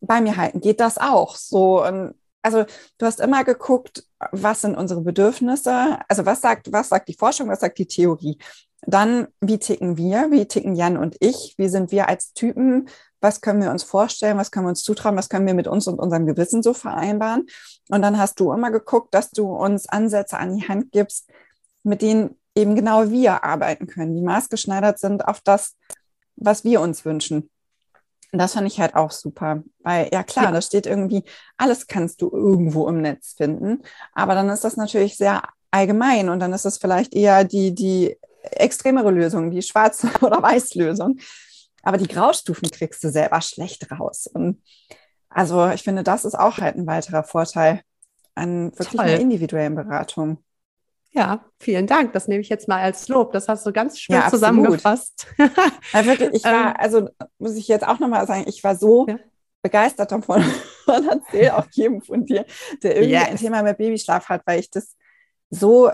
bei 0.00 0.20
mir 0.20 0.36
halten. 0.36 0.60
Geht 0.60 0.80
das 0.80 0.98
auch? 0.98 1.36
So, 1.36 1.84
und 1.84 2.14
also 2.42 2.64
du 2.98 3.06
hast 3.06 3.20
immer 3.20 3.44
geguckt, 3.44 4.04
was 4.32 4.62
sind 4.62 4.76
unsere 4.76 5.02
Bedürfnisse? 5.02 5.98
Also 6.08 6.24
was 6.24 6.40
sagt, 6.40 6.72
was 6.72 6.88
sagt 6.88 7.08
die 7.08 7.16
Forschung, 7.16 7.48
was 7.48 7.60
sagt 7.60 7.78
die 7.78 7.86
Theorie? 7.86 8.38
Dann, 8.82 9.26
wie 9.40 9.58
ticken 9.58 9.96
wir? 9.96 10.30
Wie 10.30 10.46
ticken 10.46 10.74
Jan 10.74 10.96
und 10.96 11.16
ich? 11.20 11.54
Wie 11.58 11.68
sind 11.68 11.90
wir 11.90 12.08
als 12.08 12.32
Typen? 12.32 12.88
Was 13.20 13.40
können 13.40 13.60
wir 13.60 13.70
uns 13.70 13.82
vorstellen? 13.82 14.38
Was 14.38 14.50
können 14.50 14.66
wir 14.66 14.70
uns 14.70 14.82
zutrauen? 14.82 15.16
Was 15.16 15.28
können 15.28 15.46
wir 15.46 15.54
mit 15.54 15.66
uns 15.66 15.86
und 15.86 15.98
unserem 15.98 16.26
Gewissen 16.26 16.62
so 16.62 16.74
vereinbaren? 16.74 17.46
Und 17.88 18.02
dann 18.02 18.18
hast 18.18 18.38
du 18.40 18.52
immer 18.52 18.70
geguckt, 18.70 19.14
dass 19.14 19.30
du 19.30 19.54
uns 19.54 19.88
Ansätze 19.88 20.38
an 20.38 20.56
die 20.56 20.68
Hand 20.68 20.92
gibst, 20.92 21.28
mit 21.82 22.02
denen 22.02 22.36
eben 22.54 22.74
genau 22.74 23.10
wir 23.10 23.44
arbeiten 23.44 23.86
können, 23.86 24.14
die 24.14 24.22
maßgeschneidert 24.22 24.98
sind 24.98 25.26
auf 25.26 25.40
das, 25.40 25.76
was 26.36 26.64
wir 26.64 26.80
uns 26.80 27.04
wünschen. 27.04 27.50
Und 28.32 28.38
das 28.38 28.52
fand 28.54 28.66
ich 28.66 28.78
halt 28.78 28.94
auch 28.94 29.10
super, 29.10 29.62
weil 29.78 30.10
ja 30.12 30.22
klar, 30.22 30.46
ja. 30.46 30.52
da 30.52 30.60
steht 30.60 30.86
irgendwie, 30.86 31.24
alles 31.56 31.86
kannst 31.86 32.20
du 32.20 32.30
irgendwo 32.30 32.86
im 32.88 33.00
Netz 33.00 33.34
finden, 33.34 33.82
aber 34.12 34.34
dann 34.34 34.50
ist 34.50 34.64
das 34.64 34.76
natürlich 34.76 35.16
sehr 35.16 35.42
allgemein 35.70 36.28
und 36.28 36.40
dann 36.40 36.52
ist 36.52 36.66
es 36.66 36.78
vielleicht 36.78 37.14
eher 37.14 37.44
die, 37.44 37.74
die 37.74 38.18
extremere 38.42 39.10
Lösung, 39.10 39.50
die 39.50 39.62
schwarze 39.62 40.10
oder 40.20 40.42
weiß 40.42 40.74
Lösung. 40.74 41.18
Aber 41.88 41.96
die 41.96 42.06
Graustufen 42.06 42.70
kriegst 42.70 43.02
du 43.02 43.08
selber 43.08 43.40
schlecht 43.40 43.90
raus. 43.90 44.26
Und 44.26 44.62
also 45.30 45.70
ich 45.70 45.82
finde, 45.82 46.02
das 46.02 46.26
ist 46.26 46.34
auch 46.34 46.58
halt 46.58 46.76
ein 46.76 46.86
weiterer 46.86 47.24
Vorteil 47.24 47.80
an 48.34 48.72
wirklich 48.72 48.88
Toll. 48.88 49.00
einer 49.06 49.18
individuellen 49.18 49.74
Beratung. 49.74 50.36
Ja, 51.12 51.46
vielen 51.58 51.86
Dank. 51.86 52.12
Das 52.12 52.28
nehme 52.28 52.42
ich 52.42 52.50
jetzt 52.50 52.68
mal 52.68 52.82
als 52.82 53.08
Lob. 53.08 53.32
Das 53.32 53.48
hast 53.48 53.64
du 53.64 53.72
ganz 53.72 53.98
schön 53.98 54.16
ja, 54.16 54.28
zusammengefasst. 54.28 55.28
ja, 55.94 56.04
wirklich, 56.04 56.34
ich 56.34 56.44
war, 56.44 56.72
ähm. 56.72 56.76
also 56.76 57.08
muss 57.38 57.56
ich 57.56 57.68
jetzt 57.68 57.88
auch 57.88 58.00
nochmal 58.00 58.26
sagen, 58.26 58.44
ich 58.46 58.62
war 58.62 58.76
so 58.76 59.06
ja. 59.08 59.18
begeistert 59.62 60.12
davon 60.12 60.44
und 60.86 61.08
erzähle 61.08 61.56
auch 61.56 61.68
jedem 61.72 62.02
von 62.02 62.26
dir, 62.26 62.44
der 62.82 62.96
irgendwie 62.96 63.14
yes. 63.14 63.28
ein 63.28 63.36
Thema 63.38 63.62
mit 63.62 63.78
Babyschlaf 63.78 64.28
hat, 64.28 64.42
weil 64.44 64.60
ich 64.60 64.70
das 64.70 64.94
so 65.48 65.90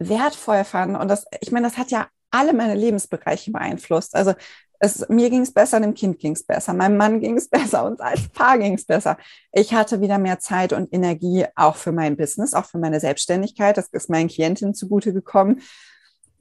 wertvoll 0.00 0.64
fand. 0.64 0.98
Und 0.98 1.06
das, 1.06 1.24
ich 1.40 1.52
meine, 1.52 1.68
das 1.68 1.78
hat 1.78 1.92
ja 1.92 2.08
alle 2.32 2.52
meine 2.52 2.74
Lebensbereiche 2.74 3.52
beeinflusst. 3.52 4.14
Also 4.14 4.34
es, 4.80 5.08
mir 5.08 5.30
ging 5.30 5.42
es 5.42 5.52
besser, 5.52 5.80
dem 5.80 5.94
Kind 5.94 6.18
ging 6.18 6.32
es 6.32 6.44
besser, 6.44 6.72
meinem 6.74 6.96
Mann 6.96 7.20
ging 7.20 7.36
es 7.36 7.48
besser, 7.48 7.84
uns 7.84 8.00
als 8.00 8.28
Paar 8.28 8.58
ging 8.58 8.74
es 8.74 8.84
besser. 8.84 9.16
Ich 9.52 9.74
hatte 9.74 10.00
wieder 10.00 10.18
mehr 10.18 10.38
Zeit 10.38 10.72
und 10.72 10.92
Energie 10.92 11.44
auch 11.54 11.76
für 11.76 11.92
mein 11.92 12.16
Business, 12.16 12.54
auch 12.54 12.64
für 12.64 12.78
meine 12.78 13.00
Selbstständigkeit. 13.00 13.76
Das 13.76 13.88
ist 13.88 14.10
meinen 14.10 14.28
Klientinnen 14.28 14.74
zugute 14.74 15.12
gekommen. 15.12 15.62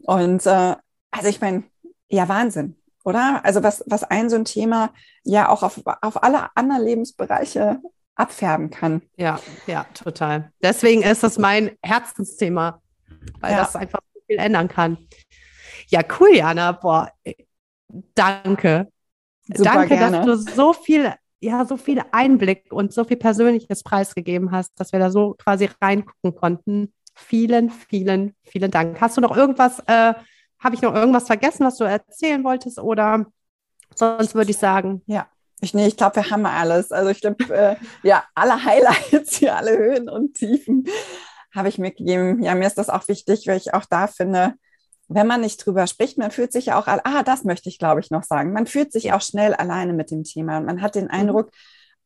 Und 0.04 0.45
äh, 0.45 0.76
also 1.12 1.30
ich 1.30 1.41
meine, 1.41 1.63
ja, 2.10 2.28
Wahnsinn, 2.28 2.76
oder? 3.04 3.41
Also 3.43 3.63
was, 3.63 3.84
was 3.88 4.04
ein 4.04 4.30
so 4.30 4.36
ein 4.36 4.45
Thema 4.45 4.91
ja 5.24 5.50
auch 5.50 5.63
auf, 5.63 5.82
auf 6.02 6.24
alle 6.24 6.50
anderen 6.56 6.84
Lebensbereiche 6.84 7.80
abfärben 8.15 8.69
kann. 8.69 9.02
Ja, 9.17 9.39
ja, 9.67 9.86
total. 9.93 10.52
Deswegen 10.62 11.04
ist 11.04 11.24
das 11.24 11.38
mein 11.38 11.71
Herzensthema, 11.82 12.82
weil 13.39 13.52
ja. 13.52 13.60
das 13.60 13.76
einfach 13.76 14.00
so 14.13 14.21
viel 14.28 14.38
ändern 14.38 14.67
kann. 14.67 14.98
Ja, 15.88 16.02
cool, 16.19 16.36
Jana. 16.36 16.71
Boah, 16.71 17.12
danke. 18.13 18.88
Super 19.54 19.74
danke, 19.74 19.88
gerne. 19.89 20.26
dass 20.26 20.45
du 20.45 20.52
so 20.52 20.74
viel, 20.74 21.13
ja, 21.39 21.65
so 21.65 21.78
viel 21.78 22.02
Einblick 22.12 22.71
und 22.71 22.93
so 22.93 23.04
viel 23.04 23.17
Persönliches 23.17 23.84
preisgegeben 23.84 24.52
hast, 24.52 24.71
dass 24.80 24.91
wir 24.91 25.00
da 25.00 25.12
so 25.12 25.36
quasi 25.38 25.69
reingucken 25.82 26.36
konnten. 26.36 26.93
Vielen, 27.13 27.69
vielen, 27.69 28.36
vielen 28.43 28.71
Dank. 28.71 29.00
Hast 29.00 29.17
du 29.17 29.21
noch 29.21 29.36
irgendwas, 29.36 29.80
äh, 29.88 30.13
habe 30.60 30.76
ich 30.76 30.82
noch 30.82 30.93
irgendwas 30.93 31.28
vergessen, 31.28 31.65
was 31.65 31.78
du 31.78 31.84
erzählen 31.84 32.43
wolltest? 32.43 32.80
Oder 32.80 33.26
sonst 33.93 34.36
würde 34.36 34.52
ich 34.52 34.58
sagen. 34.58 35.02
Ja, 35.06 35.28
ich, 35.62 35.74
nee, 35.74 35.88
ich 35.88 35.98
glaube, 35.98 36.17
wir 36.17 36.30
haben 36.30 36.45
alles. 36.45 36.91
Also 36.91 37.10
ich 37.10 37.21
glaube, 37.21 37.43
äh, 37.54 37.76
ja, 38.04 38.24
alle 38.34 38.63
Highlights 38.63 39.38
hier, 39.38 39.56
alle 39.56 39.78
Höhen 39.78 40.10
und 40.10 40.34
Tiefen 40.34 40.86
habe 41.54 41.69
ich 41.69 41.78
mitgegeben. 41.78 42.43
Ja, 42.43 42.54
mir 42.56 42.67
ist 42.67 42.78
das 42.78 42.89
auch 42.89 43.08
wichtig, 43.08 43.48
weil 43.48 43.58
ich 43.58 43.74
auch 43.74 43.86
da 43.86 44.08
finde, 44.08 44.56
wenn 45.08 45.28
man 45.28 45.41
nicht 45.41 45.58
drüber 45.58 45.88
spricht, 45.88 46.18
man 46.18 46.32
fühlt 46.32 46.52
sich 46.52 46.68
ja 46.68 46.80
auch, 46.80 46.88
ah, 46.88 47.24
das 47.24 47.44
möchte 47.44 47.70
ich, 47.70 47.78
glaube 47.78 48.00
ich, 48.00 48.10
noch 48.12 48.24
sagen. 48.24 48.54
Man 48.54 48.65
fühlt 48.65 48.91
sich 48.91 49.13
auch 49.13 49.22
schnell 49.22 49.54
alleine 49.54 49.94
mit 49.94 50.12
dem 50.12 50.24
Thema 50.24 50.58
und 50.58 50.65
man 50.65 50.82
hat 50.82 50.96
den 50.96 51.06
mhm. 51.06 51.12
Eindruck, 51.12 51.52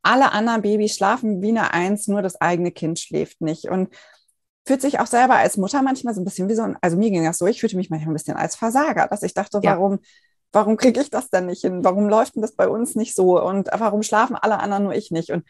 alle 0.01 0.31
anderen 0.31 0.61
Babys 0.61 0.95
schlafen 0.95 1.41
wie 1.41 1.49
eine 1.49 1.73
Eins, 1.73 2.07
nur 2.07 2.21
das 2.21 2.39
eigene 2.39 2.71
Kind 2.71 2.99
schläft 2.99 3.41
nicht. 3.41 3.65
Und 3.65 3.93
fühlt 4.65 4.81
sich 4.81 4.99
auch 4.99 5.07
selber 5.07 5.35
als 5.35 5.57
Mutter 5.57 5.81
manchmal 5.81 6.13
so 6.13 6.21
ein 6.21 6.25
bisschen 6.25 6.47
wie 6.49 6.55
so 6.55 6.61
ein, 6.61 6.77
also 6.81 6.95
mir 6.95 7.09
ging 7.09 7.23
das 7.23 7.37
so, 7.37 7.47
ich 7.47 7.59
fühlte 7.59 7.75
mich 7.75 7.89
manchmal 7.89 8.11
ein 8.11 8.17
bisschen 8.17 8.37
als 8.37 8.55
Versager, 8.55 9.07
dass 9.07 9.23
ich 9.23 9.33
dachte, 9.33 9.59
ja. 9.63 9.71
warum, 9.71 9.99
warum 10.51 10.77
kriege 10.77 11.01
ich 11.01 11.09
das 11.09 11.29
denn 11.29 11.47
nicht 11.47 11.61
hin? 11.61 11.83
Warum 11.83 12.07
läuft 12.07 12.35
denn 12.35 12.41
das 12.41 12.55
bei 12.55 12.67
uns 12.67 12.95
nicht 12.95 13.15
so? 13.15 13.41
Und 13.41 13.69
warum 13.73 14.03
schlafen 14.03 14.35
alle 14.35 14.59
anderen 14.59 14.83
nur 14.83 14.93
ich 14.93 15.11
nicht? 15.11 15.31
Und 15.31 15.43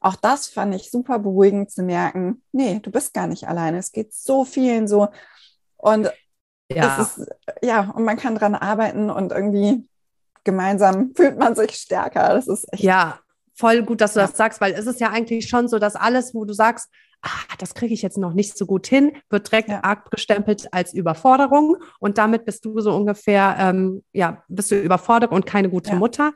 auch 0.00 0.16
das 0.16 0.48
fand 0.48 0.74
ich 0.74 0.90
super 0.90 1.18
beruhigend 1.18 1.70
zu 1.70 1.82
merken, 1.82 2.42
nee, 2.52 2.78
du 2.80 2.90
bist 2.90 3.14
gar 3.14 3.26
nicht 3.26 3.48
alleine. 3.48 3.78
Es 3.78 3.92
geht 3.92 4.12
so 4.12 4.44
vielen 4.44 4.86
so. 4.86 5.08
Und 5.76 6.10
ja. 6.70 7.00
Ist, 7.00 7.26
ja, 7.62 7.90
und 7.94 8.04
man 8.04 8.16
kann 8.16 8.34
dran 8.34 8.54
arbeiten 8.54 9.10
und 9.10 9.32
irgendwie 9.32 9.88
gemeinsam 10.44 11.12
fühlt 11.14 11.38
man 11.38 11.54
sich 11.54 11.72
stärker. 11.72 12.34
Das 12.34 12.46
ist 12.46 12.72
echt. 12.72 12.82
Ja, 12.82 13.18
voll 13.54 13.82
gut, 13.82 14.00
dass 14.00 14.14
du 14.14 14.20
ja. 14.20 14.26
das 14.26 14.36
sagst, 14.36 14.60
weil 14.60 14.72
es 14.72 14.86
ist 14.86 15.00
ja 15.00 15.10
eigentlich 15.10 15.48
schon 15.48 15.68
so, 15.68 15.78
dass 15.78 15.96
alles, 15.96 16.34
wo 16.34 16.44
du 16.44 16.52
sagst, 16.52 16.88
ah, 17.22 17.54
das 17.58 17.74
kriege 17.74 17.92
ich 17.92 18.02
jetzt 18.02 18.18
noch 18.18 18.32
nicht 18.32 18.56
so 18.56 18.66
gut 18.66 18.86
hin, 18.86 19.12
wird 19.30 19.50
direkt 19.50 19.68
ja. 19.68 19.80
abgestempelt 19.80 20.72
als 20.72 20.94
Überforderung 20.94 21.76
und 21.98 22.18
damit 22.18 22.44
bist 22.44 22.64
du 22.64 22.80
so 22.80 22.94
ungefähr, 22.94 23.56
ähm, 23.58 24.04
ja, 24.12 24.44
bist 24.48 24.70
du 24.70 24.80
überfordert 24.80 25.32
und 25.32 25.46
keine 25.46 25.68
gute 25.68 25.90
ja. 25.90 25.96
Mutter. 25.96 26.32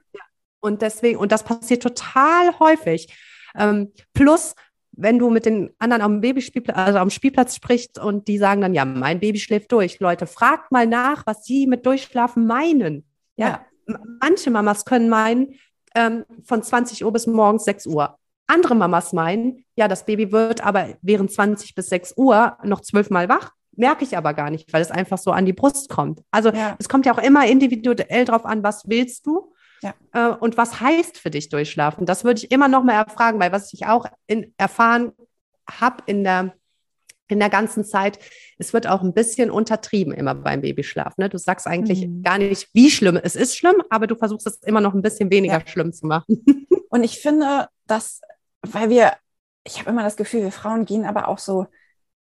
Und 0.61 0.83
deswegen, 0.83 1.19
und 1.19 1.33
das 1.33 1.43
passiert 1.43 1.83
total 1.83 2.59
häufig. 2.59 3.13
Ähm, 3.57 3.93
plus, 4.15 4.55
wenn 4.93 5.19
du 5.19 5.31
mit 5.31 5.47
den 5.47 5.71
anderen 5.79 6.03
am 6.03 6.21
Babyspielplatz, 6.21 6.77
also 6.77 6.99
am 6.99 7.11
Spielplatz 7.11 7.57
sprichst 7.57 7.99
und 7.99 8.29
die 8.29 8.39
sagen 8.39 8.61
dann, 8.61 8.75
ja, 8.75 8.85
mein 8.85 9.21
Baby 9.21 9.39
schläft 9.39 9.73
durch. 9.73 10.01
Leute, 10.01 10.27
fragt 10.27 10.71
mal 10.71 10.87
nach, 10.87 11.27
was 11.27 11.45
sie 11.45 11.67
mit 11.67 11.87
Durchschlafen 11.87 12.47
meinen. 12.47 13.05
Ja, 13.37 13.65
ja. 13.87 13.99
manche 14.21 14.51
Mamas 14.51 14.85
können 14.85 15.09
meinen, 15.09 15.55
ähm, 15.95 16.25
von 16.45 16.63
20 16.63 17.05
Uhr 17.05 17.13
bis 17.13 17.27
morgens 17.27 17.65
6 17.65 17.87
Uhr. 17.87 18.19
Andere 18.47 18.75
Mamas 18.75 19.13
meinen, 19.13 19.65
ja, 19.77 19.89
das 19.89 20.05
Baby 20.05 20.31
wird 20.31 20.65
aber 20.65 20.89
während 21.01 21.33
20 21.33 21.75
bis 21.75 21.89
6 21.89 22.15
Uhr 22.17 22.59
noch 22.63 22.81
zwölfmal 22.81 23.29
wach. 23.29 23.53
Merke 23.75 24.05
ich 24.05 24.17
aber 24.19 24.35
gar 24.35 24.51
nicht, 24.51 24.71
weil 24.75 24.83
es 24.83 24.91
einfach 24.91 25.17
so 25.17 25.31
an 25.31 25.47
die 25.47 25.55
Brust 25.55 25.89
kommt. 25.89 26.21
Also 26.31 26.51
ja. 26.51 26.77
es 26.79 26.91
kommt 26.91 27.07
ja 27.07 27.15
auch 27.15 27.23
immer 27.23 27.47
individuell 27.47 28.27
drauf 28.27 28.45
an, 28.45 28.63
was 28.63 28.87
willst 28.87 29.27
du 29.27 29.42
ja. 29.83 29.95
Äh, 30.13 30.35
und 30.37 30.57
was 30.57 30.81
heißt 30.81 31.19
für 31.19 31.31
dich 31.31 31.49
durchschlafen? 31.49 32.07
Das 32.07 32.25
würde 32.25 32.39
ich 32.39 32.51
immer 32.51 32.69
noch 32.69 32.85
mal 32.85 32.95
erfragen, 32.95 33.41
weil 33.41 33.53
was 33.53 33.73
ich 33.73 33.87
auch 33.87 34.07
in, 34.27 34.55
erfahren 34.57 35.13
habe 35.69 36.03
in 36.07 36.25
der, 36.25 36.55
in 37.29 37.39
der 37.39 37.51
ganzen 37.51 37.85
Zeit, 37.85 38.19
es 38.59 38.73
wird 38.73 38.87
auch 38.87 39.03
ein 39.03 39.15
bisschen 39.15 39.51
untertrieben 39.51 40.13
immer 40.15 40.35
beim 40.35 40.61
Babyschlaf. 40.61 41.19
Ne? 41.19 41.29
Du 41.29 41.39
sagst 41.39 41.67
eigentlich 41.67 42.07
mhm. 42.07 42.23
gar 42.23 42.39
nicht, 42.39 42.69
wie 42.73 42.91
schlimm 42.91 43.19
es 43.23 43.37
ist 43.37 43.57
schlimm, 43.57 43.83
aber 43.91 44.07
du 44.07 44.15
versuchst 44.15 44.47
es 44.47 44.63
immer 44.63 44.81
noch 44.81 44.95
ein 44.95 45.03
bisschen 45.03 45.31
weniger 45.31 45.59
ja. 45.59 45.67
schlimm 45.67 45.93
zu 45.93 46.07
machen. 46.07 46.45
Und 46.89 47.05
ich 47.05 47.21
finde, 47.21 47.69
dass, 47.87 48.21
weil 48.61 48.91
wir, 48.91 49.15
ich 49.65 49.81
habe 49.81 49.91
immer 49.91 50.03
das 50.03 50.17
Gefühl, 50.17 50.43
wir 50.43 50.53
Frauen 50.53 50.85
gehen 50.85 51.05
aber 51.05 51.29
auch 51.29 51.39
so 51.39 51.67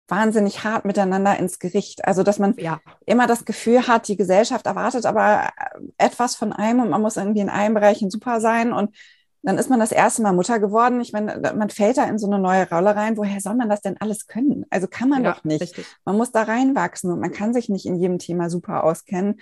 wahnsinnig 0.08 0.64
hart 0.64 0.84
miteinander 0.84 1.38
ins 1.38 1.58
Gericht. 1.58 2.04
Also, 2.04 2.22
dass 2.22 2.38
man 2.38 2.54
ja. 2.56 2.80
immer 3.06 3.26
das 3.26 3.44
Gefühl 3.44 3.86
hat, 3.86 4.08
die 4.08 4.16
Gesellschaft 4.16 4.66
erwartet 4.66 5.06
aber 5.06 5.50
etwas 5.98 6.34
von 6.34 6.52
einem 6.52 6.80
und 6.80 6.90
man 6.90 7.02
muss 7.02 7.16
irgendwie 7.16 7.40
in 7.40 7.50
allen 7.50 7.74
Bereichen 7.74 8.10
super 8.10 8.40
sein 8.40 8.72
und 8.72 8.94
dann 9.42 9.56
ist 9.56 9.70
man 9.70 9.78
das 9.78 9.92
erste 9.92 10.22
Mal 10.22 10.32
Mutter 10.32 10.58
geworden. 10.58 11.00
Ich 11.00 11.12
meine, 11.12 11.54
man 11.56 11.70
fällt 11.70 11.96
da 11.96 12.04
in 12.04 12.18
so 12.18 12.26
eine 12.26 12.40
neue 12.40 12.68
Rolle 12.68 12.96
rein. 12.96 13.16
Woher 13.16 13.40
soll 13.40 13.54
man 13.54 13.68
das 13.68 13.80
denn 13.80 13.96
alles 14.00 14.26
können? 14.26 14.66
Also 14.68 14.88
kann 14.88 15.08
man 15.08 15.22
ja, 15.22 15.32
doch 15.32 15.44
nicht. 15.44 15.62
Richtig. 15.62 15.86
Man 16.04 16.16
muss 16.16 16.32
da 16.32 16.42
reinwachsen 16.42 17.12
und 17.12 17.20
man 17.20 17.30
kann 17.30 17.54
sich 17.54 17.68
nicht 17.68 17.86
in 17.86 17.96
jedem 17.96 18.18
Thema 18.18 18.50
super 18.50 18.82
auskennen. 18.82 19.40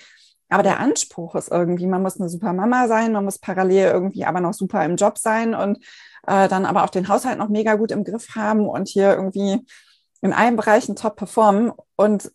Aber 0.48 0.62
der 0.62 0.80
Anspruch 0.80 1.34
ist 1.34 1.50
irgendwie, 1.50 1.86
man 1.86 2.02
muss 2.02 2.20
eine 2.20 2.28
super 2.28 2.52
Mama 2.52 2.86
sein, 2.88 3.12
man 3.12 3.24
muss 3.24 3.38
parallel 3.38 3.88
irgendwie 3.88 4.24
aber 4.24 4.40
noch 4.40 4.54
super 4.54 4.84
im 4.84 4.96
Job 4.96 5.18
sein 5.18 5.54
und 5.54 5.78
äh, 6.26 6.46
dann 6.46 6.66
aber 6.66 6.84
auch 6.84 6.90
den 6.90 7.08
Haushalt 7.08 7.38
noch 7.38 7.48
mega 7.48 7.74
gut 7.74 7.90
im 7.90 8.04
Griff 8.04 8.36
haben 8.36 8.68
und 8.68 8.88
hier 8.88 9.14
irgendwie 9.14 9.66
in 10.22 10.32
allen 10.32 10.56
Bereichen 10.56 10.96
top 10.96 11.16
performen 11.16 11.72
und 11.96 12.32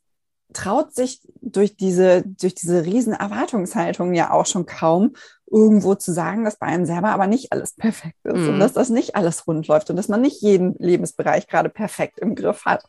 traut 0.54 0.94
sich 0.94 1.22
durch 1.42 1.78
diese, 1.78 2.24
durch 2.26 2.56
diese 2.56 2.86
riesen 2.86 3.14
Erwartungshaltung 3.14 4.14
ja 4.14 4.32
auch 4.32 4.46
schon 4.46 4.66
kaum 4.66 5.14
irgendwo 5.50 5.96
zu 5.96 6.14
sagen, 6.14 6.46
dass 6.46 6.58
bei 6.58 6.68
einem 6.68 6.86
selber 6.86 7.10
aber 7.10 7.28
nicht 7.28 7.52
alles 7.52 7.76
perfekt 7.76 8.18
ist 8.24 8.38
mhm. 8.38 8.50
und 8.50 8.60
dass 8.60 8.74
das 8.74 8.90
nicht 8.90 9.16
alles 9.16 9.48
rund 9.48 9.68
läuft 9.68 9.90
und 9.90 9.96
dass 9.96 10.08
man 10.08 10.22
nicht 10.22 10.42
jeden 10.42 10.76
Lebensbereich 10.80 11.48
gerade 11.48 11.70
perfekt 11.70 12.20
im 12.20 12.36
Griff 12.36 12.66
hat. 12.66 12.84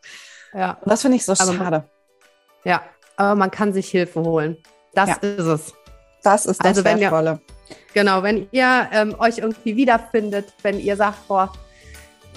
Ja. 0.54 0.78
Und 0.80 0.90
das 0.90 1.02
finde 1.02 1.16
ich 1.16 1.24
so 1.24 1.32
aber 1.32 1.52
schade. 1.52 1.78
Man, 1.78 1.84
ja, 2.64 2.82
aber 3.16 3.34
man 3.34 3.50
kann 3.50 3.72
sich 3.72 3.88
Hilfe 3.90 4.20
holen. 4.20 4.56
Das 4.94 5.08
ja. 5.08 5.16
ist 5.16 5.46
es. 5.46 5.74
Das 6.22 6.46
ist 6.46 6.60
das 6.60 6.66
also 6.66 6.84
wenn 6.84 7.00
Wertvolle. 7.00 7.40
Ihr, 7.68 7.76
genau, 7.94 8.22
wenn 8.22 8.46
ihr 8.52 8.88
ähm, 8.92 9.16
euch 9.18 9.38
irgendwie 9.38 9.76
wiederfindet, 9.76 10.52
wenn 10.62 10.78
ihr 10.78 10.96
sagt, 10.96 11.26
boah, 11.26 11.52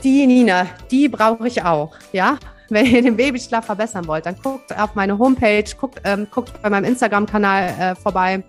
die 0.03 0.27
Nina, 0.27 0.67
die 0.91 1.10
brauche 1.10 1.47
ich 1.47 1.63
auch, 1.63 1.95
ja, 2.12 2.38
wenn 2.69 2.86
ihr 2.86 3.01
den 3.01 3.15
Babyschlaf 3.15 3.65
verbessern 3.65 4.08
wollt, 4.08 4.25
dann 4.25 4.36
guckt 4.41 4.77
auf 4.77 4.95
meine 4.95 5.17
Homepage, 5.17 5.65
guckt, 5.79 6.01
ähm, 6.03 6.27
guckt 6.31 6.51
bei 6.62 6.69
meinem 6.69 6.86
Instagram-Kanal 6.86 7.63
äh, 7.79 7.95
vorbei. 7.95 8.43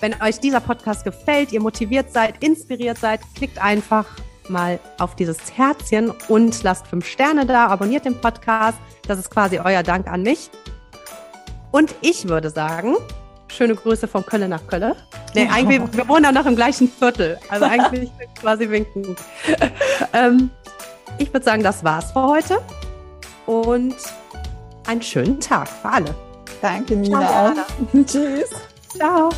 Wenn 0.00 0.14
euch 0.20 0.40
dieser 0.40 0.60
Podcast 0.60 1.04
gefällt, 1.04 1.52
ihr 1.52 1.60
motiviert 1.60 2.12
seid, 2.12 2.42
inspiriert 2.42 2.98
seid, 2.98 3.20
klickt 3.34 3.62
einfach 3.62 4.06
mal 4.48 4.78
auf 4.98 5.16
dieses 5.16 5.56
Herzchen 5.56 6.12
und 6.28 6.62
lasst 6.62 6.86
fünf 6.86 7.06
Sterne 7.06 7.46
da, 7.46 7.66
abonniert 7.68 8.04
den 8.04 8.20
Podcast. 8.20 8.78
Das 9.08 9.18
ist 9.18 9.30
quasi 9.30 9.58
euer 9.58 9.82
Dank 9.82 10.06
an 10.06 10.22
mich. 10.22 10.50
Und 11.72 11.94
ich 12.00 12.28
würde 12.28 12.50
sagen, 12.50 12.96
schöne 13.48 13.74
Grüße 13.74 14.08
von 14.08 14.24
Köln 14.24 14.48
nach 14.50 14.66
Köln. 14.66 14.94
Nee, 15.34 15.48
eigentlich, 15.52 15.80
wir 15.92 16.08
wohnen 16.08 16.26
auch 16.26 16.32
noch 16.32 16.46
im 16.46 16.56
gleichen 16.56 16.88
Viertel. 16.88 17.38
Also 17.48 17.64
eigentlich 17.64 18.10
quasi 18.40 18.68
winken. 18.68 19.16
ähm, 20.12 20.50
ich 21.18 21.32
würde 21.32 21.44
sagen, 21.44 21.62
das 21.62 21.84
war's 21.84 22.12
für 22.12 22.22
heute. 22.22 22.58
Und 23.46 23.96
einen 24.86 25.02
schönen 25.02 25.40
Tag 25.40 25.68
für 25.68 25.88
alle. 25.88 26.14
Danke, 26.62 26.96
Nina. 26.96 27.54
Ciao, 27.54 28.04
Tschüss. 28.06 28.50
Ciao. 28.88 29.30